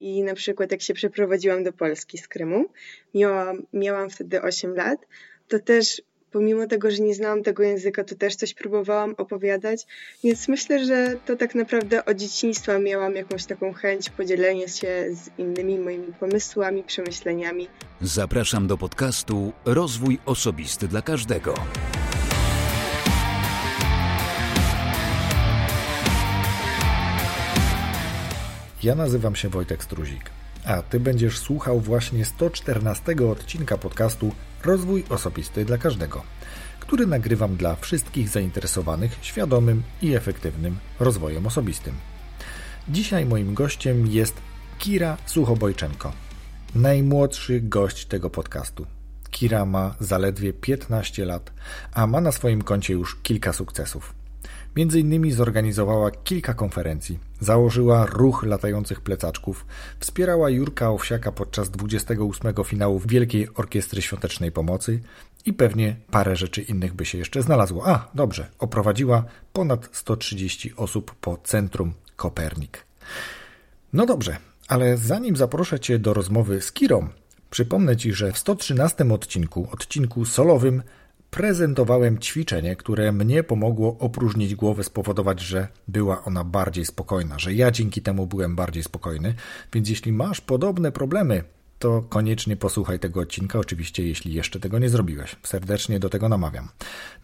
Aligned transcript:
I 0.00 0.22
na 0.22 0.34
przykład 0.34 0.72
jak 0.72 0.82
się 0.82 0.94
przeprowadziłam 0.94 1.64
do 1.64 1.72
Polski 1.72 2.18
z 2.18 2.28
Krymu, 2.28 2.64
miałam, 3.14 3.62
miałam 3.72 4.10
wtedy 4.10 4.42
8 4.42 4.74
lat, 4.74 4.98
to 5.48 5.58
też 5.58 6.02
pomimo 6.30 6.66
tego, 6.66 6.90
że 6.90 7.02
nie 7.02 7.14
znałam 7.14 7.42
tego 7.42 7.62
języka, 7.62 8.04
to 8.04 8.14
też 8.14 8.36
coś 8.36 8.54
próbowałam 8.54 9.14
opowiadać, 9.18 9.86
więc 10.24 10.48
myślę, 10.48 10.84
że 10.84 11.16
to 11.26 11.36
tak 11.36 11.54
naprawdę 11.54 12.04
od 12.04 12.16
dzieciństwa 12.16 12.78
miałam 12.78 13.14
jakąś 13.14 13.44
taką 13.44 13.72
chęć 13.72 14.10
podzielenia 14.10 14.68
się 14.68 15.06
z 15.10 15.38
innymi 15.38 15.78
moimi 15.78 16.12
pomysłami, 16.20 16.82
przemyśleniami. 16.82 17.68
Zapraszam 18.00 18.66
do 18.66 18.76
podcastu 18.76 19.52
Rozwój 19.64 20.18
Osobisty 20.26 20.88
dla 20.88 21.02
Każdego. 21.02 21.54
Ja 28.82 28.94
nazywam 28.94 29.36
się 29.36 29.48
Wojtek 29.48 29.84
Struzik, 29.84 30.30
a 30.64 30.82
Ty 30.82 31.00
będziesz 31.00 31.38
słuchał 31.38 31.80
właśnie 31.80 32.24
114 32.24 33.14
odcinka 33.30 33.78
podcastu 33.78 34.32
Rozwój 34.64 35.04
Osobisty 35.08 35.64
dla 35.64 35.78
Każdego, 35.78 36.22
który 36.80 37.06
nagrywam 37.06 37.56
dla 37.56 37.76
wszystkich 37.76 38.28
zainteresowanych 38.28 39.18
świadomym 39.22 39.82
i 40.02 40.14
efektywnym 40.14 40.78
rozwojem 41.00 41.46
osobistym. 41.46 41.94
Dzisiaj 42.88 43.26
moim 43.26 43.54
gościem 43.54 44.06
jest 44.06 44.34
Kira 44.78 45.16
Suchobojczenko, 45.26 46.12
najmłodszy 46.74 47.60
gość 47.60 48.06
tego 48.06 48.30
podcastu. 48.30 48.86
Kira 49.30 49.64
ma 49.64 49.94
zaledwie 50.00 50.52
15 50.52 51.24
lat, 51.24 51.52
a 51.92 52.06
ma 52.06 52.20
na 52.20 52.32
swoim 52.32 52.62
koncie 52.62 52.92
już 52.92 53.16
kilka 53.22 53.52
sukcesów. 53.52 54.19
Między 54.76 55.00
innymi 55.00 55.32
zorganizowała 55.32 56.10
kilka 56.10 56.54
konferencji, 56.54 57.18
założyła 57.40 58.06
ruch 58.06 58.42
latających 58.42 59.00
plecaczków, 59.00 59.66
wspierała 60.00 60.50
Jurka 60.50 60.90
Owsiaka 60.90 61.32
podczas 61.32 61.70
28 61.70 62.54
finału 62.64 63.00
Wielkiej 63.06 63.48
Orkiestry 63.54 64.02
Świątecznej 64.02 64.52
Pomocy 64.52 65.00
i 65.46 65.52
pewnie 65.52 65.96
parę 66.10 66.36
rzeczy 66.36 66.62
innych 66.62 66.94
by 66.94 67.04
się 67.04 67.18
jeszcze 67.18 67.42
znalazło. 67.42 67.88
A, 67.88 68.08
dobrze, 68.14 68.46
oprowadziła 68.58 69.24
ponad 69.52 69.88
130 69.92 70.72
osób 70.76 71.14
po 71.14 71.36
Centrum 71.44 71.92
Kopernik. 72.16 72.84
No 73.92 74.06
dobrze, 74.06 74.36
ale 74.68 74.96
zanim 74.96 75.36
zaproszę 75.36 75.80
Cię 75.80 75.98
do 75.98 76.14
rozmowy 76.14 76.62
z 76.62 76.72
Kirą, 76.72 77.08
przypomnę 77.50 77.96
Ci, 77.96 78.12
że 78.12 78.32
w 78.32 78.38
113 78.38 79.12
odcinku, 79.12 79.68
odcinku 79.72 80.24
solowym, 80.24 80.82
prezentowałem 81.30 82.18
ćwiczenie, 82.18 82.76
które 82.76 83.12
mnie 83.12 83.42
pomogło 83.42 83.96
opróżnić 83.98 84.54
głowę, 84.54 84.84
spowodować, 84.84 85.40
że 85.40 85.68
była 85.88 86.24
ona 86.24 86.44
bardziej 86.44 86.84
spokojna, 86.86 87.38
że 87.38 87.54
ja 87.54 87.70
dzięki 87.70 88.02
temu 88.02 88.26
byłem 88.26 88.56
bardziej 88.56 88.82
spokojny. 88.82 89.34
Więc 89.72 89.88
jeśli 89.88 90.12
masz 90.12 90.40
podobne 90.40 90.92
problemy, 90.92 91.44
to 91.78 92.02
koniecznie 92.02 92.56
posłuchaj 92.56 92.98
tego 92.98 93.20
odcinka, 93.20 93.58
oczywiście 93.58 94.06
jeśli 94.06 94.34
jeszcze 94.34 94.60
tego 94.60 94.78
nie 94.78 94.88
zrobiłeś. 94.88 95.36
Serdecznie 95.42 96.00
do 96.00 96.08
tego 96.08 96.28
namawiam. 96.28 96.68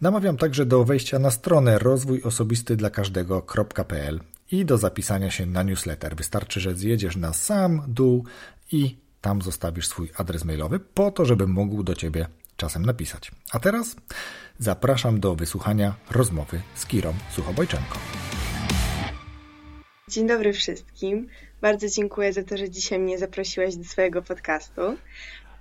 Namawiam 0.01 0.37
także 0.37 0.65
do 0.65 0.83
wejścia 0.83 1.19
na 1.19 1.31
stronę 1.31 1.79
rozwój 1.79 2.21
osobisty 2.23 2.75
dla 2.75 2.89
każdego.pl 2.89 4.19
i 4.51 4.65
do 4.65 4.77
zapisania 4.77 5.31
się 5.31 5.45
na 5.45 5.63
newsletter. 5.63 6.15
Wystarczy, 6.15 6.59
że 6.59 6.75
zjedziesz 6.75 7.15
na 7.15 7.33
sam 7.33 7.81
dół 7.87 8.25
i 8.71 8.97
tam 9.21 9.41
zostawisz 9.41 9.87
swój 9.87 10.11
adres 10.17 10.45
mailowy 10.45 10.79
po 10.79 11.11
to, 11.11 11.25
żebym 11.25 11.51
mógł 11.51 11.83
do 11.83 11.95
Ciebie 11.95 12.27
czasem 12.57 12.85
napisać. 12.85 13.31
A 13.51 13.59
teraz 13.59 13.95
zapraszam 14.59 15.19
do 15.19 15.35
wysłuchania 15.35 15.95
rozmowy 16.11 16.61
z 16.75 16.85
Kirą 16.85 17.13
Suchobojczenką. 17.31 17.99
Dzień 20.09 20.27
dobry 20.27 20.53
wszystkim. 20.53 21.27
Bardzo 21.61 21.87
dziękuję 21.89 22.33
za 22.33 22.43
to, 22.43 22.57
że 22.57 22.69
dzisiaj 22.69 22.99
mnie 22.99 23.17
zaprosiłaś 23.17 23.75
do 23.75 23.83
swojego 23.83 24.21
podcastu. 24.21 24.81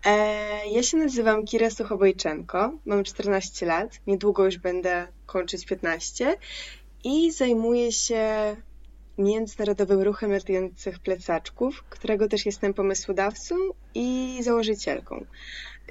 E, 0.05 0.69
ja 0.69 0.83
się 0.83 0.97
nazywam 0.97 1.44
Kira 1.44 1.70
Suchobojczenko, 1.70 2.72
mam 2.86 3.05
14 3.05 3.66
lat, 3.66 4.00
niedługo 4.06 4.44
już 4.44 4.58
będę 4.58 5.06
kończyć 5.26 5.66
15 5.66 6.37
i 7.04 7.32
zajmuję 7.32 7.92
się 7.92 8.56
międzynarodowym 9.19 10.03
ruchem 10.03 10.32
latających 10.32 10.98
plecaczków, 10.98 11.84
którego 11.91 12.28
też 12.28 12.47
jestem 12.47 12.75
pomysłodawcą 12.75 13.54
i 13.94 14.38
założycielką. 14.42 15.25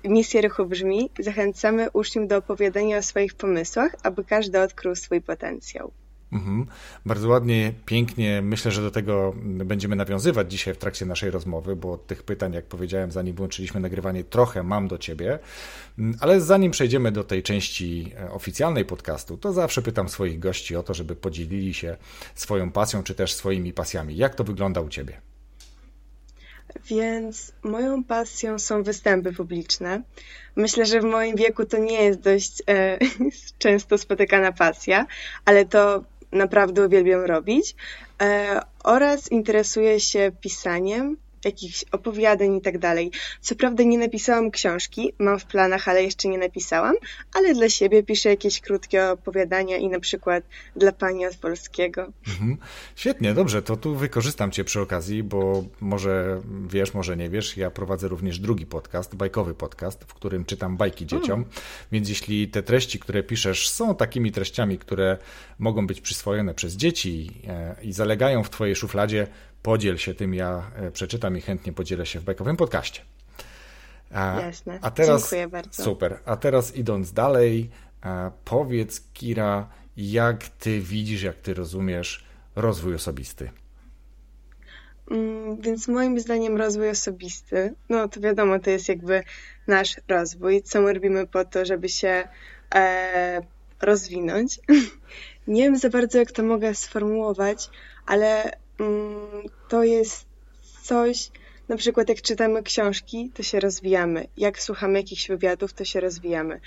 Misja 0.05 0.41
ruchu 0.41 0.65
brzmi: 0.65 1.09
zachęcamy 1.19 1.91
uczniów 1.91 2.27
do 2.27 2.37
opowiadania 2.37 2.97
o 2.97 3.01
swoich 3.01 3.33
pomysłach, 3.33 3.95
aby 4.03 4.23
każdy 4.23 4.61
odkrył 4.61 4.95
swój 4.95 5.21
potencjał. 5.21 5.91
Mhm. 6.31 6.65
Bardzo 7.05 7.29
ładnie, 7.29 7.73
pięknie. 7.85 8.41
Myślę, 8.41 8.71
że 8.71 8.81
do 8.81 8.91
tego 8.91 9.33
będziemy 9.43 9.95
nawiązywać 9.95 10.51
dzisiaj 10.51 10.73
w 10.73 10.77
trakcie 10.77 11.05
naszej 11.05 11.31
rozmowy, 11.31 11.75
bo 11.75 11.97
tych 11.97 12.23
pytań, 12.23 12.53
jak 12.53 12.65
powiedziałem, 12.65 13.11
zanim 13.11 13.35
włączyliśmy 13.35 13.79
nagrywanie, 13.79 14.23
trochę 14.23 14.63
mam 14.63 14.87
do 14.87 14.97
ciebie. 14.97 15.39
Ale 16.19 16.41
zanim 16.41 16.71
przejdziemy 16.71 17.11
do 17.11 17.23
tej 17.23 17.43
części 17.43 18.13
e, 18.19 18.31
oficjalnej 18.31 18.85
podcastu, 18.85 19.37
to 19.37 19.53
zawsze 19.53 19.81
pytam 19.81 20.09
swoich 20.09 20.39
gości 20.39 20.75
o 20.75 20.83
to, 20.83 20.93
żeby 20.93 21.15
podzielili 21.15 21.73
się 21.73 21.97
swoją 22.35 22.71
pasją, 22.71 23.03
czy 23.03 23.15
też 23.15 23.33
swoimi 23.33 23.73
pasjami. 23.73 24.17
Jak 24.17 24.35
to 24.35 24.43
wygląda 24.43 24.81
u 24.81 24.89
ciebie? 24.89 25.21
Więc 26.85 27.53
moją 27.63 28.03
pasją 28.03 28.59
są 28.59 28.83
występy 28.83 29.33
publiczne. 29.33 30.01
Myślę, 30.55 30.85
że 30.85 30.99
w 30.99 31.03
moim 31.03 31.35
wieku 31.35 31.65
to 31.65 31.77
nie 31.77 32.03
jest 32.03 32.19
dość 32.19 32.63
e, 32.69 32.97
często 33.59 33.97
spotykana 33.97 34.51
pasja, 34.51 35.05
ale 35.45 35.65
to 35.65 36.03
naprawdę 36.31 36.85
uwielbiam 36.85 37.21
robić. 37.21 37.75
E, 38.21 38.61
oraz 38.83 39.31
interesuję 39.31 39.99
się 39.99 40.31
pisaniem, 40.41 41.17
jakichś 41.45 41.85
opowiadań 41.91 42.55
i 42.55 42.61
tak 42.61 42.77
dalej. 42.77 43.11
Co 43.41 43.55
prawda 43.55 43.83
nie 43.83 43.97
napisałam 43.97 44.51
książki, 44.51 45.13
mam 45.19 45.39
w 45.39 45.45
planach, 45.45 45.87
ale 45.87 46.03
jeszcze 46.03 46.27
nie 46.27 46.37
napisałam, 46.37 46.95
ale 47.33 47.53
dla 47.53 47.69
siebie 47.69 48.03
piszę 48.03 48.29
jakieś 48.29 48.61
krótkie 48.61 49.09
opowiadania 49.09 49.77
i 49.77 49.89
na 49.89 49.99
przykład 49.99 50.43
dla 50.75 50.91
pani 50.91 51.25
od 51.25 51.35
polskiego. 51.35 52.11
Mhm. 52.27 52.57
Świetnie, 52.95 53.33
dobrze, 53.33 53.61
to 53.61 53.77
tu 53.77 53.95
wykorzystam 53.95 54.51
cię 54.51 54.63
przy 54.63 54.81
okazji, 54.81 55.23
bo 55.23 55.63
może 55.81 56.41
wiesz, 56.67 56.93
może 56.93 57.17
nie 57.17 57.29
wiesz, 57.29 57.57
ja 57.57 57.71
prowadzę 57.71 58.07
również 58.07 58.39
drugi 58.39 58.65
podcast, 58.65 59.15
bajkowy 59.15 59.53
podcast, 59.53 60.03
w 60.03 60.13
którym 60.13 60.45
czytam 60.45 60.77
bajki 60.77 61.05
dzieciom, 61.05 61.45
więc 61.91 62.09
jeśli 62.09 62.47
te 62.47 62.63
treści, 62.63 62.99
które 62.99 63.23
piszesz 63.23 63.69
są 63.69 63.95
takimi 63.95 64.31
treściami, 64.31 64.77
które 64.77 65.17
mogą 65.59 65.87
być 65.87 66.01
przyswojone 66.01 66.53
przez 66.53 66.75
dzieci 66.75 67.31
e, 67.47 67.75
i 67.83 67.93
zalegają 67.93 68.43
w 68.43 68.49
twojej 68.49 68.75
szufladzie, 68.75 69.27
podziel 69.65 69.97
się 69.97 70.13
tym, 70.13 70.33
ja 70.33 70.71
e, 70.75 70.91
przeczytam 70.91 71.37
i 71.37 71.41
chętnie 71.41 71.73
podzielę 71.73 72.05
się 72.05 72.19
w 72.19 72.23
bajkowym 72.23 72.57
podcaście. 72.57 73.01
A, 74.11 74.41
Jasne. 74.41 74.79
A 74.81 74.91
teraz, 74.91 75.21
Dziękuję 75.21 75.47
bardzo. 75.47 75.83
Super. 75.83 76.19
A 76.25 76.37
teraz 76.37 76.75
idąc 76.75 77.13
dalej, 77.13 77.69
powiedz 78.45 79.01
Kira, 79.13 79.69
jak 79.97 80.47
ty 80.47 80.79
widzisz, 80.79 81.23
jak 81.23 81.35
ty 81.35 81.53
rozumiesz 81.53 82.25
rozwój 82.55 82.95
osobisty? 82.95 83.51
Mm, 85.11 85.61
więc 85.61 85.87
moim 85.87 86.19
zdaniem 86.19 86.57
rozwój 86.57 86.89
osobisty, 86.89 87.73
no 87.89 88.07
to 88.07 88.19
wiadomo, 88.19 88.59
to 88.59 88.69
jest 88.69 88.89
jakby 88.89 89.23
nasz 89.67 89.95
rozwój, 90.07 90.61
co 90.61 90.81
my 90.81 90.93
robimy 90.93 91.27
po 91.27 91.45
to, 91.45 91.65
żeby 91.65 91.89
się 91.89 92.27
e, 92.75 93.41
rozwinąć. 93.81 94.59
Nie 95.47 95.63
wiem 95.63 95.77
za 95.77 95.89
bardzo, 95.89 96.17
jak 96.17 96.31
to 96.31 96.43
mogę 96.43 96.75
sformułować, 96.75 97.69
ale 98.05 98.51
to 99.67 99.83
jest 99.83 100.25
coś, 100.83 101.31
na 101.69 101.77
przykład 101.77 102.09
jak 102.09 102.21
czytamy 102.21 102.63
książki, 102.63 103.31
to 103.33 103.43
się 103.43 103.59
rozwijamy. 103.59 104.27
Jak 104.37 104.59
słuchamy 104.59 104.99
jakichś 104.99 105.27
wywiadów, 105.27 105.73
to 105.73 105.85
się 105.85 105.99
rozwijamy. 105.99 106.59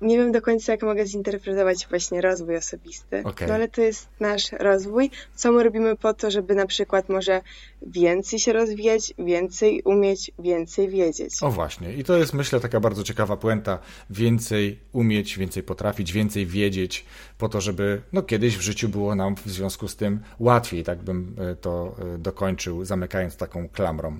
Nie 0.00 0.18
wiem 0.18 0.32
do 0.32 0.42
końca, 0.42 0.72
jak 0.72 0.82
mogę 0.82 1.06
zinterpretować 1.06 1.86
właśnie 1.90 2.20
rozwój 2.20 2.56
osobisty, 2.56 3.22
okay. 3.24 3.48
no 3.48 3.54
ale 3.54 3.68
to 3.68 3.80
jest 3.80 4.08
nasz 4.20 4.52
rozwój. 4.52 5.10
Co 5.34 5.52
my 5.52 5.62
robimy 5.62 5.96
po 5.96 6.14
to, 6.14 6.30
żeby 6.30 6.54
na 6.54 6.66
przykład 6.66 7.08
może 7.08 7.40
więcej 7.86 8.38
się 8.38 8.52
rozwijać, 8.52 9.14
więcej 9.18 9.82
umieć, 9.82 10.30
więcej 10.38 10.88
wiedzieć. 10.88 11.34
O 11.42 11.50
właśnie. 11.50 11.92
I 11.92 12.04
to 12.04 12.16
jest 12.16 12.34
myślę 12.34 12.60
taka 12.60 12.80
bardzo 12.80 13.02
ciekawa 13.02 13.36
puenta. 13.36 13.78
Więcej 14.10 14.78
umieć, 14.92 15.38
więcej 15.38 15.62
potrafić, 15.62 16.12
więcej 16.12 16.46
wiedzieć 16.46 17.04
po 17.38 17.48
to, 17.48 17.60
żeby 17.60 18.02
no 18.12 18.22
kiedyś 18.22 18.56
w 18.56 18.60
życiu 18.60 18.88
było 18.88 19.14
nam 19.14 19.36
w 19.36 19.50
związku 19.50 19.88
z 19.88 19.96
tym 19.96 20.20
łatwiej, 20.38 20.84
tak 20.84 20.98
bym 20.98 21.36
e, 21.38 21.54
to 21.56 21.96
e, 22.14 22.18
dokończył, 22.18 22.84
zamykając 22.84 23.36
taką 23.36 23.68
klamrą. 23.78 24.18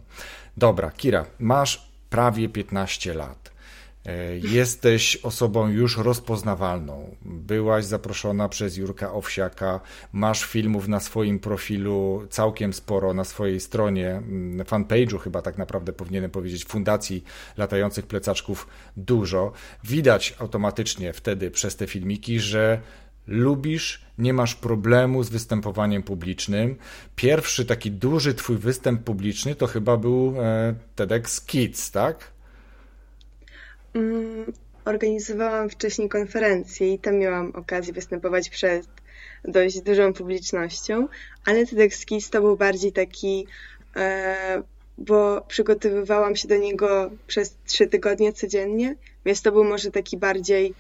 Dobra, 0.57 0.91
Kira, 0.91 1.25
masz 1.39 1.91
prawie 2.11 2.49
15 2.49 3.15
lat. 3.15 3.51
E, 4.07 4.39
jesteś 4.39 5.17
osobą 5.17 5.69
już 5.69 5.97
rozpoznawalną. 5.97 7.17
Byłaś 7.23 7.85
zaproszona 7.85 8.49
przez 8.49 8.77
Jurka 8.77 9.13
Owsiaka, 9.13 9.81
masz 10.13 10.45
filmów 10.45 10.89
na 10.89 11.01
swoim 11.01 11.39
profilu 11.39 12.27
całkiem 12.31 12.73
sporo, 12.73 13.15
na 13.15 13.25
swojej 13.25 13.61
stronie, 13.61 14.11
mm, 14.11 14.67
fanpage'u 14.67 15.19
chyba 15.19 15.43
tak 15.43 15.59
naprawdę 15.59 15.93
powinienem 15.93 16.31
powiedzieć, 16.31 16.65
Fundacji 16.65 17.25
Latających 17.57 18.07
Plecaczków 18.07 18.67
dużo. 18.97 19.53
Widać 19.85 20.35
automatycznie 20.39 21.13
wtedy 21.13 21.51
przez 21.51 21.77
te 21.77 21.87
filmiki, 21.87 22.41
że 22.41 22.81
lubisz, 23.29 24.03
nie 24.19 24.33
masz 24.33 24.55
problemu 24.55 25.23
z 25.23 25.31
występowaniem 25.31 26.03
publicznym. 26.03 26.77
Pierwszy 27.17 27.65
taki 27.65 27.91
duży 27.91 28.35
twój 28.35 28.57
występ 28.57 29.03
publiczny 29.03 29.55
to 29.55 29.67
chyba 29.67 29.97
był 29.97 30.35
e, 30.39 30.75
TEDx 30.97 31.41
Kids, 31.41 31.91
tak? 31.91 32.31
Mm, 33.95 34.53
organizowałam 34.85 35.71
wcześniej 35.71 36.09
konferencję 36.09 36.95
i 36.95 36.99
tam 36.99 37.19
miałam 37.19 37.51
okazję 37.55 37.93
występować 37.93 38.51
przed 38.51 38.87
dość 39.45 39.81
dużą 39.81 40.13
publicznością, 40.13 41.09
ale 41.47 41.67
TEDx 41.67 42.05
Kids 42.05 42.31
to 42.31 42.41
był 42.41 42.57
bardziej 42.57 42.93
taki, 42.93 43.47
e, 43.97 44.63
bo 44.99 45.41
przygotowywałam 45.49 46.37
się 46.37 46.49
do 46.49 46.57
niego 46.57 47.11
przez 47.27 47.57
trzy 47.67 47.87
tygodnie 47.87 48.33
codziennie, 48.33 48.97
więc 49.25 49.43
to 49.43 49.53
był 49.53 49.65
może 49.65 49.91
taki 49.91 50.17
bardziej 50.17 50.75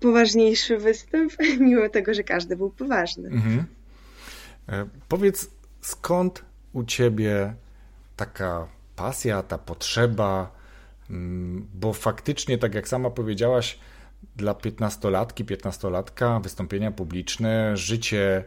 poważniejszy 0.00 0.78
występ, 0.78 1.32
mimo 1.60 1.88
tego, 1.88 2.14
że 2.14 2.24
każdy 2.24 2.56
był 2.56 2.70
poważny. 2.70 3.28
Mhm. 3.28 3.64
E, 4.68 4.86
powiedz, 5.08 5.50
skąd 5.80 6.44
u 6.72 6.84
ciebie 6.84 7.54
taka 8.16 8.68
pasja, 8.96 9.42
ta 9.42 9.58
potrzeba, 9.58 10.52
mm, 11.10 11.66
bo 11.74 11.92
faktycznie, 11.92 12.58
tak 12.58 12.74
jak 12.74 12.88
sama 12.88 13.10
powiedziałaś, 13.10 13.78
dla 14.36 14.54
piętnastolatki, 14.54 15.44
piętnastolatka 15.44 16.40
wystąpienia 16.40 16.90
publiczne, 16.90 17.76
życie 17.76 18.44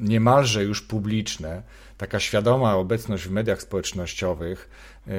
niemalże 0.00 0.64
już 0.64 0.82
publiczne, 0.82 1.62
taka 2.00 2.20
świadoma 2.20 2.76
obecność 2.76 3.24
w 3.24 3.30
mediach 3.30 3.62
społecznościowych, 3.62 4.70
e, 5.06 5.10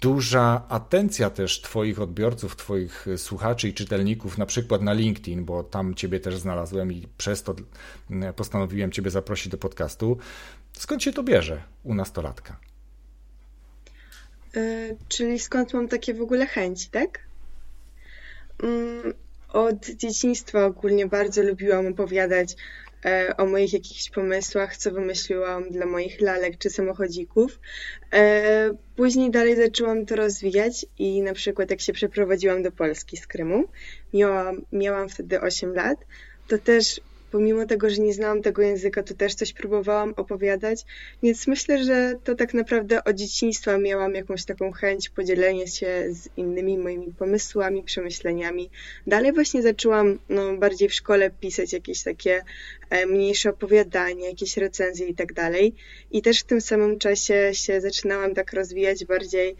duża 0.00 0.62
atencja 0.68 1.30
też 1.30 1.60
Twoich 1.60 2.00
odbiorców, 2.00 2.56
Twoich 2.56 3.06
słuchaczy 3.16 3.68
i 3.68 3.74
czytelników, 3.74 4.38
na 4.38 4.46
przykład 4.46 4.82
na 4.82 4.92
LinkedIn, 4.92 5.44
bo 5.44 5.62
tam 5.62 5.94
Ciebie 5.94 6.20
też 6.20 6.38
znalazłem 6.38 6.92
i 6.92 7.08
przez 7.18 7.42
to 7.42 7.54
e, 8.10 8.32
postanowiłem 8.32 8.92
Ciebie 8.92 9.10
zaprosić 9.10 9.48
do 9.48 9.58
podcastu. 9.58 10.18
Skąd 10.72 11.02
się 11.02 11.12
to 11.12 11.22
bierze 11.22 11.62
u 11.84 11.94
nastolatka? 11.94 12.56
Yy, 14.54 14.96
czyli 15.08 15.38
skąd 15.38 15.74
mam 15.74 15.88
takie 15.88 16.14
w 16.14 16.22
ogóle 16.22 16.46
chęci, 16.46 16.88
tak? 16.90 17.20
Yy, 18.62 19.14
od 19.52 19.86
dzieciństwa 19.86 20.64
ogólnie 20.64 21.06
bardzo 21.06 21.42
lubiłam 21.42 21.86
opowiadać 21.86 22.56
E, 22.56 22.56
o 23.36 23.46
moich 23.46 23.72
jakichś 23.72 24.10
pomysłach, 24.10 24.76
co 24.76 24.90
wymyśliłam 24.90 25.70
dla 25.70 25.86
moich 25.86 26.20
lalek 26.20 26.58
czy 26.58 26.70
samochodzików. 26.70 27.60
E, 28.12 28.70
później 28.96 29.30
dalej 29.30 29.56
zaczęłam 29.56 30.06
to 30.06 30.16
rozwijać 30.16 30.86
i 30.98 31.22
na 31.22 31.32
przykład 31.32 31.70
jak 31.70 31.80
się 31.80 31.92
przeprowadziłam 31.92 32.62
do 32.62 32.72
Polski 32.72 33.16
z 33.16 33.26
Krymu, 33.26 33.64
miałam, 34.14 34.62
miałam 34.72 35.08
wtedy 35.08 35.40
8 35.40 35.74
lat, 35.74 35.98
to 36.48 36.58
też 36.58 37.00
pomimo 37.30 37.66
tego, 37.66 37.90
że 37.90 38.02
nie 38.02 38.14
znałam 38.14 38.42
tego 38.42 38.62
języka, 38.62 39.02
to 39.02 39.14
też 39.14 39.34
coś 39.34 39.52
próbowałam 39.52 40.14
opowiadać, 40.16 40.84
więc 41.22 41.46
myślę, 41.46 41.84
że 41.84 42.14
to 42.24 42.34
tak 42.34 42.54
naprawdę 42.54 43.04
od 43.04 43.16
dzieciństwa 43.16 43.78
miałam 43.78 44.14
jakąś 44.14 44.44
taką 44.44 44.72
chęć 44.72 45.08
podzielenia 45.08 45.66
się 45.66 46.04
z 46.10 46.28
innymi 46.36 46.78
moimi 46.78 47.14
pomysłami, 47.18 47.82
przemyśleniami. 47.82 48.70
Dalej 49.06 49.32
właśnie 49.32 49.62
zaczęłam 49.62 50.18
no, 50.28 50.56
bardziej 50.56 50.88
w 50.88 50.94
szkole 50.94 51.30
pisać 51.30 51.72
jakieś 51.72 52.02
takie 52.02 52.42
e, 52.90 53.06
mniejsze 53.06 53.50
opowiadania, 53.50 54.28
jakieś 54.28 54.56
recenzje 54.56 55.06
i 55.06 55.14
tak 55.14 55.32
dalej. 55.32 55.74
I 56.10 56.22
też 56.22 56.40
w 56.40 56.44
tym 56.44 56.60
samym 56.60 56.98
czasie 56.98 57.50
się 57.52 57.80
zaczynałam 57.80 58.34
tak 58.34 58.52
rozwijać 58.52 59.04
bardziej 59.04 59.56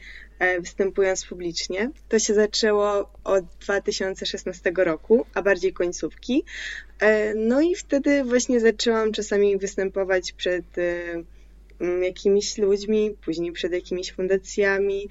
występując 0.61 1.27
publicznie. 1.27 1.91
To 2.09 2.19
się 2.19 2.35
zaczęło 2.35 3.11
od 3.25 3.45
2016 3.61 4.73
roku, 4.77 5.27
a 5.35 5.43
bardziej 5.43 5.73
końcówki. 5.73 6.45
E, 7.01 7.35
no 7.35 7.61
i 7.61 7.75
wtedy 7.75 8.25
właśnie 8.25 8.61
zaczęłam 8.61 9.13
czasami 9.13 9.59
występować 9.59 10.33
przed 10.33 10.79
e, 10.79 12.05
jakimiś 12.05 12.59
ludźmi, 12.59 13.17
później 13.25 13.53
przed 13.53 13.73
jakimiś 13.73 14.13
fundacjami. 14.13 15.09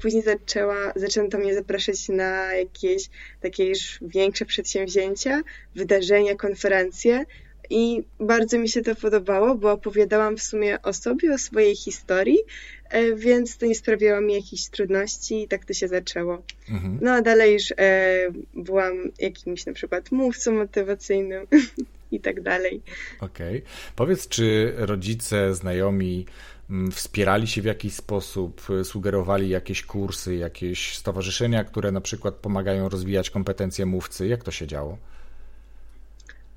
Później 0.00 0.22
zaczęła, 0.22 0.92
zaczęto 0.96 1.38
mnie 1.38 1.54
zapraszać 1.54 2.08
na 2.08 2.54
jakieś 2.54 3.10
takie 3.40 3.68
już 3.68 3.98
większe 4.02 4.44
przedsięwzięcia, 4.44 5.42
wydarzenia, 5.74 6.34
konferencje. 6.34 7.24
I 7.70 8.02
bardzo 8.20 8.58
mi 8.58 8.68
się 8.68 8.82
to 8.82 8.94
podobało, 8.94 9.54
bo 9.54 9.72
opowiadałam 9.72 10.36
w 10.36 10.42
sumie 10.42 10.82
o 10.82 10.92
sobie, 10.92 11.34
o 11.34 11.38
swojej 11.38 11.76
historii, 11.76 12.38
E, 12.38 12.77
więc 13.16 13.56
to 13.56 13.66
nie 13.66 13.74
sprawiało 13.74 14.20
mi 14.20 14.34
jakichś 14.34 14.68
trudności 14.68 15.42
i 15.42 15.48
tak 15.48 15.64
to 15.64 15.74
się 15.74 15.88
zaczęło. 15.88 16.42
Mhm. 16.70 16.98
No 17.02 17.10
a 17.10 17.22
dalej 17.22 17.52
już 17.52 17.72
e, 17.78 18.16
byłam 18.54 18.92
jakimś 19.18 19.66
na 19.66 19.72
przykład 19.72 20.12
mówcą 20.12 20.52
motywacyjnym 20.52 21.46
i 22.12 22.20
tak 22.20 22.40
dalej. 22.40 22.82
Okej. 23.20 23.58
Okay. 23.58 23.70
Powiedz, 23.96 24.28
czy 24.28 24.72
rodzice, 24.76 25.54
znajomi 25.54 26.26
mm, 26.70 26.92
wspierali 26.92 27.46
się 27.46 27.62
w 27.62 27.64
jakiś 27.64 27.94
sposób, 27.94 28.62
sugerowali 28.84 29.48
jakieś 29.48 29.82
kursy, 29.82 30.36
jakieś 30.36 30.96
stowarzyszenia, 30.96 31.64
które 31.64 31.92
na 31.92 32.00
przykład 32.00 32.34
pomagają 32.34 32.88
rozwijać 32.88 33.30
kompetencje 33.30 33.86
mówcy? 33.86 34.28
Jak 34.28 34.44
to 34.44 34.50
się 34.50 34.66
działo? 34.66 34.98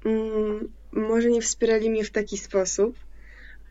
Mm, 0.05 0.69
może 0.91 1.29
nie 1.29 1.41
wspierali 1.41 1.89
mnie 1.89 2.03
w 2.03 2.11
taki 2.11 2.37
sposób, 2.37 2.95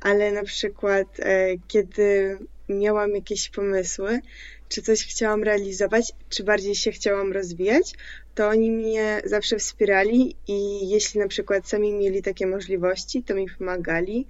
ale 0.00 0.32
na 0.32 0.42
przykład 0.42 1.20
e, 1.20 1.48
kiedy 1.68 2.38
miałam 2.68 3.14
jakieś 3.14 3.50
pomysły, 3.50 4.20
czy 4.68 4.82
coś 4.82 5.06
chciałam 5.06 5.42
realizować, 5.42 6.12
czy 6.28 6.44
bardziej 6.44 6.74
się 6.74 6.92
chciałam 6.92 7.32
rozwijać, 7.32 7.94
to 8.34 8.48
oni 8.48 8.70
mnie 8.70 9.22
zawsze 9.24 9.58
wspierali 9.58 10.36
i 10.48 10.88
jeśli 10.88 11.20
na 11.20 11.28
przykład 11.28 11.68
sami 11.68 11.92
mieli 11.92 12.22
takie 12.22 12.46
możliwości, 12.46 13.22
to 13.22 13.34
mi 13.34 13.46
pomagali. 13.58 14.26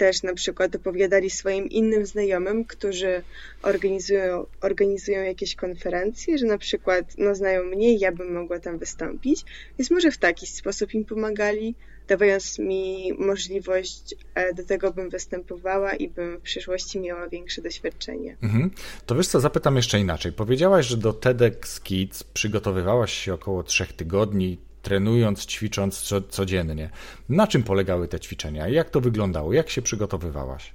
Też 0.00 0.22
na 0.22 0.34
przykład 0.34 0.76
opowiadali 0.76 1.30
swoim 1.30 1.68
innym 1.68 2.06
znajomym, 2.06 2.64
którzy 2.64 3.22
organizują, 3.62 4.46
organizują 4.60 5.22
jakieś 5.22 5.54
konferencje, 5.54 6.38
że 6.38 6.46
na 6.46 6.58
przykład 6.58 7.04
no, 7.18 7.34
znają 7.34 7.64
mnie 7.64 7.94
i 7.94 7.98
ja 7.98 8.12
bym 8.12 8.34
mogła 8.34 8.58
tam 8.58 8.78
wystąpić. 8.78 9.44
Więc 9.78 9.90
może 9.90 10.10
w 10.10 10.18
taki 10.18 10.46
sposób 10.46 10.94
im 10.94 11.04
pomagali 11.04 11.74
dawając 12.08 12.58
mi 12.58 13.12
możliwość 13.18 14.14
e, 14.34 14.54
do 14.54 14.64
tego, 14.64 14.92
bym 14.92 15.10
występowała 15.10 15.92
i 15.92 16.08
bym 16.08 16.38
w 16.38 16.42
przyszłości 16.42 17.00
miała 17.00 17.28
większe 17.28 17.62
doświadczenie. 17.62 18.36
Mhm. 18.42 18.70
To 19.06 19.14
wiesz 19.14 19.28
co, 19.28 19.40
zapytam 19.40 19.76
jeszcze 19.76 20.00
inaczej. 20.00 20.32
Powiedziałaś, 20.32 20.86
że 20.86 20.96
do 20.96 21.12
TEDx 21.12 21.80
Kids 21.80 22.22
przygotowywałaś 22.22 23.12
się 23.12 23.34
około 23.34 23.62
trzech 23.62 23.92
tygodni, 23.92 24.58
trenując, 24.82 25.46
ćwicząc 25.46 26.00
co, 26.00 26.22
codziennie. 26.22 26.90
Na 27.28 27.46
czym 27.46 27.62
polegały 27.62 28.08
te 28.08 28.20
ćwiczenia? 28.20 28.68
Jak 28.68 28.90
to 28.90 29.00
wyglądało? 29.00 29.52
Jak 29.52 29.70
się 29.70 29.82
przygotowywałaś? 29.82 30.72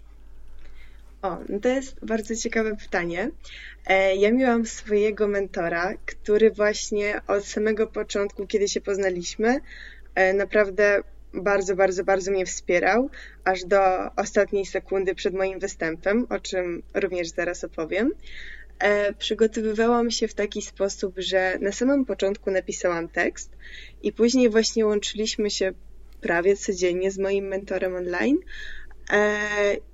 O, 1.22 1.38
no 1.50 1.60
to 1.60 1.70
jest 1.70 2.06
bardzo 2.06 2.36
ciekawe 2.36 2.76
pytanie. 2.76 3.32
E, 3.88 4.16
ja 4.16 4.32
miałam 4.32 4.66
swojego 4.66 5.28
mentora, 5.28 5.94
który 6.06 6.52
właśnie 6.52 7.22
od 7.28 7.46
samego 7.46 7.88
początku, 7.88 8.48
kiedy 8.48 8.68
się 8.68 8.82
poznaliśmy, 8.82 9.60
e, 10.16 10.34
naprawdę 10.34 11.02
bardzo, 11.34 11.76
bardzo, 11.76 12.04
bardzo 12.04 12.32
mnie 12.32 12.46
wspierał, 12.46 13.10
aż 13.44 13.64
do 13.64 13.80
ostatniej 14.16 14.66
sekundy 14.66 15.16
przed 15.16 15.34
moim 15.34 15.60
występem, 15.60 16.28
o 16.30 16.40
czym 16.40 16.84
również 16.94 17.28
zaraz 17.28 17.64
opowiem. 17.64 18.12
E, 18.80 19.14
przygotowywałam 19.14 20.12
się 20.12 20.28
w 20.28 20.34
taki 20.34 20.62
sposób, 20.62 21.14
że 21.18 21.58
na 21.62 21.72
samym 21.72 22.06
początku 22.06 22.52
napisałam 22.52 23.08
tekst 23.10 23.52
i 24.04 24.14
później 24.14 24.50
właśnie 24.50 24.86
łączyliśmy 24.86 25.50
się 25.50 25.72
prawie 26.22 26.58
codziennie 26.58 27.12
z 27.12 27.18
moim 27.18 27.48
mentorem 27.48 27.96
online. 27.96 28.38
E, 29.12 29.38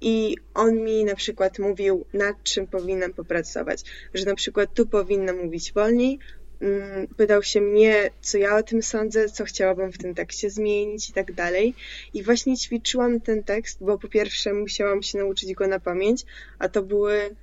I 0.02 0.38
on 0.54 0.84
mi 0.84 1.06
na 1.06 1.16
przykład 1.16 1.60
mówił, 1.60 2.06
nad 2.14 2.44
czym 2.44 2.68
powinnam 2.68 3.14
popracować, 3.14 3.84
że 4.14 4.26
na 4.26 4.36
przykład 4.36 4.74
tu 4.74 4.88
powinnam 4.88 5.44
mówić 5.44 5.74
wolniej, 5.74 6.20
Mm, 6.62 7.08
pytał 7.08 7.44
się 7.44 7.62
mnie, 7.62 8.10
co 8.22 8.38
ja 8.38 8.58
o 8.58 8.64
tym 8.64 8.84
sądzę, 8.84 9.30
co 9.30 9.46
chciałabym 9.46 9.92
w 9.92 9.98
tym 9.98 10.16
tekście 10.16 10.50
zmienić 10.50 11.10
i 11.10 11.14
tak 11.14 11.34
dalej. 11.34 11.74
I 12.14 12.24
właśnie 12.24 12.58
ćwiczyłam 12.58 13.22
ten 13.22 13.44
tekst, 13.44 13.78
bo 13.82 13.98
po 13.98 14.08
pierwsze 14.08 14.54
musiałam 14.54 15.04
się 15.04 15.18
nauczyć 15.18 15.54
go 15.54 15.68
na 15.68 15.80
pamięć, 15.80 16.26
a 16.60 16.70
to 16.70 16.84
były 16.84 17.36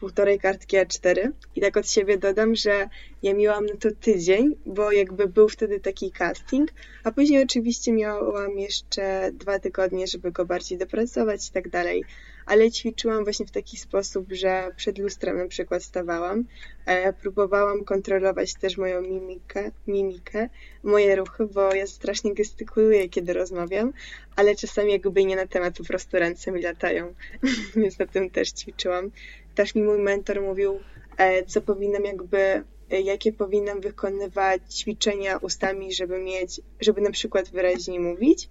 półtorej 0.00 0.38
kartki 0.38 0.76
A4. 0.76 1.30
I 1.56 1.60
tak 1.60 1.76
od 1.76 1.90
siebie 1.90 2.18
dodam, 2.18 2.54
że 2.54 2.88
ja 3.22 3.34
miałam 3.34 3.66
na 3.66 3.76
to 3.76 3.88
tydzień, 4.00 4.56
bo 4.66 4.92
jakby 4.92 5.28
był 5.28 5.48
wtedy 5.48 5.80
taki 5.80 6.12
casting, 6.12 6.70
a 7.04 7.12
później 7.12 7.42
oczywiście 7.42 7.92
miałam 7.92 8.58
jeszcze 8.58 9.30
dwa 9.32 9.58
tygodnie, 9.58 10.06
żeby 10.06 10.32
go 10.32 10.44
bardziej 10.44 10.78
dopracować 10.78 11.48
i 11.48 11.52
tak 11.52 11.68
dalej 11.68 12.04
ale 12.46 12.70
ćwiczyłam 12.70 13.24
właśnie 13.24 13.46
w 13.46 13.50
taki 13.50 13.76
sposób, 13.76 14.26
że 14.32 14.70
przed 14.76 14.98
lustrem 14.98 15.38
na 15.38 15.48
przykład 15.48 15.82
stawałam, 15.82 16.44
e, 16.86 17.12
próbowałam 17.12 17.84
kontrolować 17.84 18.54
też 18.54 18.76
moją 18.76 19.02
mimikę, 19.02 19.70
mimikę, 19.86 20.48
moje 20.82 21.16
ruchy, 21.16 21.46
bo 21.46 21.74
ja 21.74 21.86
strasznie 21.86 22.34
gestykuluję, 22.34 23.08
kiedy 23.08 23.32
rozmawiam, 23.32 23.92
ale 24.36 24.54
czasami 24.54 24.92
jakby 24.92 25.24
nie 25.24 25.36
na 25.36 25.46
temat, 25.46 25.78
po 25.78 25.84
prostu 25.84 26.18
ręce 26.18 26.52
mi 26.52 26.62
latają, 26.62 27.14
więc 27.76 27.98
na 27.98 28.06
tym 28.06 28.30
też 28.30 28.52
ćwiczyłam. 28.52 29.10
Też 29.54 29.74
mi 29.74 29.82
mój 29.82 29.98
mentor 29.98 30.40
mówił, 30.40 30.80
e, 31.16 31.44
co 31.44 31.60
powinnam 31.60 32.04
jakby 32.04 32.64
jakie 33.00 33.32
powinnam 33.32 33.80
wykonywać 33.80 34.62
ćwiczenia 34.74 35.36
ustami, 35.36 35.92
żeby 35.92 36.18
mieć, 36.18 36.60
żeby 36.80 37.00
na 37.00 37.10
przykład 37.10 37.50
wyraźnie 37.50 38.00
mówić. 38.00 38.48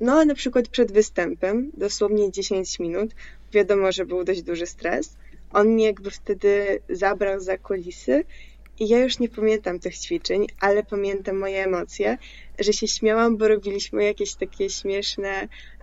No, 0.00 0.24
na 0.24 0.34
przykład 0.34 0.68
przed 0.68 0.92
występem, 0.92 1.70
dosłownie 1.76 2.32
10 2.32 2.78
minut, 2.78 3.14
wiadomo, 3.52 3.92
że 3.92 4.06
był 4.06 4.24
dość 4.24 4.42
duży 4.42 4.66
stres. 4.66 5.16
On 5.52 5.68
mnie 5.68 5.84
jakby 5.84 6.10
wtedy 6.10 6.80
zabrał 6.88 7.40
za 7.40 7.58
kulisy 7.58 8.24
i 8.78 8.88
ja 8.88 8.98
już 8.98 9.18
nie 9.18 9.28
pamiętam 9.28 9.80
tych 9.80 9.98
ćwiczeń, 9.98 10.46
ale 10.60 10.82
pamiętam 10.82 11.38
moje 11.38 11.64
emocje, 11.64 12.18
że 12.58 12.72
się 12.72 12.88
śmiałam, 12.88 13.36
bo 13.36 13.48
robiliśmy 13.48 14.04
jakieś 14.04 14.34
takie 14.34 14.70
śmieszne 14.70 15.48
E, 15.48 15.75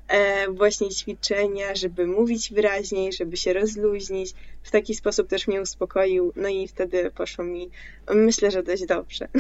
właśnie 0.50 0.90
ćwiczenia, 0.90 1.76
żeby 1.76 2.08
mówić 2.08 2.54
wyraźniej, 2.54 3.14
żeby 3.14 3.38
się 3.38 3.54
rozluźnić. 3.54 4.34
W 4.64 4.72
taki 4.72 4.96
sposób 4.96 5.28
też 5.28 5.48
mnie 5.48 5.62
uspokoił, 5.62 6.34
no 6.36 6.50
i 6.50 6.68
wtedy 6.68 7.12
poszło 7.12 7.46
mi, 7.46 7.70
myślę, 8.16 8.52
że 8.52 8.64
dość 8.64 8.86
dobrze. 8.86 9.28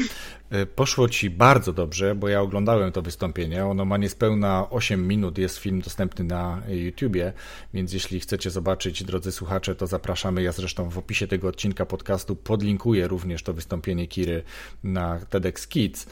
E, 0.49 0.65
poszło 0.65 1.09
ci 1.09 1.29
bardzo 1.29 1.73
dobrze, 1.73 2.15
bo 2.15 2.29
ja 2.29 2.41
oglądałem 2.41 2.91
to 2.91 3.01
wystąpienie. 3.01 3.65
Ono 3.65 3.85
ma 3.85 3.97
niespełna 3.97 4.67
8 4.69 5.07
minut, 5.07 5.37
jest 5.37 5.57
film 5.57 5.81
dostępny 5.81 6.25
na 6.25 6.61
YouTubie, 6.67 7.33
więc 7.73 7.93
jeśli 7.93 8.19
chcecie 8.19 8.49
zobaczyć, 8.49 9.03
drodzy 9.03 9.31
słuchacze, 9.31 9.75
to 9.75 9.87
zapraszamy. 9.87 10.43
Ja 10.43 10.51
zresztą 10.51 10.89
w 10.89 10.97
opisie 10.97 11.27
tego 11.27 11.47
odcinka 11.47 11.85
podcastu 11.85 12.35
podlinkuję 12.35 13.07
również 13.07 13.43
to 13.43 13.53
wystąpienie 13.53 14.07
Kiry 14.07 14.43
na 14.83 15.19
TEDx 15.29 15.67
Kids, 15.67 16.07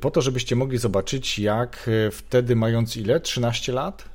po 0.00 0.10
to, 0.10 0.22
żebyście 0.22 0.56
mogli 0.56 0.78
zobaczyć, 0.78 1.38
jak 1.38 1.88
e, 2.06 2.10
wtedy 2.10 2.56
mając 2.56 2.96
ile? 2.96 3.20
13 3.20 3.72
lat? 3.72 4.13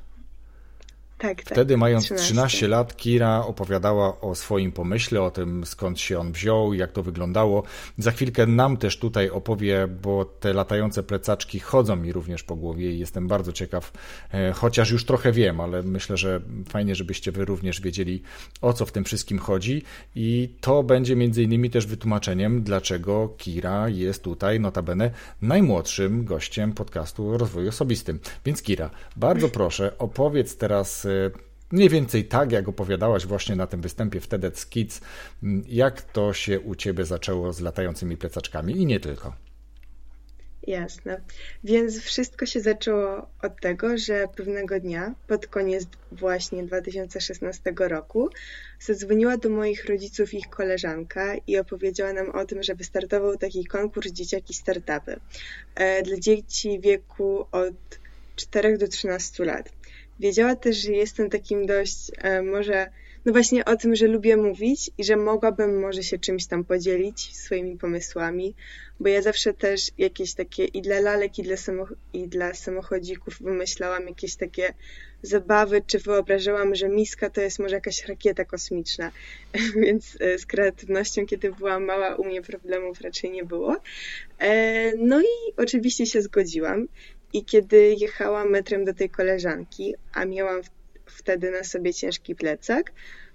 Tak, 1.20 1.42
tak. 1.42 1.52
Wtedy, 1.52 1.76
mając 1.76 2.04
13. 2.04 2.26
13 2.26 2.68
lat, 2.68 2.96
Kira 2.96 3.44
opowiadała 3.46 4.20
o 4.20 4.34
swoim 4.34 4.72
pomyśle, 4.72 5.22
o 5.22 5.30
tym 5.30 5.66
skąd 5.66 6.00
się 6.00 6.18
on 6.18 6.32
wziął, 6.32 6.74
jak 6.74 6.92
to 6.92 7.02
wyglądało. 7.02 7.62
Za 7.98 8.10
chwilkę 8.10 8.46
nam 8.46 8.76
też 8.76 8.98
tutaj 8.98 9.30
opowie, 9.30 9.88
bo 10.02 10.24
te 10.24 10.52
latające 10.52 11.02
plecaczki 11.02 11.60
chodzą 11.60 11.96
mi 11.96 12.12
również 12.12 12.42
po 12.42 12.56
głowie 12.56 12.92
i 12.92 12.98
jestem 12.98 13.28
bardzo 13.28 13.52
ciekaw, 13.52 13.92
e, 14.32 14.52
chociaż 14.52 14.90
już 14.90 15.04
trochę 15.04 15.32
wiem, 15.32 15.60
ale 15.60 15.82
myślę, 15.82 16.16
że 16.16 16.40
fajnie, 16.68 16.94
żebyście 16.94 17.32
wy 17.32 17.44
również 17.44 17.80
wiedzieli, 17.80 18.22
o 18.60 18.72
co 18.72 18.86
w 18.86 18.92
tym 18.92 19.04
wszystkim 19.04 19.38
chodzi. 19.38 19.82
I 20.14 20.54
to 20.60 20.82
będzie 20.82 21.16
między 21.16 21.42
innymi 21.42 21.70
też 21.70 21.86
wytłumaczeniem, 21.86 22.62
dlaczego 22.62 23.34
Kira 23.38 23.88
jest 23.88 24.22
tutaj, 24.22 24.60
notabene, 24.60 25.10
najmłodszym 25.42 26.24
gościem 26.24 26.72
podcastu 26.72 27.30
o 27.30 27.38
rozwoju 27.38 27.68
osobistym. 27.68 28.18
Więc 28.44 28.62
Kira, 28.62 28.90
bardzo 29.16 29.48
proszę, 29.48 29.98
opowiedz 29.98 30.56
teraz 30.56 31.06
mniej 31.72 31.88
więcej 31.88 32.24
tak, 32.24 32.52
jak 32.52 32.68
opowiadałaś 32.68 33.26
właśnie 33.26 33.56
na 33.56 33.66
tym 33.66 33.80
występie 33.80 34.20
w 34.20 34.26
TEDx 34.26 34.66
Kids, 34.66 35.00
jak 35.68 36.02
to 36.02 36.32
się 36.32 36.60
u 36.60 36.74
Ciebie 36.74 37.04
zaczęło 37.04 37.52
z 37.52 37.60
latającymi 37.60 38.16
plecaczkami 38.16 38.76
i 38.76 38.86
nie 38.86 39.00
tylko. 39.00 39.32
Jasne. 40.66 41.20
Więc 41.64 42.00
wszystko 42.00 42.46
się 42.46 42.60
zaczęło 42.60 43.26
od 43.42 43.60
tego, 43.60 43.98
że 43.98 44.28
pewnego 44.36 44.80
dnia, 44.80 45.14
pod 45.26 45.46
koniec 45.46 45.84
właśnie 46.12 46.62
2016 46.62 47.72
roku, 47.78 48.28
zadzwoniła 48.80 49.36
do 49.36 49.48
moich 49.48 49.84
rodziców 49.84 50.34
ich 50.34 50.48
koleżanka 50.48 51.34
i 51.46 51.58
opowiedziała 51.58 52.12
nam 52.12 52.30
o 52.30 52.44
tym, 52.44 52.62
że 52.62 52.74
wystartował 52.74 53.36
taki 53.36 53.64
konkurs 53.64 54.12
Dzieciaki 54.12 54.54
Startupy 54.54 55.20
e, 55.74 56.02
dla 56.02 56.16
dzieci 56.16 56.80
wieku 56.80 57.46
od 57.52 57.74
4 58.36 58.78
do 58.78 58.88
13 58.88 59.44
lat. 59.44 59.72
Wiedziała 60.20 60.56
też, 60.56 60.76
że 60.76 60.92
jestem 60.92 61.30
takim 61.30 61.66
dość, 61.66 62.10
e, 62.18 62.42
może, 62.42 62.90
no 63.24 63.32
właśnie 63.32 63.64
o 63.64 63.76
tym, 63.76 63.96
że 63.96 64.06
lubię 64.06 64.36
mówić 64.36 64.90
i 64.98 65.04
że 65.04 65.16
mogłabym 65.16 65.80
może 65.80 66.02
się 66.02 66.18
czymś 66.18 66.46
tam 66.46 66.64
podzielić 66.64 67.36
swoimi 67.36 67.78
pomysłami, 67.78 68.54
bo 69.00 69.08
ja 69.08 69.22
zawsze 69.22 69.54
też 69.54 69.90
jakieś 69.98 70.34
takie 70.34 70.64
i 70.64 70.82
dla 70.82 71.00
lalek, 71.00 71.38
i 71.38 71.42
dla, 71.42 71.54
samoch- 71.54 71.94
i 72.12 72.28
dla 72.28 72.54
samochodzików 72.54 73.42
wymyślałam 73.42 74.08
jakieś 74.08 74.36
takie 74.36 74.74
zabawy, 75.22 75.82
czy 75.86 75.98
wyobrażałam, 75.98 76.74
że 76.74 76.88
miska 76.88 77.30
to 77.30 77.40
jest 77.40 77.58
może 77.58 77.74
jakaś 77.74 78.06
rakieta 78.06 78.44
kosmiczna. 78.44 79.12
Więc 79.82 80.16
e, 80.20 80.38
z 80.38 80.46
kreatywnością, 80.46 81.26
kiedy 81.26 81.52
byłam 81.52 81.84
mała, 81.84 82.16
u 82.16 82.24
mnie 82.24 82.42
problemów 82.42 83.00
raczej 83.00 83.30
nie 83.30 83.44
było. 83.44 83.76
E, 84.38 84.92
no 84.96 85.20
i 85.20 85.54
oczywiście 85.56 86.06
się 86.06 86.22
zgodziłam. 86.22 86.86
I 87.32 87.44
kiedy 87.44 87.94
jechałam 87.98 88.50
metrem 88.50 88.84
do 88.84 88.94
tej 88.94 89.10
koleżanki, 89.10 89.94
a 90.12 90.24
miałam 90.24 90.60
wtedy 91.06 91.50
na 91.50 91.64
sobie 91.64 91.94
ciężki 91.94 92.34
plecak, 92.34 92.92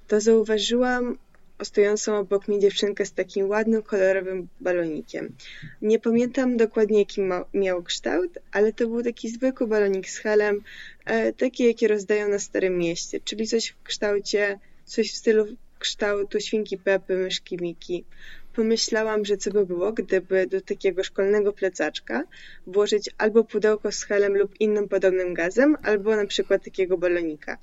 to 0.08 0.22
zauważyłam 0.22 1.18
stojącą 1.64 2.18
obok 2.18 2.48
mnie 2.48 2.60
dziewczynkę 2.60 3.06
z 3.06 3.14
takim 3.14 3.50
ładnym, 3.50 3.84
kolorowym 3.84 4.48
balonikiem. 4.62 5.36
Nie 5.82 6.00
pamiętam 6.00 6.58
dokładnie, 6.58 7.00
jaki 7.00 7.22
ma, 7.22 7.46
miał 7.54 7.84
kształt, 7.84 8.40
ale 8.52 8.74
to 8.74 8.88
był 8.88 9.04
taki 9.04 9.30
zwykły 9.30 9.68
balonik 9.68 10.10
z 10.10 10.18
helem, 10.18 10.62
e, 11.06 11.34
taki, 11.34 11.64
jakie 11.64 11.88
rozdają 11.88 12.30
na 12.30 12.40
Starym 12.40 12.78
Mieście, 12.78 13.20
czyli 13.20 13.48
coś 13.48 13.68
w 13.68 13.84
kształcie, 13.84 14.60
coś 14.86 15.12
w 15.12 15.16
stylu 15.16 15.46
kształtu 15.80 16.40
świnki 16.40 16.78
Pepy, 16.78 17.18
myszki 17.18 17.58
Miki 17.62 18.06
pomyślałam, 18.55 19.25
że 19.25 19.38
co 19.38 19.51
by 19.51 19.65
było, 19.65 19.91
gdyby 19.93 20.47
do 20.47 20.62
takiego 20.62 21.03
szkolnego 21.03 21.53
plecaczka 21.53 22.24
włożyć 22.67 23.09
albo 23.17 23.43
pudełko 23.43 23.91
z 23.91 24.03
helem 24.03 24.38
lub 24.38 24.62
innym 24.62 24.88
podobnym 24.88 25.33
gazem, 25.33 25.77
albo 25.83 26.15
na 26.15 26.25
przykład 26.25 26.63
takiego 26.63 26.97
balonika. 26.97 27.57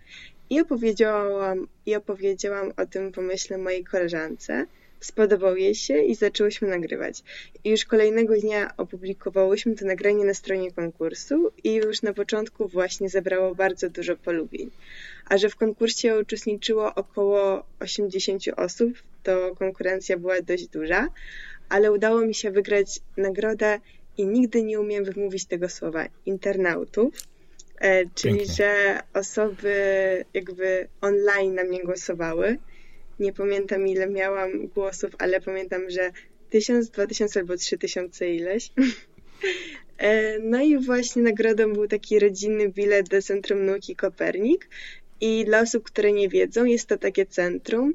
I 0.51 0.61
opowiedziałam, 0.61 1.69
i 1.87 1.95
opowiedziałam 1.95 2.73
o 2.77 2.87
tym 2.87 3.13
pomyśle 3.13 3.59
mojej 3.59 3.85
koleżance. 3.85 4.67
Spodobał 5.01 5.57
jej 5.57 5.75
się 5.75 5.99
i 5.99 6.15
zaczęłyśmy 6.15 6.69
nagrywać. 6.69 7.23
I 7.65 7.71
już 7.71 7.85
kolejnego 7.85 8.35
dnia 8.37 8.77
opublikowałyśmy 8.77 9.75
to 9.75 9.87
nagranie 9.87 10.25
na 10.25 10.35
stronie 10.35 10.73
konkursu 10.73 11.53
i 11.65 11.75
już 11.75 12.03
na 12.03 12.13
początku 12.13 12.69
właśnie 12.69 13.09
zebrało 13.09 13.55
bardzo 13.55 13.91
dużo 13.91 14.17
polubień. 14.17 14.71
A 15.29 15.39
że 15.39 15.49
w 15.49 15.57
konkursie 15.57 16.19
uczestniczyło 16.19 16.95
około 16.95 17.65
80 17.81 18.43
osób, 18.57 18.93
to 19.23 19.57
konkurencja 19.57 20.19
była 20.19 20.43
dość 20.43 20.69
duża, 20.69 21.09
ale 21.69 21.93
udało 21.93 22.21
mi 22.21 22.35
się 22.35 22.51
wygrać 22.51 23.01
nagrodę 23.17 23.81
i 24.19 24.27
nigdy 24.27 24.63
nie 24.63 24.81
umiem 24.81 25.05
wymówić 25.05 25.45
tego 25.45 25.69
słowa 25.69 26.07
internautów, 26.27 27.15
e, 27.79 28.07
czyli 28.15 28.37
Pięknie. 28.37 28.55
że 28.55 29.01
osoby 29.15 29.75
jakby 30.35 30.89
online 31.01 31.55
na 31.55 31.65
mnie 31.65 31.85
głosowały. 31.85 32.59
Nie 33.21 33.33
pamiętam 33.33 33.89
ile 33.89 34.07
miałam 34.07 34.67
głosów, 34.67 35.11
ale 35.19 35.41
pamiętam, 35.41 35.91
że 35.91 36.11
tysiąc, 36.51 36.91
dwa 36.91 37.07
tysiące 37.07 37.41
albo 37.41 37.57
trzy 37.57 37.79
tysiące 37.79 38.31
ileś. 38.31 38.71
E, 39.99 40.39
no 40.39 40.63
i 40.63 40.79
właśnie 40.79 41.23
nagrodą 41.23 41.73
był 41.73 41.89
taki 41.89 42.19
rodzinny 42.19 42.69
bilet 42.69 43.09
do 43.09 43.23
Centrum 43.23 43.67
Nauki 43.67 43.97
Kopernik. 43.97 44.69
I 45.21 45.45
dla 45.45 45.61
osób, 45.61 45.85
które 45.85 46.13
nie 46.13 46.29
wiedzą, 46.29 46.65
jest 46.65 46.87
to 46.89 46.99
takie 46.99 47.27
centrum, 47.27 47.95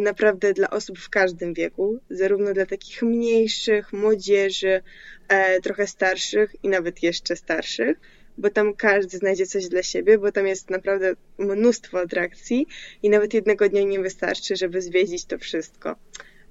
naprawdę 0.00 0.52
dla 0.52 0.70
osób 0.70 0.98
w 0.98 1.10
każdym 1.10 1.54
wieku, 1.54 1.98
zarówno 2.10 2.52
dla 2.52 2.66
takich 2.66 3.02
mniejszych, 3.02 3.92
młodzieży, 3.92 4.82
e, 5.28 5.60
trochę 5.60 5.86
starszych 5.86 6.56
i 6.62 6.68
nawet 6.68 7.02
jeszcze 7.02 7.36
starszych, 7.36 7.96
bo 8.38 8.50
tam 8.50 8.74
każdy 8.74 9.18
znajdzie 9.18 9.46
coś 9.46 9.68
dla 9.68 9.82
siebie, 9.82 10.18
bo 10.18 10.32
tam 10.32 10.46
jest 10.46 10.70
naprawdę 10.70 11.12
mnóstwo 11.38 12.00
atrakcji 12.00 12.66
i 13.02 13.10
nawet 13.10 13.34
jednego 13.34 13.68
dnia 13.68 13.82
nie 13.82 14.00
wystarczy, 14.00 14.56
żeby 14.56 14.82
zwiedzić 14.82 15.24
to 15.24 15.38
wszystko. 15.38 15.96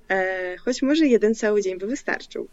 E, 0.10 0.58
choć 0.58 0.82
może 0.82 1.08
jeden 1.08 1.36
cały 1.36 1.62
dzień 1.62 1.78
by 1.78 1.88
wystarczył. 1.88 2.48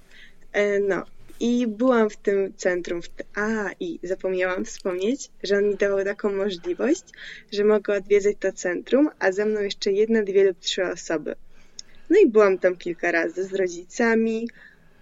No, 0.88 1.04
i 1.40 1.66
byłam 1.66 2.10
w 2.10 2.16
tym 2.16 2.52
centrum. 2.56 3.00
A, 3.34 3.70
i 3.80 3.98
zapomniałam 4.02 4.64
wspomnieć, 4.64 5.30
że 5.42 5.58
on 5.58 5.68
mi 5.68 5.76
dał 5.76 6.04
taką 6.04 6.32
możliwość, 6.32 7.04
że 7.52 7.64
mogę 7.64 7.94
odwiedzać 7.94 8.36
to 8.40 8.52
centrum, 8.52 9.10
a 9.18 9.32
ze 9.32 9.44
mną 9.44 9.60
jeszcze 9.60 9.92
jedna, 9.92 10.22
dwie 10.22 10.44
lub 10.44 10.58
trzy 10.58 10.84
osoby. 10.84 11.34
No 12.10 12.18
i 12.20 12.26
byłam 12.26 12.58
tam 12.58 12.76
kilka 12.76 13.12
razy 13.12 13.44
z 13.44 13.54
rodzicami, 13.54 14.48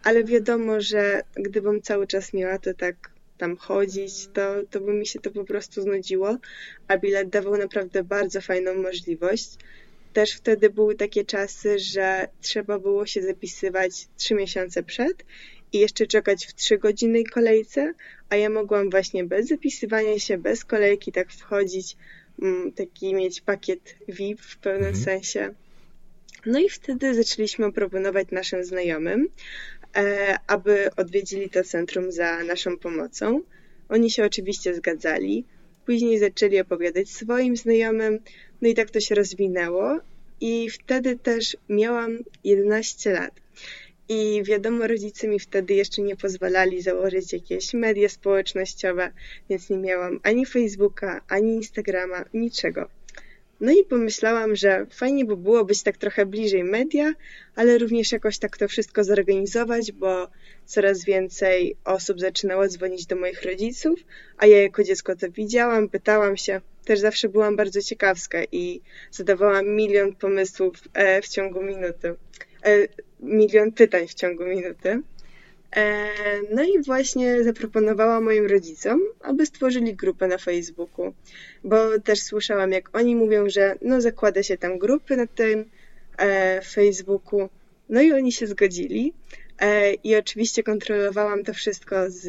ale 0.03 0.25
wiadomo, 0.25 0.81
że 0.81 1.23
gdybym 1.37 1.83
cały 1.83 2.07
czas 2.07 2.33
miała 2.33 2.59
to 2.59 2.75
tak 2.75 3.11
tam 3.39 3.57
chodzić, 3.57 4.29
to, 4.33 4.55
to 4.71 4.81
by 4.81 4.95
mi 4.95 5.07
się 5.07 5.21
to 5.21 5.31
po 5.31 5.45
prostu 5.45 5.83
znudziło, 5.83 6.37
a 6.89 6.99
bilet 6.99 7.29
dawał 7.29 7.57
naprawdę 7.57 8.05
bardzo 8.05 8.41
fajną 8.41 8.75
możliwość. 8.75 9.51
Też 10.13 10.33
wtedy 10.33 10.71
były 10.71 10.95
takie 10.95 11.25
czasy, 11.25 11.79
że 11.79 12.29
trzeba 12.41 12.79
było 12.79 13.07
się 13.07 13.23
zapisywać 13.23 14.09
trzy 14.17 14.35
miesiące 14.35 14.83
przed 14.83 15.25
i 15.73 15.79
jeszcze 15.79 16.07
czekać 16.07 16.47
w 16.47 16.55
trzygodzinnej 16.55 17.25
kolejce, 17.25 17.93
a 18.29 18.37
ja 18.37 18.51
mogłam 18.51 18.91
właśnie 18.91 19.25
bez 19.25 19.47
zapisywania 19.47 20.19
się, 20.19 20.39
bez 20.39 20.65
kolejki 20.65 21.13
tak 21.13 21.33
wchodzić, 21.33 21.97
mm, 22.43 22.73
taki 22.73 23.15
mieć 23.15 23.41
pakiet 23.41 23.97
VIP 24.09 24.41
w 24.41 24.57
pewnym 24.57 24.89
mhm. 24.89 25.05
sensie. 25.05 25.55
No 26.47 26.59
i 26.59 26.69
wtedy 26.69 27.15
zaczęliśmy 27.15 27.73
proponować 27.73 28.31
naszym 28.31 28.65
znajomym, 28.65 29.29
e, 29.97 30.37
aby 30.47 30.91
odwiedzili 30.97 31.51
to 31.51 31.65
centrum 31.65 32.13
za 32.13 32.45
naszą 32.45 32.79
pomocą. 32.79 33.43
Oni 33.89 34.11
się 34.11 34.25
oczywiście 34.25 34.75
zgadzali. 34.75 35.45
Później 35.87 36.19
zaczęli 36.19 36.61
opowiadać 36.61 37.11
swoim 37.11 37.57
znajomym, 37.57 38.19
no 38.63 38.69
i 38.69 38.75
tak 38.75 38.91
to 38.91 39.01
się 39.01 39.15
rozwinęło 39.15 39.99
i 40.41 40.71
wtedy 40.71 41.19
też 41.19 41.57
miałam 41.69 42.19
11 42.45 43.13
lat. 43.13 43.46
I 44.09 44.43
wiadomo, 44.45 44.87
rodzice 44.87 45.29
mi 45.29 45.41
wtedy 45.41 45.75
jeszcze 45.75 46.03
nie 46.03 46.17
pozwalali 46.17 46.83
założyć 46.83 47.33
jakieś 47.33 47.75
media 47.75 48.09
społecznościowe, 48.09 49.13
więc 49.51 49.71
nie 49.71 49.77
miałam 49.77 50.21
ani 50.23 50.47
Facebooka, 50.47 51.21
ani 51.29 51.55
Instagrama, 51.55 52.25
niczego. 52.35 52.89
No 53.61 53.73
i 53.73 53.85
pomyślałam, 53.85 54.57
że 54.57 54.87
fajnie 54.91 55.25
by 55.25 55.37
było 55.37 55.65
być 55.65 55.83
tak 55.83 55.97
trochę 55.97 56.27
bliżej 56.27 56.65
media, 56.65 57.13
ale 57.55 57.79
również 57.79 58.13
jakoś 58.13 58.39
tak 58.39 58.57
to 58.57 58.69
wszystko 58.69 59.05
zorganizować, 59.05 59.93
bo 59.93 60.29
coraz 60.67 61.05
więcej 61.05 61.77
osób 61.85 62.21
zaczynało 62.21 62.69
dzwonić 62.69 63.07
do 63.07 63.17
moich 63.17 63.43
rodziców, 63.43 64.01
a 64.39 64.47
ja 64.47 64.63
jako 64.63 64.85
dziecko 64.85 65.17
to 65.17 65.31
widziałam, 65.31 65.89
pytałam 65.89 66.37
się. 66.37 66.61
Też 66.85 67.01
zawsze 67.01 67.29
byłam 67.29 67.57
bardzo 67.57 67.83
ciekawska 67.83 68.39
i 68.53 68.81
zadawałam 69.11 69.67
milion 69.69 70.15
pomysłów 70.15 70.75
e, 70.95 71.23
w 71.23 71.29
ciągu 71.29 71.63
minuty. 71.63 72.15
Milion 73.21 73.73
pytań 73.73 74.09
w 74.09 74.15
ciągu 74.15 74.45
minuty. 74.45 75.03
E, 75.77 76.09
no 76.51 76.65
i 76.65 76.83
właśnie 76.83 77.45
zaproponowała 77.45 78.21
moim 78.21 78.47
rodzicom, 78.47 79.01
aby 79.21 79.47
stworzyli 79.47 79.95
grupę 79.95 80.27
na 80.27 80.39
Facebooku, 80.39 81.15
bo 81.65 82.01
też 82.01 82.23
słyszałam, 82.23 82.73
jak 82.73 82.97
oni 82.97 83.17
mówią, 83.17 83.49
że 83.49 83.75
no 83.83 84.01
zakłada 84.01 84.43
się 84.43 84.59
tam 84.59 84.79
grupy 84.79 85.17
na 85.17 85.27
tym 85.27 85.65
e, 86.19 86.61
Facebooku. 86.63 87.49
No 87.89 88.03
i 88.03 88.13
oni 88.13 88.33
się 88.33 88.47
zgodzili. 88.47 89.13
E, 89.59 89.95
I 89.95 90.17
oczywiście 90.17 90.63
kontrolowałam 90.63 91.45
to 91.45 91.55
wszystko 91.55 91.97
z 92.09 92.29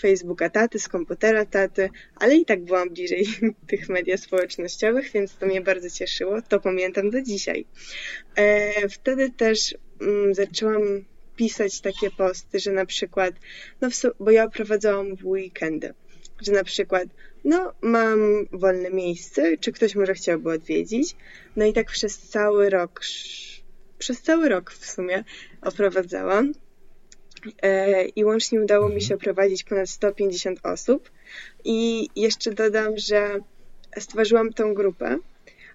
Facebooka 0.00 0.50
taty, 0.50 0.78
z 0.78 0.88
komputera 0.88 1.46
taty, 1.46 1.90
ale 2.16 2.36
i 2.36 2.44
tak 2.44 2.64
byłam 2.64 2.90
bliżej 2.90 3.26
tych 3.70 3.88
mediów 3.88 4.20
społecznościowych, 4.20 5.12
więc 5.12 5.36
to 5.36 5.46
mnie 5.46 5.60
bardzo 5.60 5.90
cieszyło. 5.90 6.42
To 6.42 6.60
pamiętam 6.60 7.10
do 7.10 7.22
dzisiaj. 7.22 7.66
Wtedy 8.90 9.30
też 9.30 9.74
mm, 10.00 10.34
zaczęłam 10.34 11.04
pisać 11.36 11.80
takie 11.80 12.10
posty, 12.10 12.60
że 12.60 12.72
na 12.72 12.86
przykład, 12.86 13.34
no 13.80 13.88
bo 14.20 14.30
ja 14.30 14.48
prowadzałam 14.48 15.16
w 15.16 15.26
weekendy, 15.26 15.94
że 16.42 16.52
na 16.52 16.64
przykład, 16.64 17.08
no 17.44 17.72
mam 17.82 18.46
wolne 18.52 18.90
miejsce, 18.90 19.56
czy 19.56 19.72
ktoś 19.72 19.94
może 19.94 20.14
chciałby 20.14 20.50
odwiedzić, 20.50 21.16
no 21.56 21.64
i 21.64 21.72
tak 21.72 21.90
przez 21.90 22.18
cały 22.18 22.70
rok, 22.70 23.00
przez 23.98 24.22
cały 24.22 24.48
rok 24.48 24.72
w 24.72 24.90
sumie 24.90 25.24
oprowadzałam 25.62 26.52
e, 26.52 26.63
i 28.16 28.24
łącznie 28.24 28.60
udało 28.60 28.88
mi 28.88 29.02
się 29.02 29.14
oprowadzić 29.14 29.64
ponad 29.64 29.88
150 29.90 30.60
osób 30.62 31.10
i 31.64 32.08
jeszcze 32.16 32.52
dodam, 32.52 32.92
że 32.96 33.38
stworzyłam 33.98 34.52
tą 34.52 34.74
grupę, 34.74 35.18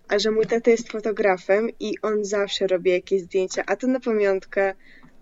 a 0.08 0.20
że 0.20 0.32
mój 0.32 0.46
tata 0.46 0.72
jest 0.72 0.92
fotografem 0.92 1.70
i 1.80 1.96
on 2.02 2.26
zawsze 2.26 2.68
robi 2.68 2.92
jakieś 2.92 3.22
zdjęcia, 3.22 3.64
a 3.66 3.76
to 3.76 3.88
na 3.88 4.00
pamiątkę, 4.00 4.74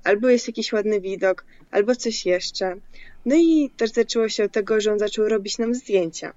albo 0.04 0.30
jest 0.30 0.48
jakiś 0.48 0.74
ładny 0.74 1.02
widok, 1.02 1.46
albo 1.72 1.96
coś 1.96 2.26
jeszcze. 2.26 2.76
No 3.26 3.36
i 3.36 3.70
też 3.78 3.92
zaczęło 3.92 4.30
się 4.30 4.44
od 4.44 4.52
tego, 4.52 4.82
że 4.82 4.92
on 4.92 5.00
zaczął 5.00 5.30
robić 5.30 5.58
nam 5.58 5.76
zdjęcia. 5.76 6.34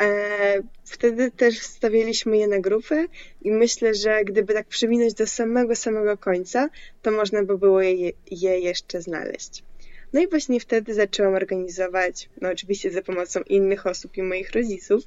E, 0.00 0.62
wtedy 0.84 1.30
też 1.30 1.60
wstawialiśmy 1.60 2.38
je 2.38 2.48
na 2.48 2.60
grupę 2.60 3.06
i 3.42 3.50
myślę, 3.50 3.94
że 3.94 4.24
gdyby 4.24 4.54
tak 4.54 4.66
przewinąć 4.66 5.14
do 5.14 5.26
samego, 5.26 5.76
samego 5.76 6.16
końca, 6.16 6.68
to 7.02 7.10
można 7.10 7.42
by 7.42 7.58
było 7.58 7.82
je, 7.82 8.12
je 8.30 8.58
jeszcze 8.58 9.02
znaleźć. 9.02 9.64
No 10.12 10.20
i 10.20 10.28
właśnie 10.28 10.60
wtedy 10.60 10.94
zaczęłam 10.94 11.34
organizować, 11.34 12.28
no 12.40 12.48
oczywiście 12.50 12.90
za 12.90 13.02
pomocą 13.02 13.40
innych 13.40 13.86
osób 13.86 14.16
i 14.16 14.22
moich 14.22 14.50
rodziców, 14.50 15.02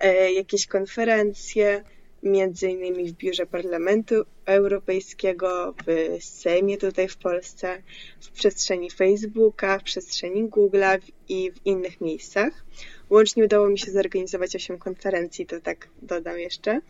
e, 0.00 0.32
jakieś 0.32 0.66
konferencje, 0.66 1.84
między 2.24 2.70
innymi 2.70 3.08
w 3.08 3.12
biurze 3.12 3.46
Parlamentu 3.46 4.14
Europejskiego, 4.46 5.74
w 5.86 6.24
Sejmie 6.24 6.78
tutaj 6.78 7.08
w 7.08 7.16
Polsce, 7.16 7.82
w 8.20 8.30
przestrzeni 8.30 8.90
Facebooka, 8.90 9.78
w 9.78 9.82
przestrzeni 9.82 10.48
Google'a 10.48 11.00
i 11.28 11.52
w 11.52 11.66
innych 11.66 12.00
miejscach. 12.00 12.64
Łącznie 13.10 13.44
udało 13.44 13.68
mi 13.68 13.78
się 13.78 13.90
zorganizować 13.90 14.56
8 14.56 14.78
konferencji, 14.78 15.46
to 15.46 15.60
tak 15.60 15.88
dodam 16.02 16.38
jeszcze. 16.38 16.80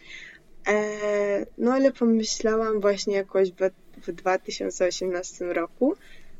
E, 0.68 1.46
no 1.58 1.72
ale 1.72 1.92
pomyślałam 1.92 2.80
właśnie 2.80 3.14
jakoś 3.14 3.50
w, 3.50 3.70
w 4.06 4.12
2018 4.12 5.44
roku, 5.44 5.96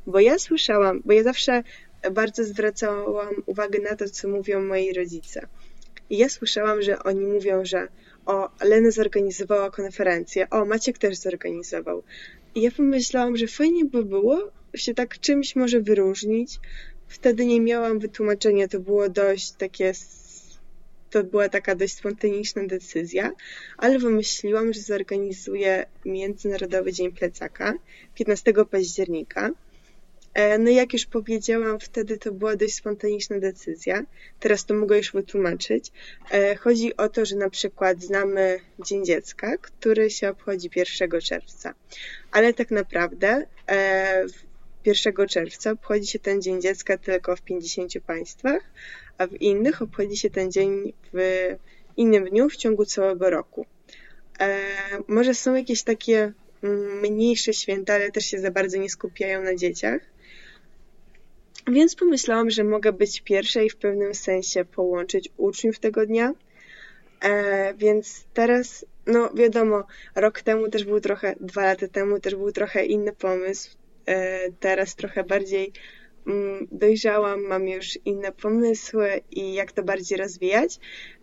bo 0.07 0.19
ja 0.19 0.39
słyszałam, 0.39 1.01
bo 1.05 1.13
ja 1.13 1.23
zawsze 1.23 1.63
bardzo 2.11 2.43
zwracałam 2.43 3.33
uwagę 3.45 3.79
na 3.79 3.95
to, 3.95 4.09
co 4.09 4.27
mówią 4.27 4.61
moi 4.61 4.93
rodzice. 4.93 5.47
I 6.09 6.17
ja 6.17 6.29
słyszałam, 6.29 6.81
że 6.81 7.03
oni 7.03 7.25
mówią, 7.25 7.65
że 7.65 7.87
o, 8.25 8.49
Lena 8.63 8.91
zorganizowała 8.91 9.71
konferencję, 9.71 10.49
o, 10.49 10.65
Maciek 10.65 10.97
też 10.97 11.17
zorganizował. 11.17 12.03
I 12.55 12.61
ja 12.61 12.71
pomyślałam, 12.71 13.37
że 13.37 13.47
fajnie 13.47 13.85
by 13.85 14.05
było 14.05 14.51
się 14.75 14.93
tak 14.93 15.19
czymś 15.19 15.55
może 15.55 15.81
wyróżnić. 15.81 16.59
Wtedy 17.07 17.45
nie 17.45 17.61
miałam 17.61 17.99
wytłumaczenia, 17.99 18.67
to 18.67 18.79
było 18.79 19.09
dość 19.09 19.51
takie 19.51 19.93
to 21.09 21.23
była 21.23 21.49
taka 21.49 21.75
dość 21.75 21.93
spontaniczna 21.97 22.67
decyzja, 22.67 23.31
ale 23.77 23.99
wymyśliłam, 23.99 24.73
że 24.73 24.81
zorganizuję 24.81 25.85
Międzynarodowy 26.05 26.93
Dzień 26.93 27.11
Plecaka 27.11 27.73
15 28.15 28.53
października. 28.71 29.51
E, 30.33 30.57
no 30.57 30.69
jak 30.69 30.93
już 30.93 31.05
powiedziałam, 31.05 31.79
wtedy 31.79 32.17
to 32.17 32.31
była 32.31 32.55
dość 32.55 32.75
spontaniczna 32.75 33.39
decyzja. 33.39 34.03
Teraz 34.39 34.65
to 34.65 34.73
mogę 34.73 34.97
już 34.97 35.11
wytłumaczyć. 35.11 35.91
E, 36.31 36.55
chodzi 36.55 36.97
o 36.97 37.09
to, 37.09 37.25
że 37.25 37.35
na 37.35 37.49
przykład 37.49 38.03
znamy 38.03 38.59
Dzień 38.85 39.05
Dziecka, 39.05 39.57
który 39.57 40.09
się 40.09 40.29
obchodzi 40.29 40.69
1 40.75 41.21
czerwca, 41.21 41.73
ale 42.31 42.53
tak 42.53 42.71
naprawdę 42.71 43.45
1 44.85 45.13
e, 45.19 45.27
czerwca 45.27 45.71
obchodzi 45.71 46.07
się 46.07 46.19
ten 46.19 46.41
Dzień 46.41 46.61
Dziecka 46.61 46.97
tylko 46.97 47.35
w 47.35 47.41
50 47.41 47.93
państwach, 48.07 48.61
a 49.17 49.27
w 49.27 49.41
innych 49.41 49.81
obchodzi 49.81 50.17
się 50.17 50.29
ten 50.29 50.51
dzień 50.51 50.93
w 51.13 51.49
innym 51.97 52.25
dniu 52.25 52.49
w 52.49 52.55
ciągu 52.55 52.85
całego 52.85 53.29
roku. 53.29 53.65
Może 55.07 55.33
są 55.33 55.55
jakieś 55.55 55.83
takie 55.83 56.33
mm, 56.63 56.99
mniejsze 56.99 57.53
święta, 57.53 57.93
ale 57.93 58.11
też 58.11 58.25
się 58.25 58.39
za 58.39 58.51
bardzo 58.51 58.77
nie 58.77 58.89
skupiają 58.89 59.43
na 59.43 59.55
dzieciach. 59.55 60.01
Więc 61.71 61.95
pomyślałam, 61.95 62.49
że 62.49 62.63
mogę 62.63 62.93
być 62.93 63.21
pierwsza 63.21 63.61
i 63.61 63.69
w 63.69 63.75
pewnym 63.75 64.15
sensie 64.15 64.65
połączyć 64.65 65.29
uczniów 65.37 65.79
tego 65.79 66.05
dnia. 66.05 66.33
E, 67.21 67.73
więc 67.73 68.25
teraz, 68.33 68.85
no 69.05 69.33
wiadomo, 69.33 69.83
rok 70.15 70.41
temu 70.41 70.69
też 70.69 70.83
był 70.83 70.99
trochę, 70.99 71.35
dwa 71.39 71.61
lata 71.61 71.87
temu 71.87 72.19
też 72.19 72.35
był 72.35 72.51
trochę 72.51 72.85
inny 72.85 73.13
pomysł. 73.13 73.77
E, 74.07 74.51
teraz 74.51 74.95
trochę 74.95 75.23
bardziej 75.23 75.71
mm, 76.27 76.67
dojrzałam, 76.71 77.41
mam 77.41 77.67
już 77.67 77.99
inne 78.05 78.31
pomysły 78.31 79.21
i 79.31 79.53
jak 79.53 79.71
to 79.71 79.83
bardziej 79.83 80.17
rozwijać. 80.17 80.79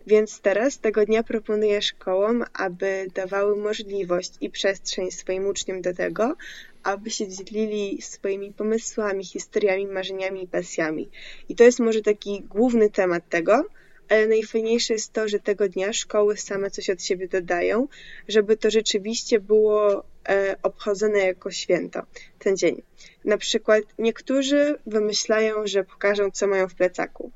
Więc 0.07 0.41
teraz 0.41 0.79
tego 0.79 1.05
dnia 1.05 1.23
proponuję 1.23 1.81
szkołom, 1.81 2.43
aby 2.53 3.07
dawały 3.13 3.55
możliwość 3.55 4.33
i 4.41 4.49
przestrzeń 4.49 5.11
swoim 5.11 5.47
uczniom 5.47 5.81
do 5.81 5.93
tego, 5.93 6.35
aby 6.83 7.09
się 7.09 7.27
dzielili 7.27 8.01
swoimi 8.01 8.53
pomysłami, 8.53 9.25
historiami, 9.25 9.87
marzeniami 9.87 10.43
i 10.43 10.47
pasjami. 10.47 11.09
I 11.49 11.55
to 11.55 11.63
jest 11.63 11.79
może 11.79 12.01
taki 12.01 12.41
główny 12.41 12.89
temat 12.89 13.29
tego, 13.29 13.65
ale 14.09 14.27
najfajniejsze 14.27 14.93
jest 14.93 15.13
to, 15.13 15.27
że 15.27 15.39
tego 15.39 15.69
dnia 15.69 15.93
szkoły 15.93 16.37
same 16.37 16.71
coś 16.71 16.89
od 16.89 17.03
siebie 17.03 17.27
dodają, 17.27 17.87
żeby 18.27 18.57
to 18.57 18.71
rzeczywiście 18.71 19.39
było 19.39 20.03
e, 20.29 20.55
obchodzone 20.63 21.19
jako 21.19 21.51
święto, 21.51 22.01
ten 22.39 22.57
dzień. 22.57 22.81
Na 23.25 23.37
przykład 23.37 23.83
niektórzy 23.99 24.75
wymyślają, 24.85 25.67
że 25.67 25.83
pokażą, 25.83 26.31
co 26.31 26.47
mają 26.47 26.67
w 26.67 26.75
plecaku. 26.75 27.31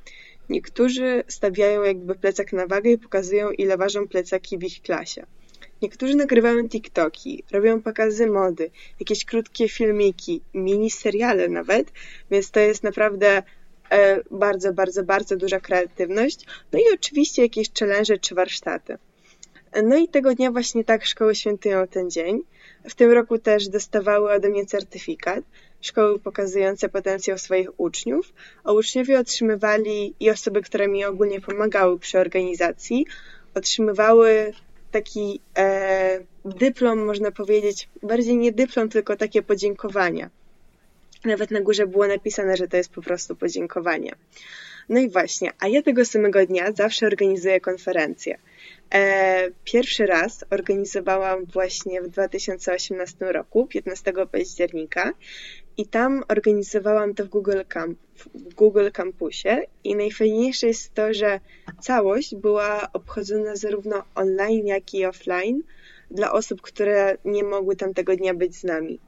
Niektórzy 0.49 1.23
stawiają 1.27 1.83
jakby 1.83 2.15
plecak 2.15 2.53
na 2.53 2.67
wagę 2.67 2.91
i 2.91 2.97
pokazują, 2.97 3.51
ile 3.51 3.77
ważą 3.77 4.07
plecaki 4.07 4.57
w 4.57 4.63
ich 4.63 4.81
klasie. 4.81 5.25
Niektórzy 5.81 6.15
nagrywają 6.15 6.69
TikToki, 6.69 7.43
robią 7.51 7.81
pokazy 7.81 8.27
mody, 8.27 8.71
jakieś 8.99 9.25
krótkie 9.25 9.69
filmiki, 9.69 10.41
mini 10.53 10.91
seriale 10.91 11.49
nawet, 11.49 11.91
więc 12.31 12.51
to 12.51 12.59
jest 12.59 12.83
naprawdę 12.83 13.43
bardzo, 14.31 14.73
bardzo, 14.73 15.03
bardzo 15.03 15.35
duża 15.35 15.59
kreatywność. 15.59 16.45
No 16.71 16.79
i 16.79 16.83
oczywiście 16.93 17.41
jakieś 17.41 17.67
challenge 17.79 18.17
czy 18.17 18.35
warsztaty. 18.35 18.97
No 19.83 19.97
i 19.97 20.07
tego 20.07 20.35
dnia 20.35 20.51
właśnie 20.51 20.83
tak 20.83 21.05
szkoły 21.05 21.35
świętują 21.35 21.87
ten 21.87 22.09
dzień. 22.11 22.41
W 22.89 22.95
tym 22.95 23.11
roku 23.11 23.39
też 23.39 23.67
dostawały 23.67 24.31
ode 24.31 24.49
mnie 24.49 24.65
certyfikat, 24.65 25.43
szkoły 25.81 26.19
pokazujące 26.19 26.89
potencjał 26.89 27.37
swoich 27.37 27.79
uczniów, 27.79 28.33
a 28.63 28.71
uczniowie 28.71 29.19
otrzymywali 29.19 30.13
i 30.19 30.29
osoby, 30.29 30.61
które 30.61 30.87
mi 30.87 31.05
ogólnie 31.05 31.41
pomagały 31.41 31.99
przy 31.99 32.19
organizacji, 32.19 33.05
otrzymywały 33.55 34.53
taki 34.91 35.39
e, 35.57 36.19
dyplom, 36.45 37.05
można 37.05 37.31
powiedzieć, 37.31 37.89
bardziej 38.03 38.37
nie 38.37 38.51
dyplom, 38.51 38.89
tylko 38.89 39.15
takie 39.15 39.41
podziękowania. 39.41 40.29
Nawet 41.25 41.51
na 41.51 41.61
górze 41.61 41.87
było 41.87 42.07
napisane, 42.07 42.57
że 42.57 42.67
to 42.67 42.77
jest 42.77 42.91
po 42.91 43.01
prostu 43.01 43.35
podziękowanie. 43.35 44.11
No 44.89 44.99
i 44.99 45.09
właśnie, 45.09 45.51
a 45.59 45.67
ja 45.67 45.81
tego 45.81 46.05
samego 46.05 46.45
dnia 46.45 46.71
zawsze 46.71 47.05
organizuję 47.05 47.59
konferencję. 47.59 48.37
E, 48.93 49.51
pierwszy 49.63 50.05
raz 50.05 50.45
organizowałam 50.49 51.45
właśnie 51.45 52.01
w 52.01 52.07
2018 52.07 53.31
roku, 53.31 53.67
15 53.67 54.13
października 54.31 55.13
i 55.77 55.85
tam 55.87 56.23
organizowałam 56.27 57.13
to 57.13 57.25
w 57.25 57.29
Google, 57.29 57.61
Camp, 57.67 57.99
w 58.35 58.53
Google 58.53 58.89
Campusie 58.93 59.61
i 59.83 59.95
najfajniejsze 59.95 60.67
jest 60.67 60.93
to, 60.93 61.13
że 61.13 61.39
całość 61.81 62.35
była 62.35 62.89
obchodzona 62.93 63.55
zarówno 63.55 64.03
online, 64.15 64.67
jak 64.67 64.93
i 64.93 65.05
offline 65.05 65.61
dla 66.11 66.31
osób, 66.31 66.61
które 66.61 67.17
nie 67.25 67.43
mogły 67.43 67.75
tamtego 67.75 68.15
dnia 68.15 68.33
być 68.33 68.55
z 68.55 68.63
nami. 68.63 68.99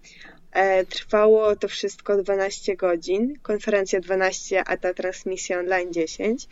E, 0.53 0.85
trwało 0.85 1.55
to 1.55 1.67
wszystko 1.67 2.23
12 2.23 2.75
godzin, 2.75 3.33
konferencja 3.41 3.99
12, 3.99 4.63
a 4.63 4.77
ta 4.77 4.93
transmisja 4.93 5.59
online 5.59 5.93
10. 5.93 6.47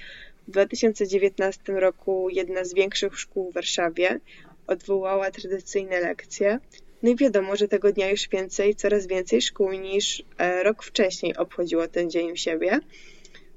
W 0.47 0.51
2019 0.51 1.73
roku 1.73 2.29
jedna 2.29 2.65
z 2.65 2.73
większych 2.73 3.19
szkół 3.19 3.51
w 3.51 3.53
Warszawie 3.53 4.19
odwołała 4.67 5.31
tradycyjne 5.31 5.99
lekcje. 5.99 6.59
No 7.03 7.09
i 7.09 7.15
wiadomo, 7.15 7.55
że 7.55 7.67
tego 7.67 7.91
dnia 7.91 8.09
już 8.09 8.29
więcej, 8.29 8.75
coraz 8.75 9.07
więcej 9.07 9.41
szkół 9.41 9.71
niż 9.71 10.23
e, 10.37 10.63
rok 10.63 10.83
wcześniej 10.83 11.37
obchodziło 11.37 11.87
ten 11.87 12.09
dzień 12.09 12.31
u 12.31 12.35
siebie. 12.35 12.79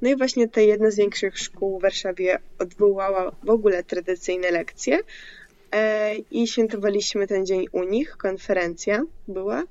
No 0.02 0.10
i 0.10 0.16
właśnie 0.16 0.48
ta 0.48 0.60
jedna 0.60 0.90
z 0.90 0.96
większych 0.96 1.38
szkół 1.38 1.78
w 1.78 1.82
Warszawie 1.82 2.38
odwołała 2.58 3.32
w 3.42 3.50
ogóle 3.50 3.84
tradycyjne 3.84 4.50
lekcje 4.50 4.98
e, 5.72 6.14
i 6.16 6.46
świętowaliśmy 6.46 7.26
ten 7.26 7.46
dzień 7.46 7.66
u 7.72 7.82
nich. 7.82 8.16
Konferencja 8.16 9.02
była. 9.28 9.64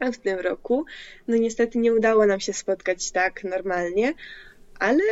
A 0.00 0.12
w 0.12 0.18
tym 0.18 0.38
roku, 0.38 0.84
no 1.28 1.36
niestety 1.36 1.78
nie 1.78 1.94
udało 1.94 2.26
nam 2.26 2.40
się 2.40 2.52
spotkać 2.52 3.10
tak 3.10 3.44
normalnie, 3.44 4.14
ale 4.78 5.02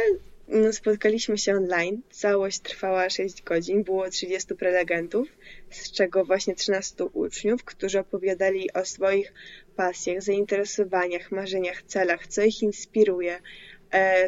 no, 0.48 0.72
spotkaliśmy 0.72 1.38
się 1.38 1.56
online. 1.56 2.02
Całość 2.10 2.58
trwała 2.58 3.10
6 3.10 3.42
godzin, 3.42 3.84
było 3.84 4.10
30 4.10 4.54
prelegentów, 4.54 5.28
z 5.70 5.92
czego 5.92 6.24
właśnie 6.24 6.54
13 6.54 7.04
uczniów, 7.04 7.64
którzy 7.64 7.98
opowiadali 7.98 8.72
o 8.72 8.84
swoich 8.84 9.32
pasjach, 9.76 10.22
zainteresowaniach, 10.22 11.32
marzeniach, 11.32 11.82
celach, 11.82 12.26
co 12.26 12.42
ich 12.42 12.62
inspiruje, 12.62 13.40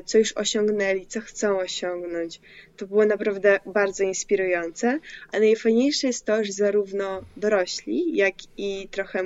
co 0.05 0.19
już 0.19 0.33
osiągnęli, 0.33 1.07
co 1.07 1.21
chcą 1.21 1.59
osiągnąć. 1.59 2.41
To 2.77 2.87
było 2.87 3.07
naprawdę 3.07 3.61
bardzo 3.67 4.05
inspirujące, 4.05 4.99
a 5.33 5.39
najfajniejsze 5.39 6.07
jest 6.07 6.25
to, 6.25 6.45
że 6.45 6.53
zarówno 6.53 7.23
dorośli, 7.37 8.17
jak 8.17 8.35
i 8.57 8.89
trochę, 8.91 9.23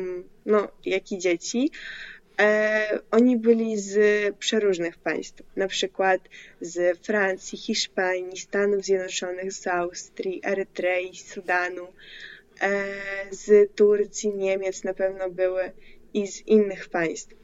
no, 0.46 0.68
jak 0.84 1.12
i 1.12 1.18
dzieci 1.18 1.70
E, 2.40 2.98
oni 3.10 3.36
byli 3.36 3.78
z 3.78 3.98
przeróżnych 4.36 4.98
państw, 4.98 5.42
na 5.56 5.68
przykład 5.68 6.20
z 6.60 6.98
Francji, 6.98 7.58
Hiszpanii, 7.58 8.36
Stanów 8.36 8.84
Zjednoczonych, 8.84 9.52
z 9.52 9.66
Austrii, 9.66 10.40
Erytrei, 10.44 11.16
Sudanu, 11.16 11.86
e, 12.60 12.84
z 13.30 13.74
Turcji, 13.74 14.34
Niemiec 14.34 14.84
na 14.84 14.94
pewno 14.94 15.30
były 15.30 15.72
i 16.14 16.26
z 16.26 16.46
innych 16.46 16.88
państw. 16.88 17.39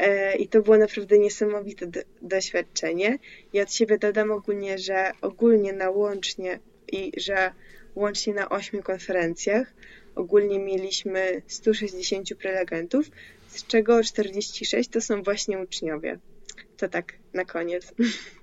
E, 0.00 0.36
I 0.36 0.48
to 0.48 0.62
było 0.62 0.78
naprawdę 0.78 1.18
niesamowite 1.18 1.86
doświadczenie. 2.22 3.18
Ja 3.52 3.62
od 3.62 3.72
siebie 3.72 3.98
dodam 3.98 4.30
ogólnie, 4.30 4.78
że 4.78 5.12
ogólnie 5.20 5.72
na 5.72 5.90
łącznie 5.90 6.58
i 6.92 7.12
że 7.16 7.52
łącznie 7.94 8.34
na 8.34 8.48
ośmiu 8.48 8.82
konferencjach 8.82 9.72
ogólnie 10.14 10.58
mieliśmy 10.58 11.42
160 11.46 12.34
prelegentów, 12.34 13.10
z 13.48 13.66
czego 13.66 14.02
46 14.02 14.90
to 14.90 15.00
są 15.00 15.22
właśnie 15.22 15.58
uczniowie. 15.58 16.18
To 16.76 16.88
tak 16.88 17.12
na 17.34 17.44
koniec. 17.44 17.92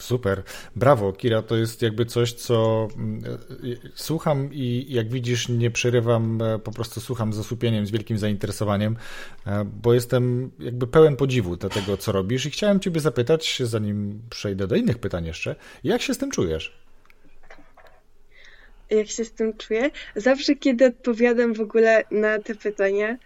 Super. 0.00 0.42
Brawo, 0.76 1.12
Kira. 1.12 1.42
To 1.42 1.56
jest 1.56 1.82
jakby 1.82 2.06
coś, 2.06 2.32
co 2.32 2.88
mm, 2.96 3.24
e, 3.24 3.90
słucham 3.94 4.48
i 4.52 4.86
jak 4.88 5.08
widzisz, 5.08 5.48
nie 5.48 5.70
przerywam, 5.70 6.42
e, 6.42 6.58
po 6.58 6.72
prostu 6.72 7.00
słucham 7.00 7.32
z 7.32 7.38
osłupieniem, 7.38 7.86
z 7.86 7.90
wielkim 7.90 8.18
zainteresowaniem, 8.18 8.96
e, 9.46 9.64
bo 9.82 9.94
jestem 9.94 10.50
jakby 10.58 10.86
pełen 10.86 11.16
podziwu 11.16 11.56
do 11.56 11.68
tego, 11.68 11.96
co 11.96 12.12
robisz 12.12 12.46
i 12.46 12.50
chciałem 12.50 12.80
Ciebie 12.80 13.00
zapytać, 13.00 13.62
zanim 13.64 14.22
przejdę 14.30 14.66
do 14.66 14.76
innych 14.76 14.98
pytań 14.98 15.26
jeszcze, 15.26 15.56
jak 15.84 16.02
się 16.02 16.14
z 16.14 16.18
tym 16.18 16.30
czujesz? 16.30 16.80
Jak 18.90 19.08
się 19.08 19.24
z 19.24 19.32
tym 19.32 19.56
czuję? 19.56 19.90
Zawsze, 20.16 20.54
kiedy 20.54 20.86
odpowiadam 20.86 21.54
w 21.54 21.60
ogóle 21.60 22.04
na 22.10 22.38
te 22.38 22.54
pytania, 22.54 23.16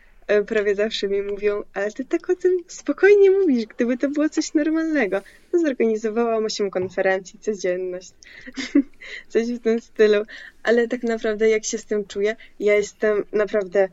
prawie 0.47 0.75
zawsze 0.75 1.09
mi 1.09 1.23
mówią, 1.23 1.63
ale 1.75 1.93
ty 1.93 2.05
tak 2.05 2.31
o 2.31 2.37
tym 2.37 2.59
spokojnie 2.69 3.31
mówisz, 3.31 3.67
gdyby 3.67 3.97
to 3.97 4.09
było 4.09 4.29
coś 4.29 4.55
normalnego. 4.55 5.21
No, 5.53 5.59
zorganizowałam 5.61 6.45
8 6.45 6.71
konferencji, 6.71 7.39
codzienność, 7.39 8.13
coś 9.29 9.53
w 9.53 9.59
tym 9.59 9.81
stylu, 9.81 10.23
ale 10.63 10.89
tak 10.89 11.03
naprawdę 11.03 11.49
jak 11.49 11.65
się 11.65 11.79
z 11.79 11.85
tym 11.85 12.05
czuję, 12.05 12.37
ja 12.61 12.75
jestem 12.75 13.25
naprawdę 13.33 13.89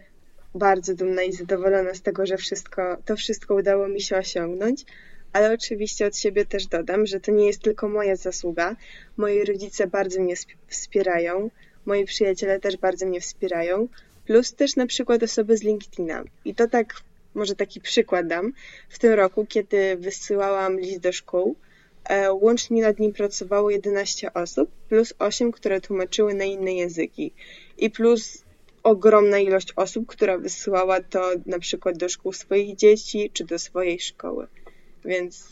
bardzo 0.56 0.96
dumna 0.96 1.24
i 1.24 1.34
zadowolona 1.34 1.94
z 1.94 2.02
tego, 2.02 2.26
że 2.26 2.38
wszystko, 2.38 2.98
to 3.06 3.16
wszystko 3.16 3.56
udało 3.56 3.88
mi 3.88 4.02
się 4.02 4.18
osiągnąć, 4.18 4.86
ale 5.34 5.54
oczywiście 5.54 6.06
od 6.06 6.18
siebie 6.18 6.46
też 6.46 6.68
dodam, 6.68 7.06
że 7.06 7.20
to 7.20 7.32
nie 7.32 7.46
jest 7.46 7.62
tylko 7.62 7.90
moja 7.90 8.16
zasługa. 8.16 8.76
Moi 9.18 9.46
rodzice 9.46 9.88
bardzo 9.88 10.22
mnie 10.22 10.36
wspierają, 10.68 11.50
moi 11.86 12.06
przyjaciele 12.06 12.60
też 12.60 12.78
bardzo 12.78 13.06
mnie 13.06 13.22
wspierają, 13.22 13.88
plus 14.32 14.54
też 14.54 14.76
na 14.76 14.88
przykład 14.88 15.24
osoby 15.24 15.58
z 15.58 15.64
LinkedIna. 15.64 16.24
I 16.46 16.56
to 16.56 16.68
tak, 16.68 17.02
może 17.34 17.56
taki 17.56 17.82
przykład 17.82 18.28
dam. 18.28 18.54
W 18.90 19.00
tym 19.00 19.14
roku, 19.14 19.46
kiedy 19.50 19.96
wysyłałam 19.98 20.80
list 20.80 21.00
do 21.00 21.12
szkół, 21.12 21.56
e, 22.04 22.34
łącznie 22.34 22.82
nad 22.82 23.00
nim 23.00 23.14
pracowało 23.14 23.70
11 23.70 24.34
osób, 24.34 24.72
plus 24.90 25.14
8, 25.20 25.52
które 25.52 25.82
tłumaczyły 25.82 26.34
na 26.34 26.44
inne 26.44 26.74
języki. 26.74 27.34
I 27.78 27.90
plus 27.90 28.44
ogromna 28.84 29.40
ilość 29.40 29.74
osób, 29.76 30.08
która 30.08 30.38
wysyłała 30.38 31.02
to 31.02 31.32
na 31.46 31.60
przykład 31.60 31.98
do 31.98 32.10
szkół 32.10 32.34
swoich 32.34 32.76
dzieci, 32.76 33.30
czy 33.34 33.44
do 33.44 33.60
swojej 33.60 34.00
szkoły. 34.00 34.48
Więc, 35.06 35.48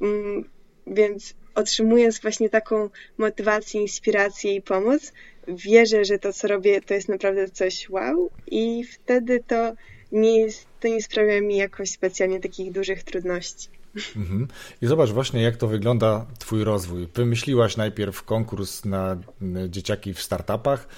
mm, 0.00 0.44
więc 0.86 1.34
otrzymując 1.54 2.20
właśnie 2.20 2.50
taką 2.50 2.90
motywację, 3.18 3.80
inspirację 3.80 4.54
i 4.54 4.62
pomoc, 4.62 5.12
wierzę, 5.48 6.04
że 6.04 6.18
to, 6.18 6.32
co 6.32 6.48
robię, 6.48 6.80
to 6.80 6.94
jest 6.94 7.08
naprawdę 7.08 7.48
coś 7.48 7.88
wow 7.90 8.30
i 8.46 8.84
wtedy 8.84 9.44
to 9.46 9.72
nie, 10.12 10.40
jest, 10.40 10.68
to 10.78 10.88
nie 10.88 11.02
sprawia 11.02 11.40
mi 11.40 11.56
jakoś 11.56 11.90
specjalnie 11.90 12.40
takich 12.40 12.72
dużych 12.72 13.04
trudności. 13.04 13.81
Mhm. 14.16 14.48
I 14.82 14.86
zobacz 14.86 15.10
właśnie, 15.10 15.42
jak 15.42 15.56
to 15.56 15.68
wygląda 15.68 16.26
Twój 16.38 16.64
rozwój. 16.64 17.08
Wymyśliłaś 17.14 17.76
najpierw 17.76 18.22
konkurs 18.22 18.84
na 18.84 19.16
dzieciaki 19.68 20.14
w 20.14 20.22
startupach, 20.22 20.88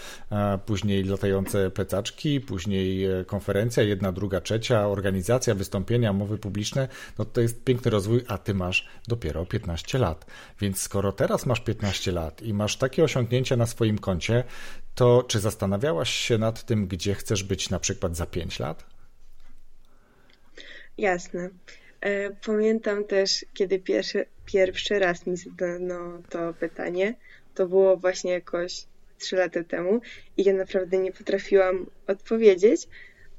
później 0.67 1.05
latające 1.05 1.71
plecaczki, 1.71 2.41
później 2.41 3.05
e, 3.05 3.25
konferencja, 3.25 3.83
jedna, 3.83 4.13
druga, 4.13 4.41
trzecia, 4.41 4.89
organizacja, 4.89 5.55
wystąpienia, 5.55 6.13
mowy 6.13 6.39
publiczne. 6.39 6.89
No 7.19 7.25
to 7.25 7.41
jest 7.41 7.65
piękny 7.65 7.91
rozwój, 7.91 8.25
a 8.29 8.39
Ty 8.39 8.55
masz 8.55 8.89
dopiero 9.09 9.47
15 9.47 9.99
lat. 9.99 10.27
Więc 10.61 10.81
skoro 10.81 11.13
teraz 11.13 11.47
masz 11.47 11.61
15 11.61 12.13
lat 12.13 12.43
i 12.43 12.55
masz 12.55 12.77
takie 12.77 13.05
osiągnięcia 13.05 13.57
na 13.57 13.67
swoim 13.67 13.99
koncie, 13.99 14.45
to 14.95 15.25
czy 15.29 15.41
zastanawiałaś 15.41 16.11
się 16.11 16.39
nad 16.39 16.65
tym, 16.65 16.87
gdzie 16.87 17.15
chcesz 17.15 17.43
być 17.43 17.71
na 17.71 17.81
przykład 17.81 18.17
za 18.17 18.27
5 18.27 18.59
lat? 18.59 18.85
Jasne. 20.99 21.51
E, 22.05 22.31
pamiętam 22.47 23.05
też, 23.05 23.45
kiedy 23.55 23.79
pierwszy, 23.79 24.27
pierwszy 24.47 24.99
raz 24.99 25.27
mi 25.27 25.37
zadano 25.37 26.23
to 26.31 26.55
pytanie, 26.61 27.15
to 27.55 27.67
było 27.67 27.97
właśnie 27.97 28.33
jakoś 28.33 28.87
3 29.19 29.37
lata 29.37 29.65
temu 29.65 30.01
i 30.37 30.45
ja 30.45 30.53
naprawdę 30.53 30.99
nie 30.99 31.13
potrafiłam 31.13 31.87
odpowiedzieć 32.07 32.89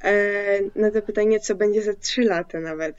e, 0.03 0.59
na 0.75 0.91
to 0.91 1.01
pytanie, 1.01 1.39
co 1.39 1.55
będzie 1.55 1.81
za 1.81 1.93
3 1.93 2.21
lata 2.21 2.59
nawet. 2.59 2.95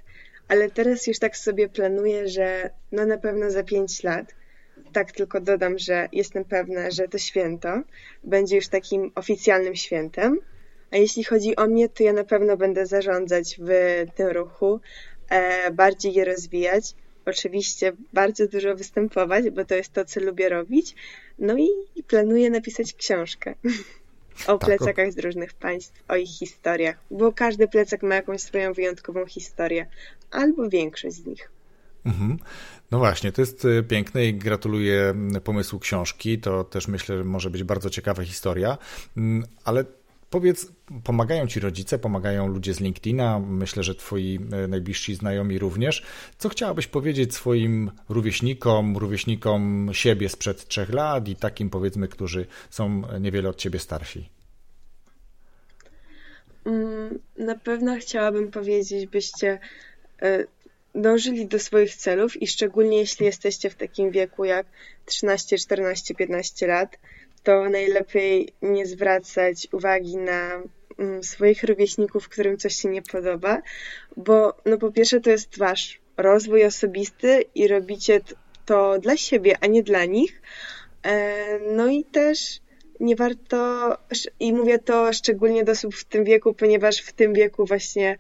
Ale 0.49 0.71
teraz 0.71 1.07
już 1.07 1.19
tak 1.19 1.37
sobie 1.37 1.69
planuję, 1.69 2.29
że 2.29 2.71
no 2.93 3.07
na 3.07 3.19
pewno 3.19 3.51
za 3.51 3.63
5 3.63 4.03
lat, 4.03 4.35
tak 4.93 5.13
tylko 5.13 5.41
dodam, 5.41 5.79
że 5.79 6.09
jestem 6.13 6.45
pewna, 6.45 6.91
że 6.91 7.09
to 7.09 7.19
święto 7.19 7.83
będzie 8.25 8.57
już 8.57 8.69
takim 8.69 9.13
oficjalnym 9.15 9.77
świętem. 9.77 10.39
A 10.91 10.97
jeśli 10.97 11.25
chodzi 11.25 11.57
o 11.57 11.67
mnie, 11.67 11.89
to 11.89 12.03
ja 12.03 12.13
na 12.13 12.25
pewno 12.25 12.57
będę 12.57 12.87
zarządzać 12.87 13.59
w 13.63 13.71
tym 14.15 14.29
ruchu, 14.29 14.81
bardziej 15.73 16.15
je 16.15 16.25
rozwijać. 16.25 16.95
Oczywiście 17.27 17.93
bardzo 18.13 18.49
dużo 18.49 18.77
występować, 18.77 19.51
bo 19.51 19.65
to 19.65 19.75
jest 19.75 19.93
to, 19.93 20.05
co 20.05 20.21
lubię 20.21 20.49
robić. 20.49 20.95
No 21.39 21.57
i 21.59 22.03
planuję 22.07 22.51
napisać 22.51 22.95
książkę 22.95 23.55
o 24.47 24.59
tak, 24.59 24.69
plecakach 24.69 25.13
z 25.13 25.19
różnych 25.19 25.55
państw, 25.55 26.03
o 26.09 26.17
ich 26.17 26.31
historiach, 26.31 26.97
bo 27.11 27.33
każdy 27.33 27.69
plecak 27.69 28.03
ma 28.03 28.15
jakąś 28.15 28.41
swoją 28.41 28.73
wyjątkową 28.73 29.27
historię, 29.27 29.87
albo 30.31 30.69
większość 30.69 31.17
z 31.17 31.27
nich. 31.27 31.51
Mhm. 32.05 32.39
No 32.91 32.99
właśnie, 32.99 33.33
to 33.33 33.43
jest 33.43 33.65
e, 33.65 33.83
piękne 33.83 34.27
i 34.27 34.35
gratuluję 34.35 35.15
pomysłu 35.45 35.79
książki. 35.79 36.39
To 36.39 36.65
też 36.65 36.89
myślę, 36.89 37.19
że 37.19 37.25
może 37.25 37.51
być 37.51 37.65
bardzo 37.65 37.91
ciekawa 37.91 38.25
historia, 38.25 38.79
mm, 39.17 39.47
ale 39.65 39.85
Powiedz, 40.31 40.73
pomagają 41.05 41.47
ci 41.47 41.61
rodzice, 41.61 41.99
pomagają 41.99 42.49
ludzie 42.49 42.75
z 42.75 42.81
LinkedIna, 42.81 43.39
myślę, 43.39 43.83
że 43.83 43.95
twoi 43.95 44.39
e, 44.53 44.69
najbliżsi 44.69 45.15
znajomi 45.15 45.59
również. 45.59 46.03
Co 46.39 46.49
chciałabyś 46.49 46.87
powiedzieć 46.87 47.35
swoim 47.35 47.91
rówieśnikom, 48.09 48.97
rówieśnikom 48.97 49.91
siebie 49.93 50.29
sprzed 50.29 50.69
trzech 50.69 50.91
lat 50.91 51.29
i 51.29 51.37
takim 51.37 51.71
powiedzmy, 51.71 52.09
którzy 52.09 52.47
są 52.71 53.03
niewiele 53.21 53.49
od 53.49 53.57
ciebie 53.57 53.79
starsi? 53.79 54.29
Mm, 56.67 57.19
na 57.39 57.55
pewno 57.59 57.97
chciałabym 57.97 58.51
powiedzieć, 58.51 59.07
byście 59.07 59.59
e, 60.23 60.45
dążyli 60.95 61.47
do 61.47 61.59
swoich 61.59 61.97
celów 61.97 62.43
i 62.43 62.47
szczególnie 62.47 62.99
jeśli 62.99 63.27
jesteście 63.27 63.71
w 63.71 63.75
takim 63.75 64.11
wieku 64.11 64.45
jak 64.45 64.67
13, 65.05 65.59
14, 65.59 66.15
15 66.15 66.67
lat, 66.67 66.99
to 67.47 67.71
najlepiej 67.71 68.49
nie 68.63 68.87
zwracać 68.87 69.69
uwagi 69.73 70.17
na 70.17 70.63
mm, 70.99 71.25
swoich 71.25 71.63
rówieśników, 71.63 72.29
którym 72.29 72.57
coś 72.57 72.77
się 72.77 72.89
nie 72.89 73.03
podoba, 73.03 73.63
bo 74.17 74.57
no 74.65 74.79
po 74.79 74.93
pierwsze 74.93 75.21
to 75.21 75.31
jest 75.31 75.59
wasz 75.59 76.01
rozwój 76.17 76.65
osobisty 76.65 77.45
i 77.55 77.69
robicie 77.69 78.21
to 78.65 78.99
dla 78.99 79.17
siebie, 79.17 79.57
a 79.61 79.67
nie 79.67 79.83
dla 79.83 80.05
nich. 80.05 80.43
E, 81.03 81.35
no 81.77 81.87
i 81.87 82.05
też 82.05 82.61
nie 83.01 83.17
warto, 83.17 83.93
i 84.41 84.53
mówię 84.53 84.79
to 84.79 85.13
szczególnie 85.13 85.65
do 85.65 85.73
osób 85.73 85.95
w 85.95 86.05
tym 86.05 86.25
wieku, 86.25 86.55
ponieważ 86.55 86.99
w 86.99 87.13
tym 87.13 87.35
wieku 87.35 87.67
właśnie 87.67 88.17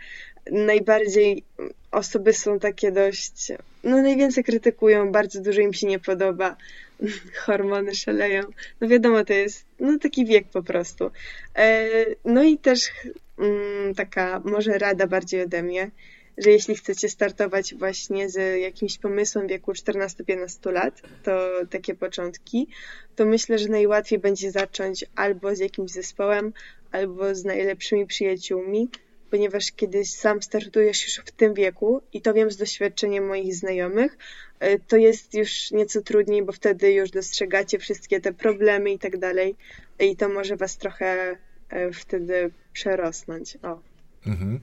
najbardziej 0.52 1.44
osoby 1.90 2.32
są 2.32 2.58
takie 2.58 2.92
dość, 2.92 3.52
no 3.84 4.02
najwięcej 4.02 4.44
krytykują, 4.44 5.12
bardzo 5.12 5.40
dużo 5.40 5.60
im 5.60 5.72
się 5.72 5.86
nie 5.86 5.98
podoba, 5.98 6.56
hormony 7.44 7.94
szaleją. 7.94 8.42
No 8.80 8.88
wiadomo, 8.88 9.24
to 9.24 9.32
jest 9.32 9.66
no 9.80 9.98
taki 9.98 10.26
wiek 10.26 10.48
po 10.48 10.62
prostu. 10.62 11.10
E, 11.56 11.88
no 12.24 12.42
i 12.42 12.58
też 12.58 12.90
mm, 13.38 13.94
taka 13.94 14.42
może 14.44 14.78
rada 14.78 15.06
bardziej 15.06 15.42
ode 15.42 15.62
mnie, 15.62 15.90
że 16.38 16.50
jeśli 16.50 16.76
chcecie 16.76 17.08
startować 17.08 17.74
właśnie 17.74 18.28
z 18.28 18.60
jakimś 18.60 18.98
pomysłem 18.98 19.46
w 19.46 19.50
wieku 19.50 19.72
14-15 19.72 20.72
lat, 20.72 21.02
to 21.22 21.50
takie 21.70 21.94
początki, 21.94 22.68
to 23.16 23.26
myślę, 23.26 23.58
że 23.58 23.68
najłatwiej 23.68 24.18
będzie 24.18 24.50
zacząć 24.50 25.04
albo 25.14 25.54
z 25.54 25.58
jakimś 25.58 25.90
zespołem, 25.90 26.52
albo 26.92 27.34
z 27.34 27.44
najlepszymi 27.44 28.06
przyjaciółmi, 28.06 28.88
ponieważ 29.30 29.72
kiedy 29.72 30.04
sam 30.04 30.42
startujesz 30.42 31.04
już 31.04 31.26
w 31.26 31.30
tym 31.30 31.54
wieku, 31.54 32.02
i 32.12 32.22
to 32.22 32.34
wiem 32.34 32.50
z 32.50 32.56
doświadczenia 32.56 33.20
moich 33.20 33.54
znajomych, 33.54 34.18
e, 34.60 34.78
to 34.78 34.96
jest 34.96 35.34
już 35.34 35.70
nieco 35.70 36.02
trudniej, 36.02 36.42
bo 36.42 36.52
wtedy 36.52 36.92
już 36.92 37.10
dostrzegacie 37.10 37.78
wszystkie 37.78 38.20
te 38.20 38.32
problemy 38.32 38.90
i 38.90 38.98
tak 38.98 39.18
dalej, 39.18 39.56
i 39.98 40.16
to 40.16 40.28
może 40.28 40.56
was 40.56 40.76
trochę 40.76 41.36
e, 41.68 41.92
wtedy 41.92 42.50
przerosnąć. 42.72 43.58
O. 43.62 43.80
Mhm. 44.26 44.60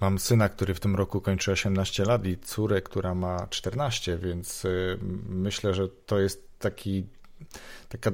Mam 0.00 0.18
syna, 0.18 0.48
który 0.48 0.74
w 0.74 0.80
tym 0.80 0.96
roku 0.96 1.20
kończy 1.20 1.52
18 1.52 2.04
lat 2.04 2.26
i 2.26 2.38
córę, 2.38 2.82
która 2.82 3.14
ma 3.14 3.46
14, 3.50 4.18
więc 4.18 4.64
y, 4.64 4.98
myślę, 5.28 5.74
że 5.74 5.88
to 5.88 6.20
jest 6.20 6.42
taki, 6.58 7.06
taka 7.88 8.10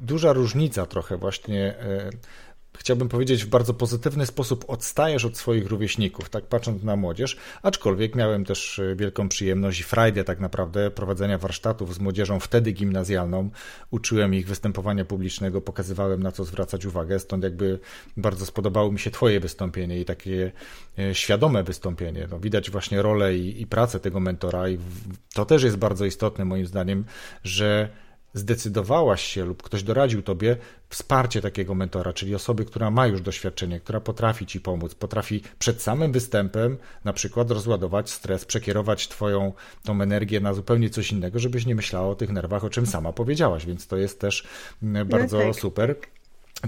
duża 0.00 0.32
różnica 0.32 0.86
trochę 0.86 1.16
właśnie 1.16 1.74
y, 1.74 2.10
chciałbym 2.78 3.08
powiedzieć, 3.08 3.44
w 3.44 3.48
bardzo 3.48 3.74
pozytywny 3.74 4.26
sposób 4.26 4.64
odstajesz 4.68 5.24
od 5.24 5.36
swoich 5.36 5.66
rówieśników, 5.66 6.28
tak 6.28 6.46
patrząc 6.46 6.82
na 6.82 6.96
młodzież, 6.96 7.36
aczkolwiek 7.62 8.14
miałem 8.14 8.44
też 8.44 8.78
e, 8.78 8.96
wielką 8.96 9.28
przyjemność 9.28 9.80
i 9.80 9.82
frajdę 9.82 10.24
tak 10.24 10.40
naprawdę 10.40 10.90
prowadzenia 10.90 11.38
warsztatów 11.38 11.94
z 11.94 11.98
młodzieżą 11.98 12.40
wtedy 12.40 12.72
gimnazjalną. 12.72 13.50
Uczyłem 13.90 14.34
ich 14.34 14.46
występowania 14.46 15.04
publicznego, 15.04 15.60
pokazywałem 15.60 16.22
na 16.22 16.32
co 16.32 16.44
zwracać 16.44 16.86
uwagę, 16.86 17.18
stąd 17.18 17.44
jakby 17.44 17.78
bardzo 18.16 18.46
spodobało 18.46 18.92
mi 18.92 18.98
się 18.98 19.10
twoje 19.10 19.40
wystąpienie 19.40 20.00
i 20.00 20.04
takie 20.04 20.52
e, 20.98 21.14
świadome 21.14 21.62
wystąpienie. 21.62 22.28
No, 22.30 22.40
widać 22.40 22.70
właśnie 22.70 23.02
rolę 23.02 23.36
i, 23.36 23.62
i 23.62 23.66
pracę 23.66 24.00
tego 24.00 24.20
mentora 24.20 24.68
i 24.68 24.78
to 25.34 25.44
też 25.44 25.62
jest 25.62 25.76
bardzo 25.76 26.04
istotne 26.04 26.44
moim 26.44 26.66
zdaniem, 26.66 27.04
że 27.44 27.88
zdecydowałaś 28.34 29.22
się 29.22 29.44
lub 29.44 29.62
ktoś 29.62 29.82
doradził 29.82 30.22
tobie 30.22 30.56
wsparcie 30.88 31.40
takiego 31.40 31.74
mentora, 31.74 32.12
czyli 32.12 32.34
osoby, 32.34 32.64
która 32.64 32.90
ma 32.90 33.06
już 33.06 33.20
doświadczenie, 33.20 33.80
która 33.80 34.00
potrafi 34.00 34.46
ci 34.46 34.60
pomóc, 34.60 34.94
potrafi 34.94 35.42
przed 35.58 35.82
samym 35.82 36.12
występem 36.12 36.76
na 37.04 37.12
przykład 37.12 37.50
rozładować 37.50 38.10
stres, 38.10 38.44
przekierować 38.44 39.08
twoją 39.08 39.52
tą 39.84 40.02
energię 40.02 40.40
na 40.40 40.54
zupełnie 40.54 40.90
coś 40.90 41.12
innego, 41.12 41.38
żebyś 41.38 41.66
nie 41.66 41.74
myślała 41.74 42.08
o 42.08 42.14
tych 42.14 42.30
nerwach, 42.30 42.64
o 42.64 42.70
czym 42.70 42.86
sama 42.86 43.12
powiedziałaś, 43.12 43.66
więc 43.66 43.86
to 43.86 43.96
jest 43.96 44.20
też 44.20 44.46
mm, 44.82 45.08
bardzo 45.08 45.38
no 45.38 45.44
tak. 45.44 45.60
super. 45.60 45.96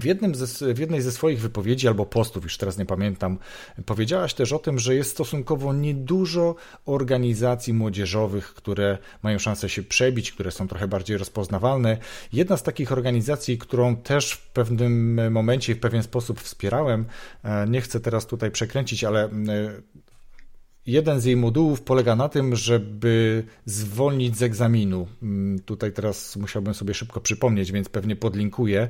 W, 0.01 0.05
jednym 0.05 0.35
ze, 0.35 0.75
w 0.75 0.79
jednej 0.79 1.03
ze 1.03 1.13
swoich 1.13 1.41
wypowiedzi 1.41 1.89
albo 1.89 2.07
postów, 2.07 2.45
już 2.45 2.59
teraz 2.59 2.79
nie 2.79 2.87
pamiętam, 2.87 3.39
powiedziałaś 3.87 4.35
też 4.35 4.53
o 4.53 4.59
tym, 4.59 4.79
że 4.79 4.95
jest 4.95 5.11
stosunkowo 5.11 5.73
niedużo 5.73 6.55
organizacji 6.87 7.73
młodzieżowych, 7.73 8.55
które 8.55 8.99
mają 9.23 9.39
szansę 9.39 9.69
się 9.69 9.83
przebić, 9.83 10.33
które 10.33 10.51
są 10.51 10.69
trochę 10.69 10.89
bardziej 10.89 11.17
rozpoznawalne. 11.17 11.99
Jedna 12.33 12.57
z 12.57 12.63
takich 12.63 12.93
organizacji, 12.93 13.59
którą 13.59 13.97
też 13.97 14.33
w 14.33 14.49
pewnym 14.49 15.31
momencie 15.33 15.75
w 15.75 15.81
pewien 15.81 16.03
sposób 16.03 16.41
wspierałem, 16.41 17.05
e, 17.45 17.67
nie 17.69 17.81
chcę 17.81 18.01
teraz 18.01 18.27
tutaj 18.27 18.51
przekręcić, 18.51 19.05
ale 19.05 19.25
e, 19.25 19.31
Jeden 20.87 21.21
z 21.21 21.25
jej 21.25 21.37
modułów 21.37 21.83
polega 21.83 22.17
na 22.17 22.29
tym, 22.29 22.57
żeby 22.57 23.45
zwolnić 23.67 24.37
z 24.37 24.43
egzaminu. 24.43 25.07
Mm, 25.23 25.59
tutaj 25.61 25.93
teraz 25.93 26.37
musiałbym 26.37 26.75
sobie 26.75 26.95
szybko 26.95 27.21
przypomnieć, 27.21 27.73
więc 27.73 27.89
pewnie 27.89 28.17
podlinkuję. 28.17 28.89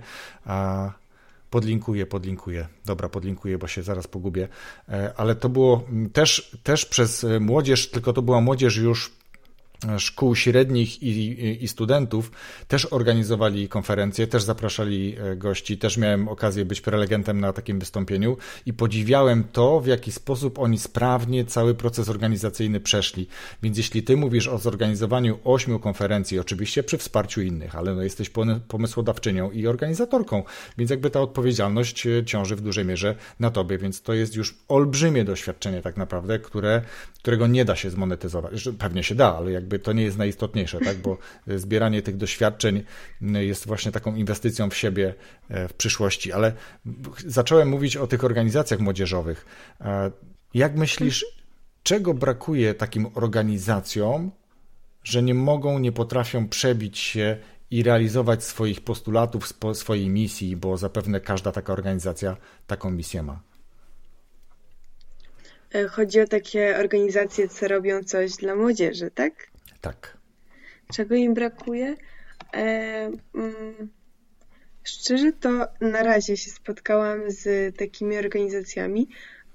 Podlinkuję, 1.51 2.07
podlinkuję. 2.07 2.69
Dobra, 2.85 3.09
podlinkuję, 3.09 3.59
bo 3.59 3.67
się 3.67 3.83
zaraz 3.83 4.07
pogubię. 4.07 4.49
E, 4.89 5.13
ale 5.17 5.35
to 5.35 5.49
było 5.49 5.85
mm, 5.89 6.11
też, 6.11 6.57
też 6.63 6.87
przez 6.87 7.27
młodzież, 7.41 7.91
tylko 7.91 8.13
to 8.13 8.23
była 8.23 8.41
młodzież 8.41 8.77
już 8.77 9.13
szkół 9.99 10.37
średnich 10.37 11.03
i, 11.03 11.65
i, 11.65 11.69
studentów 11.69 12.31
też 12.69 12.93
organizowali 12.93 13.69
konferencje, 13.69 14.27
też 14.27 14.43
zapraszali 14.43 15.17
e, 15.19 15.37
gości, 15.37 15.79
też 15.79 15.97
miałem 15.97 16.29
okazję 16.29 16.65
być 16.65 16.81
prelegentem 16.81 17.41
na 17.41 17.53
takim 17.53 17.79
wystąpieniu 17.79 18.37
i 18.67 18.73
podziwiałem 18.73 19.45
to, 19.53 19.81
w 19.81 19.87
jaki 19.87 20.13
sposób 20.13 20.59
oni 20.59 20.79
sprawnie 20.79 21.45
cały 21.45 21.75
proces 21.75 22.09
organizacyjny 22.09 22.81
przeszli. 22.81 23.27
Więc 23.63 23.77
jeśli 23.77 24.03
ty 24.03 24.17
mówisz 24.17 24.49
o 24.49 24.59
zorganizowaniu 24.59 25.39
ośmiu 25.45 25.79
konferencji, 25.79 26.39
oczywiście 26.39 26.83
przy 26.83 26.99
wsparciu 26.99 27.43
innych, 27.43 27.77
ale 27.77 27.95
no 27.95 28.03
jesteś 28.03 28.31
pomysłodawczynią 28.69 29.51
i 29.51 29.67
organizatorką, 29.67 30.43
więc 30.79 30.91
jakby 30.91 31.11
ta 31.11 31.21
odpowiedzialność 31.21 32.07
e, 32.07 32.25
ciąży 32.25 32.57
w 32.57 32.61
dużej 32.61 32.85
mierze 32.85 33.17
na 33.41 33.51
tobie, 33.51 33.79
więc 33.79 34.03
to 34.03 34.15
jest 34.15 34.37
już 34.37 34.55
olbrzymie 34.69 35.25
doświadczenie 35.25 35.83
tak 35.83 35.97
naprawdę, 35.97 36.39
które, 36.39 36.83
którego 37.19 37.47
nie 37.47 37.65
da 37.65 37.77
się 37.77 37.91
zmonetyzować. 37.91 38.69
Pewnie 38.79 39.03
się 39.03 39.15
da, 39.15 39.37
ale 39.37 39.53
jakby 39.53 39.72
jakby 39.73 39.85
to 39.85 39.93
nie 39.93 40.03
jest 40.03 40.19
najistotniejsze, 40.19 40.81
tak? 40.81 40.97
bo 40.97 41.19
zbieranie 41.47 42.03
tych 42.03 42.17
doświadczeń 42.17 42.85
jest 43.21 43.67
właśnie 43.67 43.93
taką 43.93 44.15
inwestycją 44.15 44.71
w 44.71 44.77
siebie 44.77 45.15
e, 45.49 45.69
w 45.69 45.75
przyszłości. 45.75 46.33
Ale 46.33 46.53
zacząłem 47.27 47.69
mówić 47.69 47.97
o 47.97 48.07
tych 48.07 48.25
organizacjach 48.25 48.81
młodzieżowych. 48.81 49.47
E, 49.81 50.11
jak 50.55 50.77
myślisz, 50.77 51.27
czego 51.83 52.15
brakuje 52.15 52.75
takim 52.75 53.07
organizacjom, 53.15 54.31
że 55.05 55.23
nie 55.23 55.35
mogą, 55.35 55.79
nie 55.79 55.93
potrafią 55.93 56.49
przebić 56.49 56.99
się 56.99 57.37
i 57.71 57.83
realizować 57.83 58.45
swoich 58.45 58.81
postulatów, 58.81 59.53
swojej 59.75 60.09
misji, 60.09 60.57
bo 60.57 60.77
zapewne 60.77 61.21
każda 61.21 61.53
taka 61.53 61.73
organizacja 61.73 62.37
taką 62.67 62.91
misję 62.91 63.23
ma? 63.23 63.41
E, 65.75 65.89
chodzi 65.89 66.21
o 66.21 66.27
takie 66.27 66.77
organizacje, 66.79 67.49
co 67.49 67.69
robią 67.69 68.05
coś 68.05 68.37
dla 68.37 68.55
młodzieży, 68.55 69.11
tak? 69.11 69.52
Tak. 69.83 70.17
Czego 70.93 71.15
im 71.15 71.35
brakuje? 71.35 71.97
E, 72.55 73.11
mm, 73.35 73.91
szczerze 74.85 75.33
to 75.33 75.67
na 75.81 76.03
razie 76.03 76.37
się 76.37 76.51
spotkałam 76.51 77.21
z 77.31 77.77
takimi 77.77 78.17
organizacjami 78.19 79.09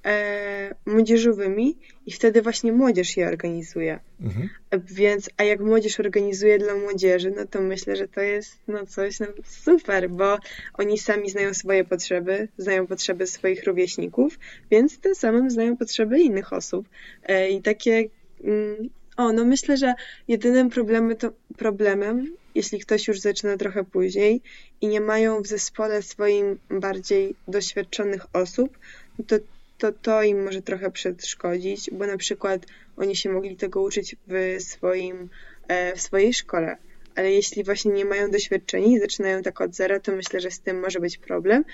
e, 0.05 0.75
młodzieżowymi 0.85 1.77
i 2.05 2.11
wtedy 2.11 2.41
właśnie 2.41 2.71
młodzież 2.71 3.17
je 3.17 3.27
organizuje. 3.27 3.99
Mhm. 4.21 4.49
Więc, 4.85 5.29
a 5.37 5.43
jak 5.43 5.59
młodzież 5.59 5.99
organizuje 5.99 6.59
dla 6.59 6.75
młodzieży, 6.75 7.31
no 7.31 7.45
to 7.45 7.61
myślę, 7.61 7.95
że 7.95 8.07
to 8.07 8.21
jest 8.21 8.59
no 8.67 8.85
coś 8.85 9.19
no, 9.19 9.27
super, 9.45 10.09
bo 10.09 10.37
oni 10.73 10.97
sami 10.97 11.29
znają 11.29 11.53
swoje 11.53 11.83
potrzeby, 11.83 12.47
znają 12.57 12.87
potrzeby 12.87 13.27
swoich 13.27 13.63
rówieśników, 13.63 14.39
więc 14.71 14.99
tym 14.99 15.15
samym 15.15 15.49
znają 15.49 15.77
potrzeby 15.77 16.19
innych 16.19 16.53
osób. 16.53 16.89
E, 17.23 17.49
I 17.49 17.61
takie 17.61 18.09
mm, 18.43 18.89
o, 19.17 19.33
no 19.33 19.45
myślę, 19.45 19.77
że 19.77 19.93
jedynym 20.27 20.69
problemy 20.69 21.15
to, 21.15 21.31
problemem, 21.57 22.35
jeśli 22.55 22.79
ktoś 22.79 23.07
już 23.07 23.19
zaczyna 23.19 23.57
trochę 23.57 23.83
później 23.83 24.41
i 24.81 24.87
nie 24.87 25.01
mają 25.01 25.41
w 25.41 25.47
zespole 25.47 26.01
swoim 26.01 26.59
bardziej 26.69 27.35
doświadczonych 27.47 28.25
osób, 28.33 28.77
no 29.19 29.25
to 29.27 29.35
to, 29.77 29.91
to 29.91 30.23
im 30.23 30.43
może 30.43 30.61
trochę 30.61 30.91
przeszkodzić, 30.91 31.89
bo 31.91 32.07
na 32.07 32.17
przykład 32.17 32.65
oni 32.97 33.15
się 33.15 33.29
mogli 33.29 33.55
tego 33.55 33.81
uczyć 33.81 34.15
w 34.27 34.57
swoim, 34.59 35.29
e, 35.67 35.95
w 35.95 36.01
swojej 36.01 36.33
szkole, 36.33 36.77
ale 37.15 37.31
jeśli 37.31 37.63
właśnie 37.63 37.91
nie 37.91 38.05
mają 38.05 38.31
doświadczenia 38.31 38.87
i 38.87 38.99
zaczynają 38.99 39.41
tak 39.41 39.61
od 39.61 39.75
zera, 39.75 39.99
to 39.99 40.11
myślę, 40.11 40.39
że 40.39 40.51
z 40.51 40.59
tym 40.59 40.79
może 40.79 40.99
być 40.99 41.17
problem. 41.17 41.65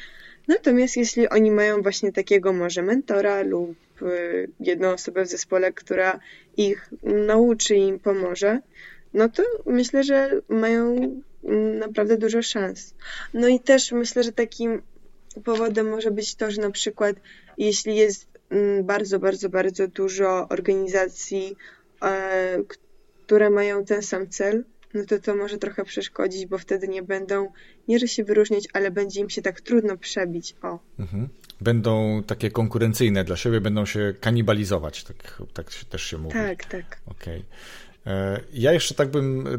Natomiast 0.47 0.97
jeśli 0.97 1.29
oni 1.29 1.51
mają 1.51 1.81
właśnie 1.81 2.11
takiego 2.11 2.53
może 2.53 2.81
mentora 2.81 3.41
lub 3.41 3.75
y, 4.01 4.49
jedną 4.59 4.89
osobę 4.89 5.25
w 5.25 5.27
zespole, 5.27 5.73
która 5.73 6.19
ich 6.57 6.89
nauczy 7.03 7.75
i 7.75 7.87
im 7.87 7.99
pomoże, 7.99 8.59
no 9.13 9.29
to 9.29 9.43
myślę, 9.65 10.03
że 10.03 10.41
mają 10.49 10.95
naprawdę 11.79 12.17
dużo 12.17 12.41
szans. 12.41 12.93
No 13.33 13.47
i 13.47 13.59
też 13.59 13.91
myślę, 13.91 14.23
że 14.23 14.31
takim 14.31 14.81
powodem 15.43 15.89
może 15.89 16.11
być 16.11 16.35
to, 16.35 16.51
że 16.51 16.61
na 16.61 16.71
przykład 16.71 17.15
jeśli 17.57 17.95
jest 17.95 18.27
mm, 18.49 18.85
bardzo, 18.85 19.19
bardzo, 19.19 19.49
bardzo 19.49 19.87
dużo 19.87 20.47
organizacji, 20.49 21.55
e, 22.01 22.63
które 23.25 23.49
mają 23.49 23.85
ten 23.85 24.01
sam 24.01 24.29
cel, 24.29 24.63
no 24.93 25.05
to 25.05 25.19
to 25.19 25.35
może 25.35 25.57
trochę 25.57 25.83
przeszkodzić, 25.85 26.45
bo 26.45 26.57
wtedy 26.57 26.87
nie 26.87 27.03
będą, 27.03 27.51
nie 27.87 27.99
że 27.99 28.07
się 28.07 28.23
wyróżniać, 28.23 28.67
ale 28.73 28.91
będzie 28.91 29.21
im 29.21 29.29
się 29.29 29.41
tak 29.41 29.61
trudno 29.61 29.97
przebić. 29.97 30.55
O. 30.61 30.79
Mhm. 30.99 31.29
Będą 31.63 32.23
takie 32.23 32.51
konkurencyjne 32.51 33.23
dla 33.23 33.35
siebie, 33.35 33.61
będą 33.61 33.85
się 33.85 34.13
kanibalizować, 34.19 35.03
tak, 35.03 35.41
tak 35.53 35.73
też 35.73 36.03
się 36.03 36.17
mówi. 36.17 36.33
Tak, 36.33 36.65
tak. 36.65 37.01
Okej. 37.05 37.39
Okay. 37.39 37.43
E, 38.07 38.39
ja 38.53 38.73
jeszcze 38.73 38.95
tak 38.95 39.11
bym 39.11 39.47
e, 39.47 39.49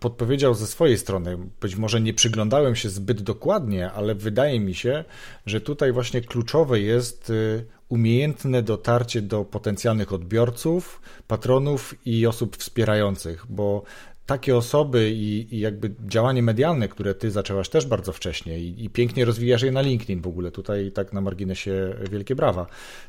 podpowiedział 0.00 0.54
ze 0.54 0.66
swojej 0.66 0.98
strony. 0.98 1.38
Być 1.60 1.76
może 1.76 2.00
nie 2.00 2.14
przyglądałem 2.14 2.76
się 2.76 2.88
zbyt 2.88 3.22
dokładnie, 3.22 3.90
ale 3.90 4.14
wydaje 4.14 4.60
mi 4.60 4.74
się, 4.74 5.04
że 5.46 5.60
tutaj 5.60 5.92
właśnie 5.92 6.20
kluczowe 6.20 6.80
jest 6.80 7.30
e, 7.30 7.34
umiejętne 7.88 8.62
dotarcie 8.62 9.22
do 9.22 9.44
potencjalnych 9.44 10.12
odbiorców, 10.12 11.00
patronów 11.28 11.94
i 12.06 12.26
osób 12.26 12.56
wspierających, 12.56 13.46
bo 13.48 13.82
takie 14.28 14.56
osoby 14.56 15.10
i, 15.10 15.54
i, 15.54 15.60
jakby 15.60 15.94
działanie 16.06 16.42
medialne, 16.42 16.88
które 16.88 17.14
ty 17.14 17.30
zaczęłaś 17.30 17.68
też 17.68 17.86
bardzo 17.86 18.12
wcześnie 18.12 18.60
i, 18.60 18.84
i, 18.84 18.90
pięknie 18.90 19.24
rozwijasz 19.24 19.62
je 19.62 19.72
na 19.72 19.80
LinkedIn 19.80 20.20
w 20.20 20.26
ogóle, 20.26 20.50
tutaj 20.50 20.92
tak 20.92 21.12
na 21.12 21.20
marginesie 21.20 21.94
wielkie 22.10 22.34
brawa, 22.34 22.66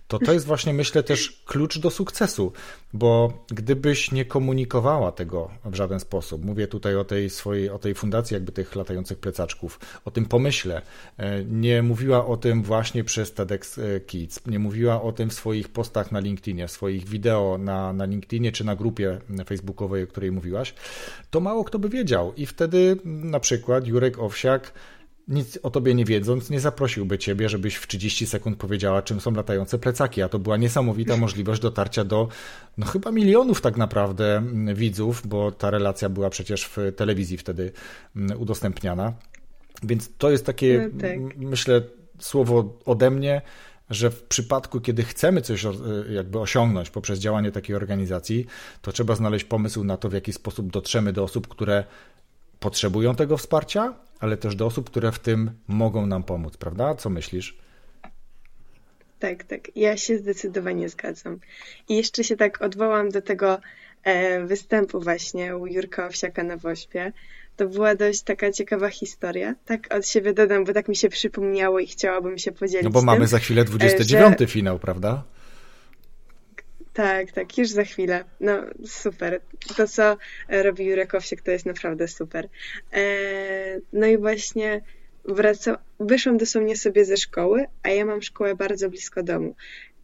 to 0.09 0.19
to 0.19 0.33
jest 0.33 0.45
właśnie 0.45 0.73
myślę 0.73 1.03
też 1.03 1.43
klucz 1.45 1.79
do 1.79 1.89
sukcesu, 1.89 2.53
bo 2.93 3.33
gdybyś 3.47 4.11
nie 4.11 4.25
komunikowała 4.25 5.11
tego 5.11 5.51
w 5.65 5.75
żaden 5.75 5.99
sposób, 5.99 6.45
mówię 6.45 6.67
tutaj 6.67 6.95
o 6.95 7.03
tej 7.03 7.29
swojej, 7.29 7.69
o 7.69 7.79
tej 7.79 7.95
fundacji 7.95 8.33
jakby 8.33 8.51
tych 8.51 8.75
latających 8.75 9.19
plecaczków, 9.19 9.79
o 10.05 10.11
tym 10.11 10.25
pomyśle, 10.25 10.81
e, 11.17 11.43
nie 11.45 11.83
mówiła 11.83 12.25
o 12.25 12.37
tym 12.37 12.63
właśnie 12.63 13.03
przez 13.03 13.33
TEDx 13.33 13.77
e, 13.77 13.99
Kids, 13.99 14.47
nie 14.47 14.59
mówiła 14.59 15.01
o 15.01 15.11
tym 15.11 15.29
w 15.29 15.33
swoich 15.33 15.69
postach 15.69 16.11
na 16.11 16.19
LinkedInie, 16.19 16.67
w 16.67 16.71
swoich 16.71 17.09
wideo 17.09 17.57
na, 17.57 17.93
na 17.93 18.05
LinkedInie 18.05 18.51
czy 18.51 18.63
na 18.63 18.75
grupie 18.75 19.19
facebookowej, 19.45 20.03
o 20.03 20.07
której 20.07 20.31
mówiłaś, 20.31 20.73
to 21.29 21.39
mało 21.39 21.63
kto 21.63 21.79
by 21.79 21.89
wiedział. 21.89 22.33
I 22.33 22.45
wtedy 22.45 22.97
na 23.05 23.39
przykład 23.39 23.87
Jurek 23.87 24.19
Owsiak 24.19 24.73
nic 25.29 25.59
o 25.63 25.69
tobie 25.69 25.95
nie 25.95 26.05
wiedząc, 26.05 26.49
nie 26.49 26.59
zaprosiłby 26.59 27.17
ciebie, 27.17 27.49
żebyś 27.49 27.75
w 27.75 27.87
30 27.87 28.27
sekund 28.27 28.57
powiedziała, 28.57 29.01
czym 29.01 29.21
są 29.21 29.31
latające 29.31 29.79
plecaki. 29.79 30.21
A 30.21 30.29
to 30.29 30.39
była 30.39 30.57
niesamowita 30.57 31.17
możliwość 31.17 31.61
dotarcia 31.61 32.03
do, 32.03 32.27
no 32.77 32.85
chyba 32.85 33.11
milionów 33.11 33.61
tak 33.61 33.77
naprawdę 33.77 34.43
widzów, 34.73 35.27
bo 35.27 35.51
ta 35.51 35.69
relacja 35.69 36.09
była 36.09 36.29
przecież 36.29 36.65
w 36.65 36.77
telewizji 36.95 37.37
wtedy 37.37 37.71
mm, 38.15 38.41
udostępniana. 38.41 39.13
Więc 39.83 40.09
to 40.17 40.31
jest 40.31 40.45
takie, 40.45 40.89
no 40.93 41.01
tak. 41.01 41.37
myślę, 41.37 41.81
słowo 42.19 42.77
ode 42.85 43.11
mnie, 43.11 43.41
że 43.89 44.11
w 44.11 44.23
przypadku, 44.23 44.81
kiedy 44.81 45.03
chcemy 45.03 45.41
coś 45.41 45.65
e, 45.65 45.71
jakby 46.11 46.39
osiągnąć 46.39 46.89
poprzez 46.89 47.19
działanie 47.19 47.51
takiej 47.51 47.75
organizacji, 47.75 48.45
to 48.81 48.91
trzeba 48.91 49.15
znaleźć 49.15 49.45
pomysł 49.45 49.83
na 49.83 49.97
to, 49.97 50.09
w 50.09 50.13
jaki 50.13 50.33
sposób 50.33 50.71
dotrzemy 50.71 51.13
do 51.13 51.23
osób, 51.23 51.47
które 51.47 51.83
potrzebują 52.59 53.15
tego 53.15 53.37
wsparcia, 53.37 53.93
ale 54.19 54.37
też 54.37 54.55
do 54.55 54.65
osób, 54.65 54.89
które 54.89 55.11
w 55.11 55.19
tym 55.19 55.51
mogą 55.67 56.05
nam 56.05 56.23
pomóc, 56.23 56.57
prawda? 56.57 56.95
Co 56.95 57.09
myślisz? 57.09 57.57
Tak, 59.19 59.43
tak. 59.43 59.75
Ja 59.75 59.97
się 59.97 60.17
zdecydowanie 60.17 60.89
zgadzam. 60.89 61.39
I 61.89 61.95
jeszcze 61.95 62.23
się 62.23 62.37
tak 62.37 62.61
odwołam 62.61 63.09
do 63.09 63.21
tego 63.21 63.59
e, 64.03 64.45
występu 64.45 65.01
właśnie 65.01 65.57
u 65.57 65.67
Jurka 65.67 66.07
Owsiaka 66.07 66.43
na 66.43 66.57
Wośpie, 66.57 67.11
to 67.55 67.67
była 67.67 67.95
dość 67.95 68.21
taka 68.21 68.51
ciekawa 68.51 68.89
historia. 68.89 69.55
Tak 69.65 69.93
od 69.93 70.07
siebie 70.07 70.33
dodam, 70.33 70.65
bo 70.65 70.73
tak 70.73 70.87
mi 70.87 70.95
się 70.95 71.09
przypomniało 71.09 71.79
i 71.79 71.87
chciałabym 71.87 72.37
się 72.37 72.51
podzielić. 72.51 72.83
No 72.83 72.89
bo 72.89 73.01
mamy 73.01 73.19
tym, 73.19 73.27
za 73.27 73.39
chwilę 73.39 73.65
29 73.65 74.39
że... 74.39 74.47
finał, 74.47 74.79
prawda? 74.79 75.23
Tak, 76.99 77.31
tak, 77.31 77.57
już 77.57 77.69
za 77.69 77.83
chwilę. 77.83 78.23
No 78.39 78.63
super. 78.85 79.41
To, 79.77 79.87
co 79.87 80.17
robi 80.49 80.85
Jurek 80.85 81.15
Owsiek, 81.15 81.41
to 81.41 81.51
jest 81.51 81.65
naprawdę 81.65 82.07
super. 82.07 82.47
Eee, 82.91 83.81
no 83.93 84.07
i 84.07 84.17
właśnie 84.17 84.81
wracam, 85.25 85.77
wyszłam 85.99 86.37
dosłownie 86.37 86.77
sobie 86.77 87.05
ze 87.05 87.17
szkoły, 87.17 87.65
a 87.83 87.89
ja 87.89 88.05
mam 88.05 88.21
szkołę 88.21 88.55
bardzo 88.55 88.89
blisko 88.89 89.23
domu. 89.23 89.55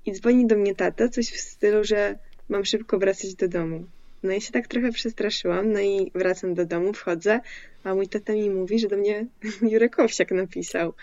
I 0.05 0.11
dzwoni 0.11 0.47
do 0.47 0.55
mnie 0.55 0.75
tata, 0.75 1.09
coś 1.09 1.31
w 1.31 1.39
stylu, 1.39 1.83
że 1.83 2.17
mam 2.49 2.65
szybko 2.65 2.99
wracać 2.99 3.35
do 3.35 3.47
domu. 3.47 3.85
No 4.23 4.33
i 4.33 4.41
się 4.41 4.51
tak 4.51 4.67
trochę 4.67 4.91
przestraszyłam, 4.91 5.71
no 5.71 5.79
i 5.79 6.11
wracam 6.15 6.53
do 6.53 6.65
domu, 6.65 6.93
wchodzę, 6.93 7.39
a 7.83 7.95
mój 7.95 8.07
tata 8.07 8.33
mi 8.33 8.49
mówi, 8.49 8.79
że 8.79 8.87
do 8.87 8.97
mnie 8.97 9.25
Jurek 9.71 9.99
Owsiak 9.99 10.31
napisał. 10.31 10.93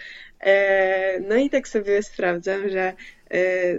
E, 0.40 1.20
no 1.20 1.36
i 1.36 1.50
tak 1.50 1.68
sobie 1.68 2.02
sprawdzam, 2.02 2.68
że 2.68 2.80
e, 2.80 2.94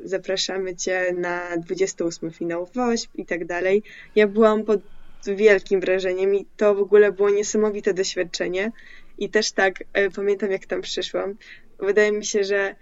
zapraszamy 0.03 0.75
Cię 0.75 1.13
na 1.17 1.57
28 1.57 2.31
finał 2.31 2.69
WOŚP 2.73 3.15
i 3.15 3.25
tak 3.25 3.45
dalej. 3.45 3.83
Ja 4.15 4.27
byłam 4.27 4.63
pod 4.63 4.81
wielkim 5.27 5.79
wrażeniem 5.79 6.35
i 6.35 6.45
to 6.57 6.75
w 6.75 6.79
ogóle 6.79 7.11
było 7.11 7.29
niesamowite 7.29 7.93
doświadczenie. 7.93 8.71
I 9.17 9.29
też 9.29 9.51
tak 9.51 9.83
e, 9.93 10.09
pamiętam, 10.09 10.51
jak 10.51 10.65
tam 10.65 10.81
przyszłam. 10.81 11.35
Wydaje 11.79 12.11
mi 12.11 12.25
się, 12.25 12.43
że 12.43 12.75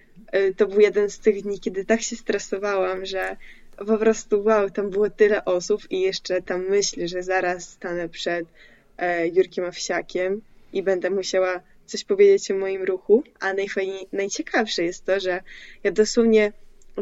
to 0.57 0.67
był 0.67 0.79
jeden 0.79 1.09
z 1.09 1.19
tych 1.19 1.41
dni, 1.41 1.59
kiedy 1.59 1.85
tak 1.85 2.01
się 2.01 2.15
stresowałam, 2.15 3.05
że 3.05 3.35
po 3.77 3.97
prostu 3.97 4.43
wow, 4.43 4.69
tam 4.69 4.89
było 4.89 5.09
tyle 5.09 5.45
osób 5.45 5.81
i 5.89 6.01
jeszcze 6.01 6.41
tam 6.41 6.69
myśl, 6.69 7.07
że 7.07 7.23
zaraz 7.23 7.69
stanę 7.69 8.09
przed 8.09 8.45
e, 8.97 9.27
Jurkiem 9.27 9.65
Owsiakiem 9.65 10.41
i 10.73 10.83
będę 10.83 11.09
musiała 11.09 11.61
coś 11.91 12.03
powiedzieć 12.03 12.51
o 12.51 12.55
moim 12.55 12.83
ruchu, 12.83 13.23
a 13.39 13.53
najfajniej, 13.53 14.07
najciekawsze 14.11 14.83
jest 14.83 15.05
to, 15.05 15.19
że 15.19 15.41
ja 15.83 15.91
dosłownie 15.91 16.53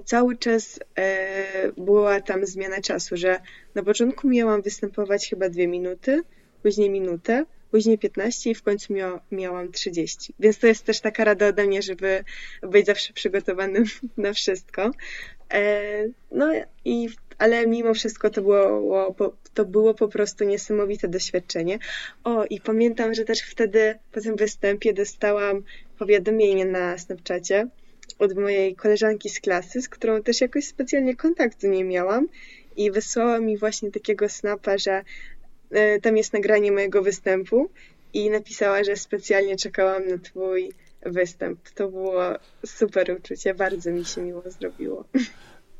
cały 0.06 0.38
czas 0.38 0.80
e, 0.98 1.72
była 1.78 2.22
tam 2.22 2.46
zmiana 2.46 2.82
czasu, 2.82 3.18
że 3.18 3.40
na 3.76 3.84
początku 3.84 4.30
miałam 4.30 4.62
występować 4.62 5.30
chyba 5.30 5.50
dwie 5.50 5.68
minuty, 5.68 6.22
później 6.64 6.90
minutę, 6.90 7.46
później 7.72 7.98
15 7.98 8.50
i 8.50 8.56
w 8.56 8.64
końcu 8.64 8.94
mia 8.94 9.20
miałam 9.32 9.72
30. 9.72 10.34
Więc 10.40 10.60
to 10.60 10.68
jest 10.68 10.86
też 10.86 11.02
taka 11.02 11.24
rada 11.24 11.48
ode 11.48 11.66
mnie, 11.66 11.82
żeby 11.82 12.24
być 12.62 12.86
zawsze 12.86 13.14
przygotowanym 13.14 13.84
na 14.18 14.34
wszystko. 14.34 14.92
E, 15.54 16.06
no 16.32 16.54
i 16.86 17.10
ale 17.40 17.68
mimo 17.68 17.94
wszystko 17.94 18.30
to 18.30 18.42
było, 18.42 19.16
to 19.54 19.66
było 19.66 19.94
po 19.94 20.08
prostu 20.08 20.44
niesamowite 20.44 21.08
doświadczenie. 21.08 21.80
O, 22.24 22.46
i 22.46 22.62
pamiętam, 22.62 23.14
że 23.14 23.26
też 23.26 23.42
wtedy 23.42 23.96
po 24.12 24.22
tym 24.22 24.36
występie 24.36 24.94
dostałam 24.94 25.64
powiadomienie 26.00 26.66
na 26.66 26.98
Snapchacie 26.98 27.68
od 28.20 28.38
mojej 28.38 28.76
koleżanki 28.76 29.30
z 29.30 29.40
klasy, 29.40 29.82
z 29.82 29.90
którą 29.90 30.24
też 30.24 30.42
jakoś 30.42 30.66
specjalnie 30.66 31.16
kontaktu 31.16 31.68
nie 31.68 31.84
miałam 31.84 32.28
i 32.78 32.92
wysłała 32.92 33.40
mi 33.40 33.58
właśnie 33.58 33.92
takiego 33.92 34.30
snapa, 34.30 34.78
że 34.78 35.04
e, 35.72 36.00
tam 36.00 36.18
jest 36.18 36.34
nagranie 36.34 36.72
mojego 36.72 37.02
występu 37.02 37.70
i 38.14 38.30
napisała, 38.30 38.84
że 38.84 38.96
specjalnie 38.96 39.56
czekałam 39.56 40.08
na 40.08 40.18
twój 40.18 40.74
występ. 41.02 41.70
To 41.70 41.90
było 41.90 42.22
super 42.66 43.18
uczucie, 43.20 43.54
bardzo 43.54 43.92
mi 43.92 44.06
się 44.06 44.22
miło 44.22 44.44
zrobiło. 44.46 45.06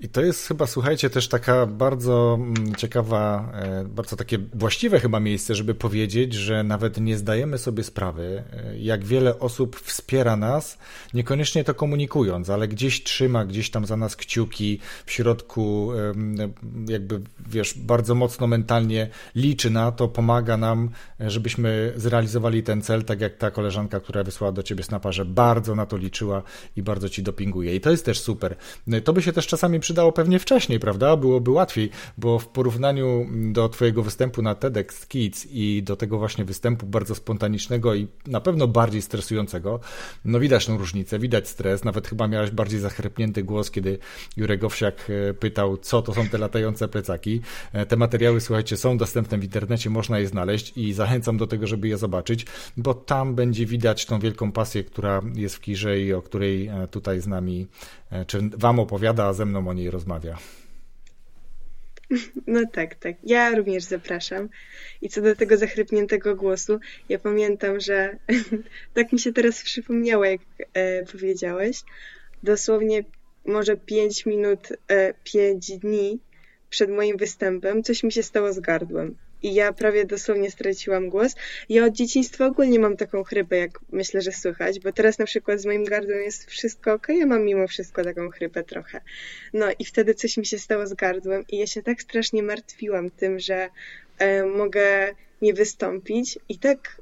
I 0.02 0.10
to 0.10 0.22
jest 0.22 0.48
chyba, 0.48 0.68
słuchajcie, 0.68 1.10
też 1.10 1.28
taka 1.28 1.66
bardzo 1.66 2.38
mm, 2.42 2.76
ciekawa, 2.76 3.52
e, 3.54 3.86
bardzo 3.86 4.16
takie 4.16 4.38
właściwe 4.54 5.00
chyba 5.00 5.20
miejsce, 5.20 5.56
żeby 5.56 5.76
powiedzieć, 5.76 6.34
że 6.34 6.64
nawet 6.64 7.02
nie 7.02 7.18
zdajemy 7.18 7.58
sobie 7.58 7.84
sprawy, 7.84 8.44
e, 8.54 8.80
jak 8.80 9.06
wiele 9.06 9.40
osób 9.40 9.76
wspiera 9.76 10.36
nas, 10.36 10.78
niekoniecznie 11.14 11.64
to 11.64 11.74
komunikując, 11.74 12.50
ale 12.50 12.68
gdzieś 12.68 13.04
trzyma, 13.04 13.46
gdzieś 13.46 13.70
tam 13.70 13.86
za 13.86 13.98
nas 13.98 14.16
kciuki 14.16 14.80
w 15.06 15.12
środku, 15.12 15.92
jakby 16.88 17.22
wiesz, 17.48 17.74
bardzo 17.78 18.16
mocno 18.16 18.48
mentalnie 18.48 19.10
liczy 19.36 19.70
na 19.70 19.92
to, 19.92 20.08
pomaga 20.08 20.58
nam, 20.58 20.90
e, 21.22 21.30
żebyśmy 21.30 21.94
zrealizowali 21.96 22.64
ten 22.64 22.82
cel, 22.82 23.04
tak 23.04 23.22
jak 23.22 23.38
ta 23.38 23.52
koleżanka, 23.52 24.00
która 24.00 24.24
wysłała 24.24 24.52
do 24.52 24.64
ciebie 24.64 24.84
snapa, 24.84 25.12
że 25.12 25.26
bardzo 25.26 25.76
na 25.76 25.86
to 25.86 25.98
liczyła 25.98 26.44
i 26.76 26.84
bardzo 26.84 27.10
ci 27.10 27.24
dopinguje. 27.24 27.76
I 27.76 27.82
to 27.82 27.92
jest 27.92 28.06
też 28.06 28.20
super. 28.20 28.56
To 29.04 29.14
by 29.14 29.22
się 29.22 29.34
też 29.34 29.48
czasami 29.48 29.80
przydało 29.90 30.12
pewnie 30.12 30.40
wcześniej, 30.40 30.80
prawda? 30.80 31.16
Byłoby 31.18 31.52
łatwiej, 31.52 31.90
bo 32.18 32.40
w 32.40 32.48
porównaniu 32.48 33.28
do 33.52 33.70
Twojego 33.70 34.04
występu 34.04 34.42
na 34.42 34.56
TEDx 34.56 35.08
Kids 35.08 35.48
i 35.52 35.84
do 35.84 35.96
tego 35.96 36.18
właśnie 36.18 36.46
występu 36.46 36.86
bardzo 36.86 37.16
spontanicznego 37.16 37.96
i 37.96 38.08
na 38.28 38.42
pewno 38.42 38.68
bardziej 38.68 39.02
stresującego, 39.02 39.80
no 40.26 40.40
widać 40.40 40.66
tą 40.66 40.78
różnicę, 40.78 41.20
widać 41.20 41.48
stres. 41.48 41.84
Nawet 41.84 42.08
chyba 42.08 42.28
miałeś 42.28 42.52
bardziej 42.52 42.80
zachrypnięty 42.80 43.44
głos, 43.44 43.72
kiedy 43.72 43.98
Jurek 44.38 44.64
Owsiak 44.64 45.10
e, 45.10 45.34
pytał, 45.34 45.78
co 45.78 46.02
to 46.02 46.14
są 46.14 46.30
te 46.30 46.38
latające 46.38 46.88
plecaki. 46.88 47.42
E, 47.74 47.86
te 47.86 47.96
materiały, 47.96 48.42
słuchajcie, 48.42 48.78
są 48.78 48.98
dostępne 48.98 49.38
w 49.38 49.44
internecie, 49.44 49.90
można 49.90 50.20
je 50.20 50.28
znaleźć 50.28 50.78
i 50.78 50.94
zachęcam 50.94 51.38
do 51.38 51.48
tego, 51.48 51.68
żeby 51.68 51.88
je 51.88 51.98
zobaczyć, 51.98 52.46
bo 52.78 52.94
tam 52.94 53.36
będzie 53.36 53.66
widać 53.66 54.06
tą 54.06 54.20
wielką 54.20 54.52
pasję, 54.52 54.84
która 54.84 55.22
jest 55.36 55.56
w 55.56 55.62
Kirze 55.62 56.00
i 56.02 56.14
o 56.14 56.22
której 56.22 56.68
e, 56.68 56.88
tutaj 56.88 57.22
z 57.22 57.28
nami, 57.28 57.68
czy 58.28 58.40
Wam 58.58 58.80
opowiada, 58.80 59.26
a 59.26 59.34
ze 59.34 59.46
mną 59.46 59.68
o 59.68 59.74
niej 59.74 59.90
rozmawia. 59.92 60.38
No 62.48 62.62
tak, 62.72 62.96
tak. 62.96 63.16
Ja 63.24 63.56
również 63.56 63.84
zapraszam. 63.84 64.50
I 65.02 65.10
co 65.10 65.22
do 65.22 65.36
tego 65.36 65.58
zachrypniętego 65.58 66.36
głosu, 66.36 66.80
ja 67.10 67.20
pamiętam, 67.20 67.80
że 67.80 68.18
tak 68.94 69.14
mi 69.14 69.20
się 69.20 69.34
teraz 69.34 69.64
przypomniało, 69.64 70.26
jak 70.26 70.42
e, 70.74 71.06
powiedziałeś. 71.06 71.82
Dosłownie 72.44 73.04
może 73.46 73.78
5 73.78 74.26
minut, 74.26 74.68
e, 74.88 75.14
5 75.24 75.78
dni 75.78 76.20
przed 76.70 76.90
moim 76.90 77.18
występem 77.18 77.84
coś 77.84 78.04
mi 78.04 78.12
się 78.12 78.24
stało 78.24 78.54
z 78.54 78.60
gardłem 78.60 79.16
i 79.44 79.54
ja 79.54 79.74
prawie 79.74 80.06
dosłownie 80.06 80.52
straciłam 80.52 81.10
głos. 81.10 81.36
Ja 81.70 81.86
od 81.86 81.94
dzieciństwa 81.94 82.46
ogólnie 82.46 82.80
mam 82.80 82.98
taką 82.98 83.24
chrypę, 83.24 83.58
jak 83.58 83.80
myślę, 83.92 84.22
że 84.22 84.32
słychać, 84.32 84.80
bo 84.80 84.92
teraz 84.92 85.20
na 85.20 85.26
przykład 85.26 85.62
z 85.62 85.66
moim 85.66 85.86
gardłem 85.86 86.22
jest 86.22 86.50
wszystko 86.50 86.94
ok, 86.94 87.08
ja 87.10 87.26
mam 87.26 87.44
mimo 87.44 87.68
wszystko 87.68 88.04
taką 88.04 88.30
chrypę 88.30 88.64
trochę. 88.64 89.02
No 89.54 89.66
i 89.80 89.86
wtedy 89.86 90.14
coś 90.14 90.38
mi 90.38 90.46
się 90.46 90.60
stało 90.60 90.88
z 90.88 90.94
gardłem 90.94 91.46
i 91.50 91.58
ja 91.58 91.68
się 91.68 91.84
tak 91.84 92.02
strasznie 92.02 92.44
martwiłam 92.44 93.10
tym, 93.10 93.40
że 93.40 93.70
e, 94.18 94.46
mogę 94.46 95.16
nie 95.42 95.54
wystąpić 95.54 96.40
i 96.50 96.60
tak 96.60 97.02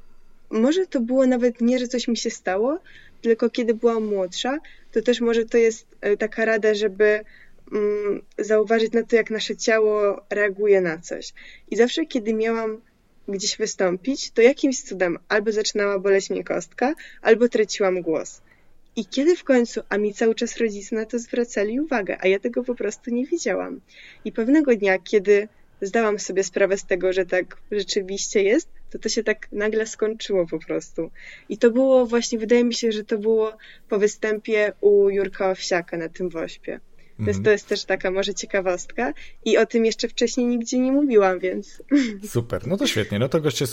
może 0.50 0.86
to 0.86 1.00
było 1.00 1.26
nawet 1.26 1.60
nie, 1.60 1.78
że 1.78 1.88
coś 1.88 2.08
mi 2.08 2.16
się 2.16 2.30
stało, 2.30 2.78
tylko 3.22 3.50
kiedy 3.50 3.74
byłam 3.74 4.06
młodsza, 4.06 4.58
to 4.92 5.02
też 5.02 5.20
może 5.20 5.44
to 5.44 5.58
jest 5.58 5.86
e, 6.00 6.16
taka 6.16 6.44
rada, 6.44 6.74
żeby 6.74 7.24
Mm, 7.72 8.22
zauważyć 8.38 8.92
na 8.92 9.02
to, 9.02 9.16
jak 9.16 9.30
nasze 9.30 9.56
ciało 9.56 10.20
reaguje 10.30 10.80
na 10.80 10.98
coś. 10.98 11.32
I 11.70 11.76
zawsze, 11.76 12.06
kiedy 12.06 12.34
miałam 12.34 12.80
gdzieś 13.28 13.56
wystąpić, 13.56 14.30
to 14.30 14.42
jakimś 14.42 14.82
cudem 14.82 15.18
albo 15.28 15.52
zaczynała 15.52 15.98
boleć 15.98 16.30
mnie 16.30 16.44
kostka, 16.44 16.94
albo 17.22 17.48
traciłam 17.48 18.02
głos. 18.02 18.40
I 18.96 19.06
kiedy 19.06 19.36
w 19.36 19.44
końcu, 19.44 19.80
a 19.88 19.98
mi 19.98 20.14
cały 20.14 20.34
czas 20.34 20.56
rodzice 20.56 20.96
na 20.96 21.04
to 21.04 21.18
zwracali 21.18 21.80
uwagę, 21.80 22.16
a 22.20 22.28
ja 22.28 22.38
tego 22.38 22.64
po 22.64 22.74
prostu 22.74 23.10
nie 23.10 23.26
widziałam. 23.26 23.80
I 24.24 24.32
pewnego 24.32 24.76
dnia, 24.76 24.98
kiedy 24.98 25.48
zdałam 25.80 26.18
sobie 26.18 26.44
sprawę 26.44 26.78
z 26.78 26.84
tego, 26.84 27.12
że 27.12 27.26
tak 27.26 27.56
rzeczywiście 27.70 28.42
jest, 28.42 28.68
to 28.90 28.98
to 28.98 29.08
się 29.08 29.24
tak 29.24 29.52
nagle 29.52 29.86
skończyło 29.86 30.46
po 30.46 30.58
prostu. 30.58 31.10
I 31.48 31.58
to 31.58 31.70
było 31.70 32.06
właśnie, 32.06 32.38
wydaje 32.38 32.64
mi 32.64 32.74
się, 32.74 32.92
że 32.92 33.04
to 33.04 33.18
było 33.18 33.56
po 33.88 33.98
występie 33.98 34.72
u 34.80 35.10
Jurka 35.10 35.50
Owsiaka 35.50 35.96
na 35.96 36.08
tym 36.08 36.28
wośpie. 36.28 36.80
Więc 37.18 37.36
mhm. 37.36 37.44
to 37.44 37.50
jest 37.50 37.68
też 37.68 37.84
taka 37.84 38.10
może 38.10 38.34
ciekawostka 38.34 39.12
i 39.44 39.58
o 39.58 39.66
tym 39.66 39.84
jeszcze 39.84 40.08
wcześniej 40.08 40.46
nigdzie 40.46 40.78
nie 40.78 40.92
mówiłam, 40.92 41.38
więc... 41.38 41.82
Super, 42.28 42.66
no 42.66 42.76
to 42.76 42.86
świetnie. 42.86 43.18
No 43.18 43.28
to 43.28 43.40
goście, 43.40 43.64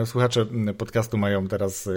e, 0.00 0.06
słuchacze 0.06 0.46
podcastu 0.78 1.18
mają 1.18 1.48
teraz 1.48 1.88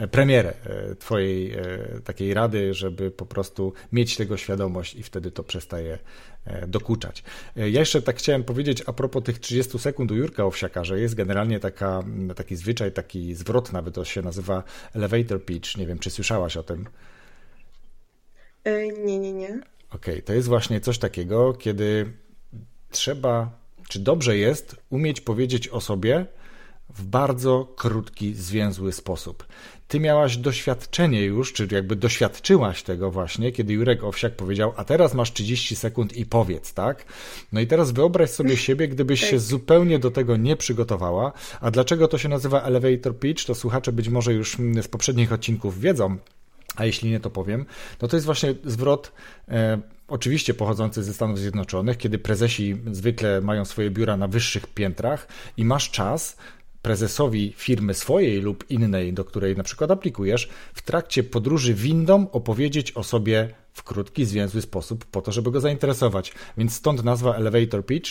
e, 0.00 0.08
premierę 0.08 0.52
e, 0.64 0.94
twojej 0.94 1.56
takiej 2.04 2.34
rady, 2.34 2.74
żeby 2.74 3.10
po 3.10 3.26
prostu 3.26 3.72
mieć 3.92 4.16
tego 4.16 4.36
świadomość 4.36 4.94
i 4.94 5.02
wtedy 5.02 5.30
to 5.30 5.42
przestaje 5.42 5.98
dokuczać. 6.66 7.24
Ja 7.56 7.66
jeszcze 7.66 8.02
tak 8.02 8.16
chciałem 8.16 8.44
powiedzieć 8.44 8.82
a 8.86 8.92
propos 8.92 9.22
tych 9.22 9.38
30 9.38 9.78
sekund 9.78 10.10
u 10.10 10.14
Jurka 10.14 10.44
Owsiaka, 10.44 10.84
że 10.84 11.00
jest 11.00 11.14
generalnie 11.14 11.60
taka, 11.60 12.02
taki 12.36 12.56
zwyczaj, 12.56 12.92
taki 12.92 13.34
zwrot 13.34 13.72
nawet, 13.72 13.94
to 13.94 14.04
się 14.04 14.22
nazywa 14.22 14.62
elevator 14.94 15.44
pitch. 15.44 15.76
Nie 15.76 15.86
wiem, 15.86 15.98
czy 15.98 16.10
słyszałaś 16.10 16.56
o 16.56 16.62
tym? 16.62 16.86
Nie, 19.04 19.18
nie, 19.18 19.32
nie. 19.32 19.73
Okej, 19.94 20.14
okay, 20.14 20.22
to 20.22 20.32
jest 20.32 20.48
właśnie 20.48 20.80
coś 20.80 20.98
takiego, 20.98 21.52
kiedy 21.52 22.12
trzeba, 22.90 23.58
czy 23.88 23.98
dobrze 23.98 24.36
jest 24.36 24.76
umieć 24.90 25.20
powiedzieć 25.20 25.68
o 25.68 25.80
sobie 25.80 26.26
w 26.88 27.04
bardzo 27.04 27.72
krótki, 27.76 28.34
zwięzły 28.34 28.92
sposób. 28.92 29.46
Ty 29.88 30.00
miałaś 30.00 30.36
doświadczenie 30.36 31.22
już, 31.22 31.52
czy 31.52 31.68
jakby 31.70 31.96
doświadczyłaś 31.96 32.82
tego 32.82 33.10
właśnie, 33.10 33.52
kiedy 33.52 33.72
Jurek 33.72 34.04
Owsiak 34.04 34.36
powiedział, 34.36 34.72
a 34.76 34.84
teraz 34.84 35.14
masz 35.14 35.32
30 35.32 35.76
sekund 35.76 36.16
i 36.16 36.26
powiedz, 36.26 36.74
tak? 36.74 37.04
No 37.52 37.60
i 37.60 37.66
teraz 37.66 37.90
wyobraź 37.90 38.30
sobie 38.30 38.56
siebie, 38.66 38.88
gdybyś 38.88 39.20
się 39.20 39.30
tak. 39.30 39.40
zupełnie 39.40 39.98
do 39.98 40.10
tego 40.10 40.36
nie 40.36 40.56
przygotowała. 40.56 41.32
A 41.60 41.70
dlaczego 41.70 42.08
to 42.08 42.18
się 42.18 42.28
nazywa 42.28 42.62
elevator 42.62 43.18
pitch? 43.18 43.44
To 43.44 43.54
słuchacze 43.54 43.92
być 43.92 44.08
może 44.08 44.32
już 44.32 44.56
z 44.82 44.88
poprzednich 44.88 45.32
odcinków 45.32 45.80
wiedzą, 45.80 46.16
a 46.76 46.84
jeśli 46.84 47.10
nie, 47.10 47.20
to 47.20 47.30
powiem, 47.30 47.66
no 48.02 48.08
to 48.08 48.16
jest 48.16 48.26
właśnie 48.26 48.54
zwrot 48.64 49.12
e, 49.48 49.80
oczywiście 50.08 50.54
pochodzący 50.54 51.02
ze 51.02 51.14
Stanów 51.14 51.38
Zjednoczonych, 51.38 51.98
kiedy 51.98 52.18
prezesi 52.18 52.76
zwykle 52.92 53.40
mają 53.40 53.64
swoje 53.64 53.90
biura 53.90 54.16
na 54.16 54.28
wyższych 54.28 54.66
piętrach 54.66 55.28
i 55.56 55.64
masz 55.64 55.90
czas 55.90 56.36
prezesowi 56.82 57.54
firmy 57.56 57.94
swojej 57.94 58.40
lub 58.40 58.70
innej, 58.70 59.12
do 59.12 59.24
której 59.24 59.56
na 59.56 59.62
przykład 59.62 59.90
aplikujesz, 59.90 60.48
w 60.74 60.82
trakcie 60.82 61.22
podróży 61.22 61.74
windą 61.74 62.30
opowiedzieć 62.30 62.92
o 62.92 63.02
sobie 63.02 63.54
w 63.74 63.82
krótki, 63.82 64.24
zwięzły 64.24 64.62
sposób, 64.62 65.04
po 65.04 65.22
to, 65.22 65.32
żeby 65.32 65.50
go 65.50 65.60
zainteresować. 65.60 66.32
Więc 66.56 66.74
stąd 66.74 67.04
nazwa 67.04 67.34
Elevator 67.34 67.86
Pitch 67.86 68.10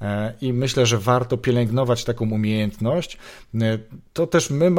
e, 0.00 0.34
i 0.40 0.52
myślę, 0.52 0.86
że 0.86 0.98
warto 0.98 1.36
pielęgnować 1.36 2.04
taką 2.04 2.30
umiejętność. 2.30 3.18
E, 3.54 3.78
to 4.12 4.26
też 4.26 4.50
my 4.50 4.70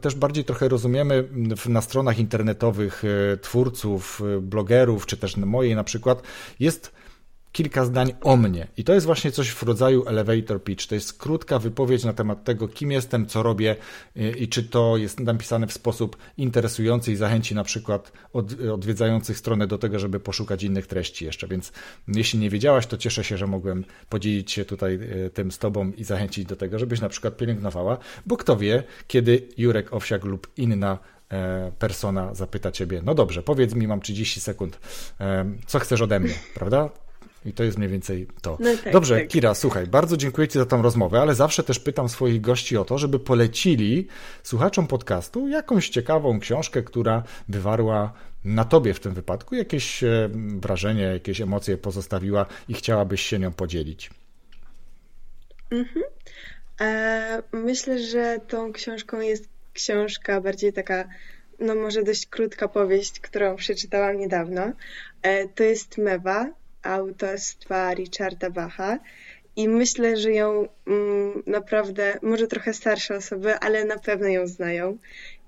też 0.00 0.14
bardziej 0.14 0.44
trochę 0.44 0.68
rozumiemy 0.68 1.28
na 1.68 1.80
stronach 1.80 2.18
internetowych 2.18 3.02
e, 3.04 3.36
twórców, 3.36 4.22
blogerów, 4.40 5.06
czy 5.06 5.16
też 5.16 5.36
mojej 5.36 5.76
na 5.76 5.84
przykład, 5.84 6.22
jest 6.60 6.97
kilka 7.58 7.84
zdań 7.84 8.12
o 8.20 8.36
mnie. 8.36 8.66
I 8.76 8.84
to 8.84 8.94
jest 8.94 9.06
właśnie 9.06 9.32
coś 9.32 9.50
w 9.50 9.62
rodzaju 9.62 10.04
elevator 10.06 10.64
pitch. 10.64 10.86
To 10.86 10.94
jest 10.94 11.18
krótka 11.18 11.58
wypowiedź 11.58 12.04
na 12.04 12.12
temat 12.12 12.44
tego, 12.44 12.68
kim 12.68 12.92
jestem, 12.92 13.26
co 13.26 13.42
robię 13.42 13.76
i 14.38 14.48
czy 14.48 14.62
to 14.62 14.96
jest 14.96 15.20
napisane 15.20 15.66
w 15.66 15.72
sposób 15.72 16.16
interesujący 16.36 17.12
i 17.12 17.16
zachęci 17.16 17.54
na 17.54 17.64
przykład 17.64 18.12
od, 18.32 18.60
odwiedzających 18.60 19.38
stronę 19.38 19.66
do 19.66 19.78
tego, 19.78 19.98
żeby 19.98 20.20
poszukać 20.20 20.62
innych 20.62 20.86
treści 20.86 21.24
jeszcze. 21.24 21.48
Więc 21.48 21.72
jeśli 22.08 22.38
nie 22.38 22.50
wiedziałaś, 22.50 22.86
to 22.86 22.96
cieszę 22.96 23.24
się, 23.24 23.36
że 23.36 23.46
mogłem 23.46 23.84
podzielić 24.08 24.52
się 24.52 24.64
tutaj 24.64 24.94
e, 25.26 25.30
tym 25.30 25.52
z 25.52 25.58
Tobą 25.58 25.92
i 25.96 26.04
zachęcić 26.04 26.44
do 26.44 26.56
tego, 26.56 26.78
żebyś 26.78 27.00
na 27.00 27.08
przykład 27.08 27.36
pielęgnowała, 27.36 27.98
bo 28.26 28.36
kto 28.36 28.56
wie, 28.56 28.82
kiedy 29.06 29.48
Jurek 29.56 29.92
Owsiak 29.92 30.24
lub 30.24 30.48
inna 30.56 30.98
e, 31.30 31.72
persona 31.78 32.34
zapyta 32.34 32.72
Ciebie, 32.72 33.02
no 33.04 33.14
dobrze, 33.14 33.42
powiedz 33.42 33.74
mi, 33.74 33.88
mam 33.88 34.00
30 34.00 34.40
sekund, 34.40 34.78
e, 35.20 35.44
co 35.66 35.78
chcesz 35.78 36.00
ode 36.00 36.20
mnie, 36.20 36.34
prawda? 36.54 37.07
I 37.44 37.52
to 37.52 37.64
jest 37.64 37.78
mniej 37.78 37.90
więcej 37.90 38.26
to. 38.42 38.56
No 38.60 38.76
tak, 38.84 38.92
Dobrze, 38.92 39.18
tak. 39.18 39.28
Kira, 39.28 39.54
słuchaj, 39.54 39.86
bardzo 39.86 40.16
dziękuję 40.16 40.48
Ci 40.48 40.58
za 40.58 40.66
tą 40.66 40.82
rozmowę, 40.82 41.20
ale 41.20 41.34
zawsze 41.34 41.62
też 41.62 41.78
pytam 41.78 42.08
swoich 42.08 42.40
gości 42.40 42.76
o 42.76 42.84
to, 42.84 42.98
żeby 42.98 43.18
polecili 43.18 44.06
słuchaczom 44.42 44.86
podcastu 44.86 45.48
jakąś 45.48 45.88
ciekawą 45.88 46.40
książkę, 46.40 46.82
która 46.82 47.22
wywarła 47.48 48.12
na 48.44 48.64
Tobie 48.64 48.94
w 48.94 49.00
tym 49.00 49.14
wypadku 49.14 49.54
jakieś 49.54 50.04
e, 50.04 50.30
wrażenie, 50.32 51.02
jakieś 51.02 51.40
emocje 51.40 51.78
pozostawiła 51.78 52.46
i 52.68 52.74
chciałabyś 52.74 53.22
się 53.22 53.38
nią 53.38 53.52
podzielić. 53.52 54.10
Mhm. 55.70 56.04
E, 56.80 57.42
myślę, 57.52 57.98
że 57.98 58.38
tą 58.48 58.72
książką 58.72 59.20
jest 59.20 59.48
książka 59.72 60.40
bardziej 60.40 60.72
taka, 60.72 61.08
no 61.58 61.74
może 61.74 62.02
dość 62.02 62.26
krótka 62.26 62.68
powieść, 62.68 63.20
którą 63.20 63.56
przeczytałam 63.56 64.18
niedawno. 64.18 64.72
E, 65.22 65.48
to 65.48 65.62
jest 65.64 65.98
Mewa 65.98 66.50
autorstwa 66.88 67.94
Richarda 67.94 68.50
Bacha 68.50 68.98
i 69.56 69.68
myślę, 69.68 70.16
że 70.16 70.32
ją 70.32 70.68
mm, 70.86 71.42
naprawdę, 71.46 72.18
może 72.22 72.46
trochę 72.46 72.74
starsze 72.74 73.16
osoby, 73.16 73.54
ale 73.54 73.84
na 73.84 73.98
pewno 73.98 74.28
ją 74.28 74.46
znają. 74.46 74.98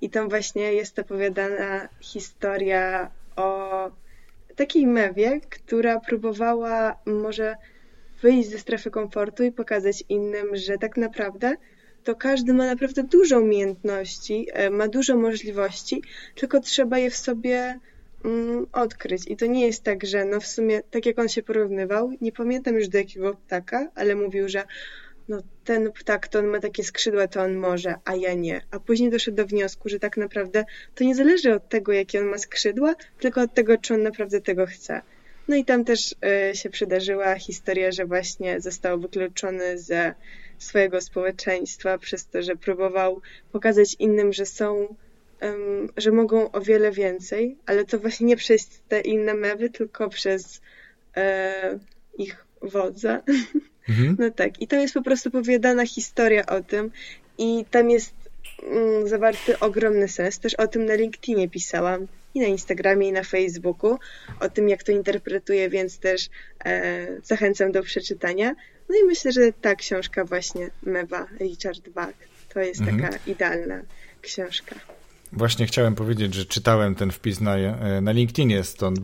I 0.01 0.11
tam 0.11 0.29
właśnie 0.29 0.73
jest 0.73 0.99
opowiadana 0.99 1.89
historia 2.01 3.11
o 3.37 3.91
takiej 4.57 4.87
mewie, 4.87 5.41
która 5.41 6.01
próbowała 6.01 6.97
może 7.07 7.57
wyjść 8.23 8.51
ze 8.51 8.59
strefy 8.59 8.91
komfortu 8.91 9.43
i 9.45 9.53
pokazać 9.53 10.05
innym, 10.09 10.57
że 10.57 10.79
tak 10.79 10.97
naprawdę 10.97 11.57
to 12.05 12.15
każdy 12.15 12.55
ma 12.55 12.67
naprawdę 12.67 13.03
dużo 13.03 13.41
umiejętności, 13.41 14.47
e, 14.53 14.71
ma 14.71 14.89
dużo 14.89 15.17
możliwości, 15.17 16.03
tylko 16.35 16.61
trzeba 16.61 16.99
je 16.99 17.11
w 17.11 17.17
sobie 17.17 17.79
odkryć. 18.73 19.23
I 19.27 19.37
to 19.37 19.47
nie 19.47 19.67
jest 19.67 19.83
tak, 19.83 20.07
że 20.07 20.25
no 20.25 20.41
w 20.41 20.47
sumie, 20.47 20.83
tak 20.91 21.07
jak 21.07 21.19
on 21.19 21.29
się 21.29 21.43
porównywał, 21.43 22.13
nie 22.21 22.33
pamiętam 22.33 22.75
już 22.75 22.89
do 22.89 22.99
jakiego 22.99 23.35
ptaka, 23.35 23.91
ale 23.95 24.15
mówił, 24.15 24.49
że 24.49 24.65
no 25.29 25.43
ten 25.65 25.93
ptak 25.93 26.29
to 26.29 26.39
on 26.39 26.47
ma 26.47 26.61
takie 26.61 26.85
skrzydła, 26.85 27.29
to 27.29 27.43
on 27.43 27.55
może, 27.55 27.95
a 28.05 28.15
ja 28.15 28.35
nie. 28.35 28.61
A 28.71 28.81
później 28.81 29.11
doszedł 29.11 29.37
do 29.37 29.47
wniosku, 29.47 29.89
że 29.89 29.99
tak 29.99 30.17
naprawdę 30.17 30.65
to 30.95 31.05
nie 31.05 31.15
zależy 31.15 31.55
od 31.55 31.69
tego, 31.69 31.93
jakie 31.93 32.21
on 32.21 32.27
ma 32.27 32.39
skrzydła, 32.39 32.95
tylko 33.21 33.41
od 33.41 33.55
tego, 33.55 33.79
czy 33.79 33.95
on 33.95 34.03
naprawdę 34.03 34.41
tego 34.41 34.67
chce. 34.67 35.03
No 35.49 35.57
i 35.57 35.65
tam 35.65 35.85
też 35.85 36.15
y, 36.53 36.57
się 36.57 36.71
przydarzyła 36.71 37.35
historia, 37.35 37.93
że 37.93 38.07
właśnie 38.07 38.61
został 38.61 39.01
wykluczony 39.01 39.79
ze 39.79 40.15
swojego 40.59 41.01
społeczeństwa 41.01 41.99
przez 41.99 42.27
to, 42.27 42.43
że 42.43 42.57
próbował 42.57 43.21
pokazać 43.53 43.97
innym, 43.99 44.33
że 44.33 44.47
są, 44.47 44.95
że 45.97 46.11
mogą 46.11 46.51
o 46.51 46.61
wiele 46.61 46.93
więcej, 46.93 47.57
ale 47.67 47.85
to 47.85 47.99
właśnie 47.99 48.27
nie 48.27 48.37
przez 48.37 48.69
te 48.89 49.01
inne 49.01 49.35
mewy, 49.35 49.71
tylko 49.71 50.09
przez 50.09 50.61
e, 51.17 51.79
ich 52.19 52.45
wodza. 52.63 53.23
Mhm. 53.89 54.17
No 54.19 54.31
tak, 54.31 54.63
i 54.63 54.67
tam 54.67 54.81
jest 54.81 54.95
po 54.95 55.03
prostu 55.03 55.29
opowiadana 55.29 55.87
historia 55.87 56.47
o 56.47 56.61
tym 56.61 56.91
i 57.39 57.65
tam 57.71 57.91
jest 57.91 58.15
mm, 58.63 59.09
zawarty 59.09 59.59
ogromny 59.59 60.09
sens. 60.09 60.39
Też 60.39 60.55
o 60.55 60.67
tym 60.67 60.85
na 60.85 60.95
LinkedInie 60.95 61.49
pisałam 61.49 62.07
i 62.35 62.41
na 62.41 62.47
Instagramie, 62.47 63.09
i 63.09 63.13
na 63.13 63.23
Facebooku, 63.23 63.99
o 64.41 64.49
tym, 64.49 64.69
jak 64.69 64.83
to 64.83 64.93
interpretuję, 64.93 65.71
więc 65.71 65.99
też 65.99 66.29
e, 66.65 67.07
zachęcam 67.23 67.73
do 67.73 67.83
przeczytania. 67.83 68.55
No 68.89 68.97
i 69.03 69.05
myślę, 69.05 69.33
że 69.33 69.53
ta 69.53 69.75
książka 69.75 70.25
właśnie 70.25 70.71
Mewa 70.83 71.27
Richard 71.41 71.89
Bach 71.89 72.15
to 72.55 72.61
jest 72.61 72.81
mhm. 72.81 73.01
taka 73.01 73.19
idealna 73.27 73.83
książka. 74.23 75.00
Właśnie 75.33 75.67
chciałem 75.67 75.95
powiedzieć, 75.95 76.35
że 76.35 76.45
czytałem 76.45 76.95
ten 76.95 77.11
wpis 77.11 77.41
na, 77.41 77.57
e, 77.57 78.01
na 78.01 78.13
LinkedInie, 78.13 78.65
stąd 78.65 79.01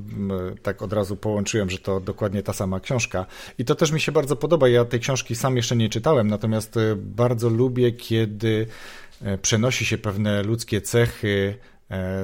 tak 0.63 0.83
od 0.83 0.93
razu 0.93 1.17
połączyłem, 1.17 1.71
że 1.71 1.79
to 1.79 2.01
dokładnie 2.01 2.43
ta 2.43 2.53
sama 2.53 2.81
książka. 2.81 3.27
I 3.59 3.65
to 3.65 3.75
też 3.75 3.93
mi 3.93 4.01
się 4.01 4.13
bardzo 4.13 4.37
podoba. 4.37 4.69
Ja 4.69 4.85
tej 4.85 5.01
książki 5.01 5.35
sam 5.35 5.57
jeszcze 5.57 5.77
nie 5.77 5.89
czytałem, 5.89 6.29
natomiast 6.29 6.77
e, 6.77 6.97
bardzo 6.97 7.49
lubię, 7.49 7.93
kiedy 7.93 8.67
e, 9.23 9.39
przenosi 9.39 9.85
się 9.85 9.99
pewne 9.99 10.43
ludzkie 10.43 10.81
cechy 10.81 11.55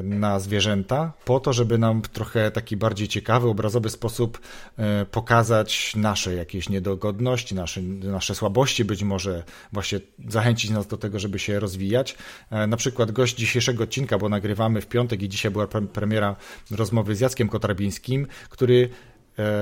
na 0.02 0.40
zwierzęta, 0.40 1.12
po 1.24 1.40
to, 1.40 1.52
żeby 1.52 1.78
nam 1.78 2.02
w 2.02 2.08
trochę 2.08 2.50
taki 2.50 2.76
bardziej 2.76 3.08
ciekawy, 3.08 3.48
obrazowy 3.48 3.90
sposób 3.90 4.40
e, 4.76 5.06
pokazać 5.06 5.96
nasze 5.96 6.34
jakieś 6.34 6.68
niedogodności, 6.68 7.54
nasze, 7.54 7.82
nasze 7.82 8.34
słabości, 8.34 8.84
być 8.84 9.02
może 9.02 9.42
właśnie 9.72 10.00
zachęcić 10.28 10.70
nas 10.70 10.86
do 10.86 10.96
tego, 10.96 11.18
żeby 11.18 11.38
się 11.38 11.60
rozwijać. 11.60 12.16
E, 12.50 12.66
na 12.66 12.76
przykład 12.76 13.12
gość 13.12 13.36
dzisiejszego 13.36 13.84
odcinka, 13.84 14.18
bo 14.18 14.28
nagrywamy 14.28 14.80
w 14.80 14.86
piątek 14.86 15.22
i 15.22 15.28
dzisiaj 15.28 15.50
była 15.50 15.66
premiera 15.66 16.36
rozmowy 16.70 17.16
z 17.16 17.20
Jackiem 17.20 17.48
Kotarbińskim, 17.48 18.26
który 18.48 18.88
E, 18.88 19.11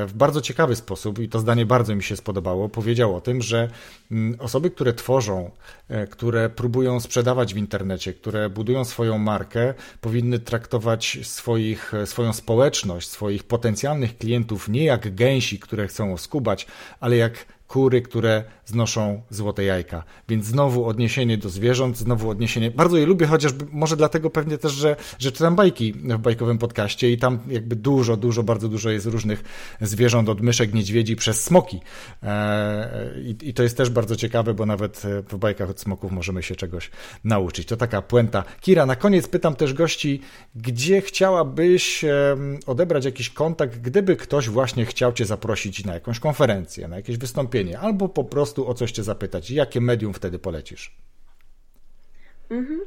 w 0.06 0.12
bardzo 0.14 0.40
ciekawy 0.40 0.76
sposób, 0.76 1.18
i 1.18 1.28
to 1.28 1.38
zdanie 1.38 1.66
bardzo 1.66 1.96
mi 1.96 2.02
się 2.02 2.16
spodobało, 2.16 2.68
powiedział 2.68 3.16
o 3.16 3.20
tym, 3.20 3.42
że 3.42 3.68
mm, 4.10 4.40
osoby, 4.40 4.70
które 4.70 4.92
tworzą, 4.92 5.50
e, 5.88 6.06
które 6.06 6.50
próbują 6.50 7.00
sprzedawać 7.00 7.54
w 7.54 7.56
internecie, 7.56 8.12
które 8.14 8.50
budują 8.50 8.84
swoją 8.84 9.18
markę, 9.18 9.74
powinny 10.00 10.38
traktować 10.38 11.18
swoich, 11.22 11.94
e, 11.94 12.06
swoją 12.06 12.32
społeczność, 12.32 13.08
swoich 13.08 13.44
potencjalnych 13.44 14.18
klientów 14.18 14.68
nie 14.68 14.84
jak 14.84 15.14
gęsi, 15.14 15.58
które 15.58 15.88
chcą 15.88 16.12
oskubać, 16.12 16.66
ale 17.00 17.16
jak 17.16 17.46
kury, 17.70 18.02
które 18.02 18.44
znoszą 18.64 19.22
złote 19.30 19.64
jajka. 19.64 20.04
Więc 20.28 20.44
znowu 20.44 20.84
odniesienie 20.84 21.38
do 21.38 21.48
zwierząt, 21.48 21.98
znowu 21.98 22.30
odniesienie. 22.30 22.70
Bardzo 22.70 22.96
je 22.96 23.06
lubię, 23.06 23.26
chociażby 23.26 23.66
może 23.72 23.96
dlatego 23.96 24.30
pewnie 24.30 24.58
też, 24.58 24.72
że, 24.72 24.96
że 25.18 25.32
czytam 25.32 25.56
bajki 25.56 25.92
w 25.92 26.18
bajkowym 26.18 26.58
podcaście 26.58 27.10
i 27.12 27.18
tam 27.18 27.38
jakby 27.48 27.76
dużo, 27.76 28.16
dużo, 28.16 28.42
bardzo 28.42 28.68
dużo 28.68 28.90
jest 28.90 29.06
różnych 29.06 29.42
zwierząt, 29.80 30.28
od 30.28 30.40
myszek, 30.40 30.74
niedźwiedzi 30.74 31.16
przez 31.16 31.44
smoki. 31.44 31.80
Eee, 32.22 33.36
i, 33.40 33.48
I 33.48 33.54
to 33.54 33.62
jest 33.62 33.76
też 33.76 33.90
bardzo 33.90 34.16
ciekawe, 34.16 34.54
bo 34.54 34.66
nawet 34.66 35.02
w 35.28 35.36
bajkach 35.36 35.70
od 35.70 35.80
smoków 35.80 36.12
możemy 36.12 36.42
się 36.42 36.56
czegoś 36.56 36.90
nauczyć. 37.24 37.68
To 37.68 37.76
taka 37.76 38.02
puenta. 38.02 38.44
Kira, 38.60 38.86
na 38.86 38.96
koniec 38.96 39.28
pytam 39.28 39.56
też 39.56 39.74
gości, 39.74 40.20
gdzie 40.54 41.00
chciałabyś 41.00 42.04
odebrać 42.66 43.04
jakiś 43.04 43.30
kontakt, 43.30 43.80
gdyby 43.80 44.16
ktoś 44.16 44.48
właśnie 44.48 44.86
chciał 44.86 45.12
Cię 45.12 45.24
zaprosić 45.24 45.84
na 45.84 45.94
jakąś 45.94 46.20
konferencję, 46.20 46.88
na 46.88 46.96
jakieś 46.96 47.16
wystąpienie 47.16 47.59
albo 47.80 48.08
po 48.08 48.24
prostu 48.24 48.68
o 48.68 48.74
coś 48.74 48.92
cię 48.92 49.02
zapytać. 49.02 49.50
Jakie 49.50 49.80
medium 49.80 50.14
wtedy 50.14 50.38
polecisz? 50.38 50.96
Mhm. 52.50 52.80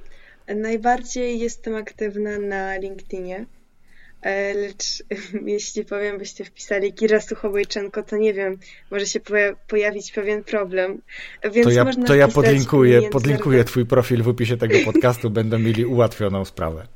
Najbardziej 0.47 1.39
jestem 1.39 1.75
aktywna 1.75 2.39
na 2.39 2.77
LinkedInie, 2.77 3.45
e, 4.21 4.53
lecz 4.53 5.03
jeśli 5.45 5.85
powiem, 5.85 6.17
byście 6.17 6.45
wpisali 6.45 6.93
Kira 6.93 7.21
Suchobojczenko, 7.21 8.03
to 8.03 8.17
nie 8.17 8.33
wiem, 8.33 8.57
może 8.91 9.05
się 9.05 9.19
pojawić 9.67 10.11
pewien 10.11 10.43
problem. 10.43 11.01
Więc 11.51 11.67
to 11.67 11.71
ja, 11.71 11.85
to 12.07 12.15
ja 12.15 12.27
podlinkuję, 12.27 13.09
podlinkuję 13.09 13.63
twój 13.63 13.85
profil 13.85 14.23
w 14.23 14.27
opisie 14.27 14.57
tego 14.57 14.75
podcastu, 14.85 15.29
będą 15.29 15.59
mieli 15.59 15.85
ułatwioną 15.85 16.45
sprawę. 16.45 16.87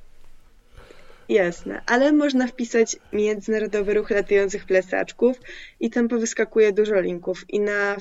Jasne, 1.29 1.81
ale 1.85 2.11
można 2.11 2.47
wpisać 2.47 2.97
Międzynarodowy 3.13 3.93
Ruch 3.93 4.09
Latających 4.09 4.65
Plecaczków 4.65 5.41
i 5.79 5.89
tam 5.89 6.07
powyskakuje 6.07 6.73
dużo 6.73 7.01
linków 7.01 7.49
i 7.49 7.59
na 7.59 7.97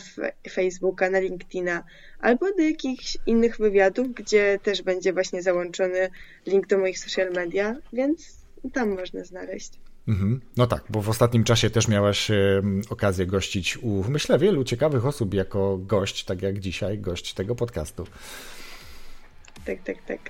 Facebooka, 0.51 1.11
na 1.11 1.19
LinkedIna, 1.19 1.85
albo 2.21 2.47
do 2.53 2.63
jakichś 2.63 3.19
innych 3.27 3.57
wywiadów, 3.59 4.15
gdzie 4.15 4.59
też 4.63 4.83
będzie 4.83 5.13
właśnie 5.13 5.43
załączony 5.43 6.11
link 6.47 6.67
do 6.67 6.79
moich 6.79 6.99
social 6.99 7.33
media, 7.33 7.77
więc 7.93 8.37
tam 8.73 8.97
można 8.97 9.25
znaleźć. 9.25 9.71
Mhm. 10.09 10.41
No 10.57 10.67
tak, 10.67 10.85
bo 10.89 11.03
w 11.03 11.09
ostatnim 11.09 11.45
czasie 11.45 11.71
też 11.71 11.89
miałaś 11.89 12.29
okazję 12.91 13.27
gościć 13.27 13.79
u, 13.83 14.05
myślę, 14.09 14.39
wielu 14.39 14.65
ciekawych 14.65 15.07
osób 15.07 15.35
jako 15.35 15.79
gość, 15.79 16.25
tak 16.25 16.43
jak 16.43 16.59
dzisiaj, 16.59 16.99
gość 16.99 17.35
tego 17.35 17.55
podcastu. 17.55 18.07
Tak, 19.65 19.83
tak, 19.85 19.97
tak. 20.07 20.21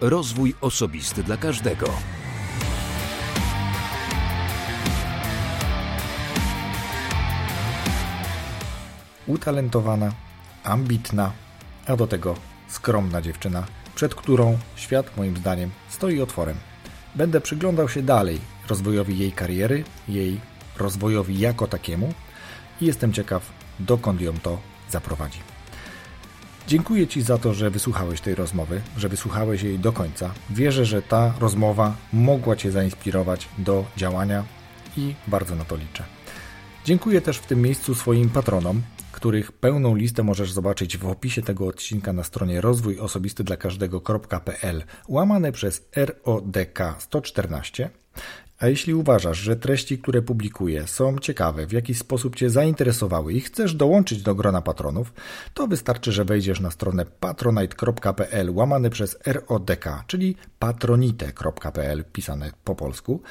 Rozwój 0.00 0.54
osobisty 0.60 1.22
dla 1.22 1.36
każdego. 1.36 1.86
Utalentowana, 9.26 10.12
ambitna, 10.64 11.32
a 11.86 11.96
do 11.96 12.06
tego 12.06 12.34
skromna 12.68 13.22
dziewczyna, 13.22 13.66
przed 13.94 14.14
którą 14.14 14.58
świat 14.76 15.16
moim 15.16 15.36
zdaniem 15.36 15.70
stoi 15.88 16.20
otworem. 16.20 16.56
Będę 17.14 17.40
przyglądał 17.40 17.88
się 17.88 18.02
dalej 18.02 18.40
rozwojowi 18.68 19.18
jej 19.18 19.32
kariery, 19.32 19.84
jej 20.08 20.40
rozwojowi 20.78 21.38
jako 21.38 21.66
takiemu 21.66 22.14
i 22.80 22.86
jestem 22.86 23.12
ciekaw, 23.12 23.52
dokąd 23.80 24.20
ją 24.20 24.32
to 24.32 24.58
zaprowadzi. 24.90 25.38
Dziękuję 26.68 27.06
Ci 27.06 27.22
za 27.22 27.38
to, 27.38 27.54
że 27.54 27.70
wysłuchałeś 27.70 28.20
tej 28.20 28.34
rozmowy, 28.34 28.80
że 28.96 29.08
wysłuchałeś 29.08 29.62
jej 29.62 29.78
do 29.78 29.92
końca. 29.92 30.30
Wierzę, 30.50 30.84
że 30.84 31.02
ta 31.02 31.34
rozmowa 31.40 31.96
mogła 32.12 32.56
Cię 32.56 32.70
zainspirować 32.70 33.48
do 33.58 33.84
działania 33.96 34.44
i 34.96 35.14
bardzo 35.26 35.54
na 35.54 35.64
to 35.64 35.76
liczę. 35.76 36.04
Dziękuję 36.84 37.20
też 37.20 37.38
w 37.38 37.46
tym 37.46 37.62
miejscu 37.62 37.94
swoim 37.94 38.30
patronom, 38.30 38.82
których 39.16 39.52
pełną 39.52 39.94
listę 39.94 40.22
możesz 40.22 40.52
zobaczyć 40.52 40.98
w 40.98 41.06
opisie 41.06 41.42
tego 41.42 41.66
odcinka 41.66 42.12
na 42.12 42.24
stronie 42.24 42.60
rozwój 42.60 43.00
osobisty 43.00 43.44
dla 43.44 43.56
każdego.pl 43.56 44.84
łamane 45.08 45.52
przez 45.52 45.88
RODK 45.96 46.78
114. 46.98 47.90
A 48.58 48.68
jeśli 48.68 48.94
uważasz, 48.94 49.38
że 49.38 49.56
treści, 49.56 49.98
które 49.98 50.22
publikuję 50.22 50.86
są 50.86 51.18
ciekawe, 51.18 51.66
w 51.66 51.72
jakiś 51.72 51.98
sposób 51.98 52.36
Cię 52.36 52.50
zainteresowały 52.50 53.32
i 53.32 53.40
chcesz 53.40 53.74
dołączyć 53.74 54.22
do 54.22 54.34
grona 54.34 54.62
patronów, 54.62 55.12
to 55.54 55.66
wystarczy, 55.66 56.12
że 56.12 56.24
wejdziesz 56.24 56.60
na 56.60 56.70
stronę 56.70 57.06
patronite.pl 57.20 58.50
łamane 58.50 58.90
przez 58.90 59.18
RODK, 59.26 59.84
czyli 60.06 60.36
patronite.pl 60.58 62.04
pisane 62.12 62.52
po 62.64 62.74
polsku 62.74 63.22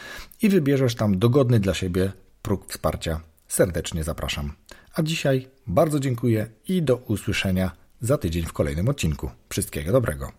i 0.42 0.50
wybierzesz 0.50 0.96
tam 0.96 1.20
dogodny 1.20 1.60
dla 1.60 1.74
siebie 1.74 2.12
próg 2.42 2.72
wsparcia. 2.72 3.22
Serdecznie 3.48 4.04
zapraszam. 4.04 4.65
A 4.96 5.04
dzisiaj 5.04 5.48
bardzo 5.68 6.00
dziękuję 6.00 6.48
i 6.68 6.82
do 6.82 6.96
usłyszenia 6.96 7.72
za 8.02 8.18
tydzień 8.18 8.44
w 8.46 8.54
kolejnym 8.54 8.90
odcinku. 8.90 9.30
Wszystkiego 9.50 9.92
dobrego. 9.92 10.32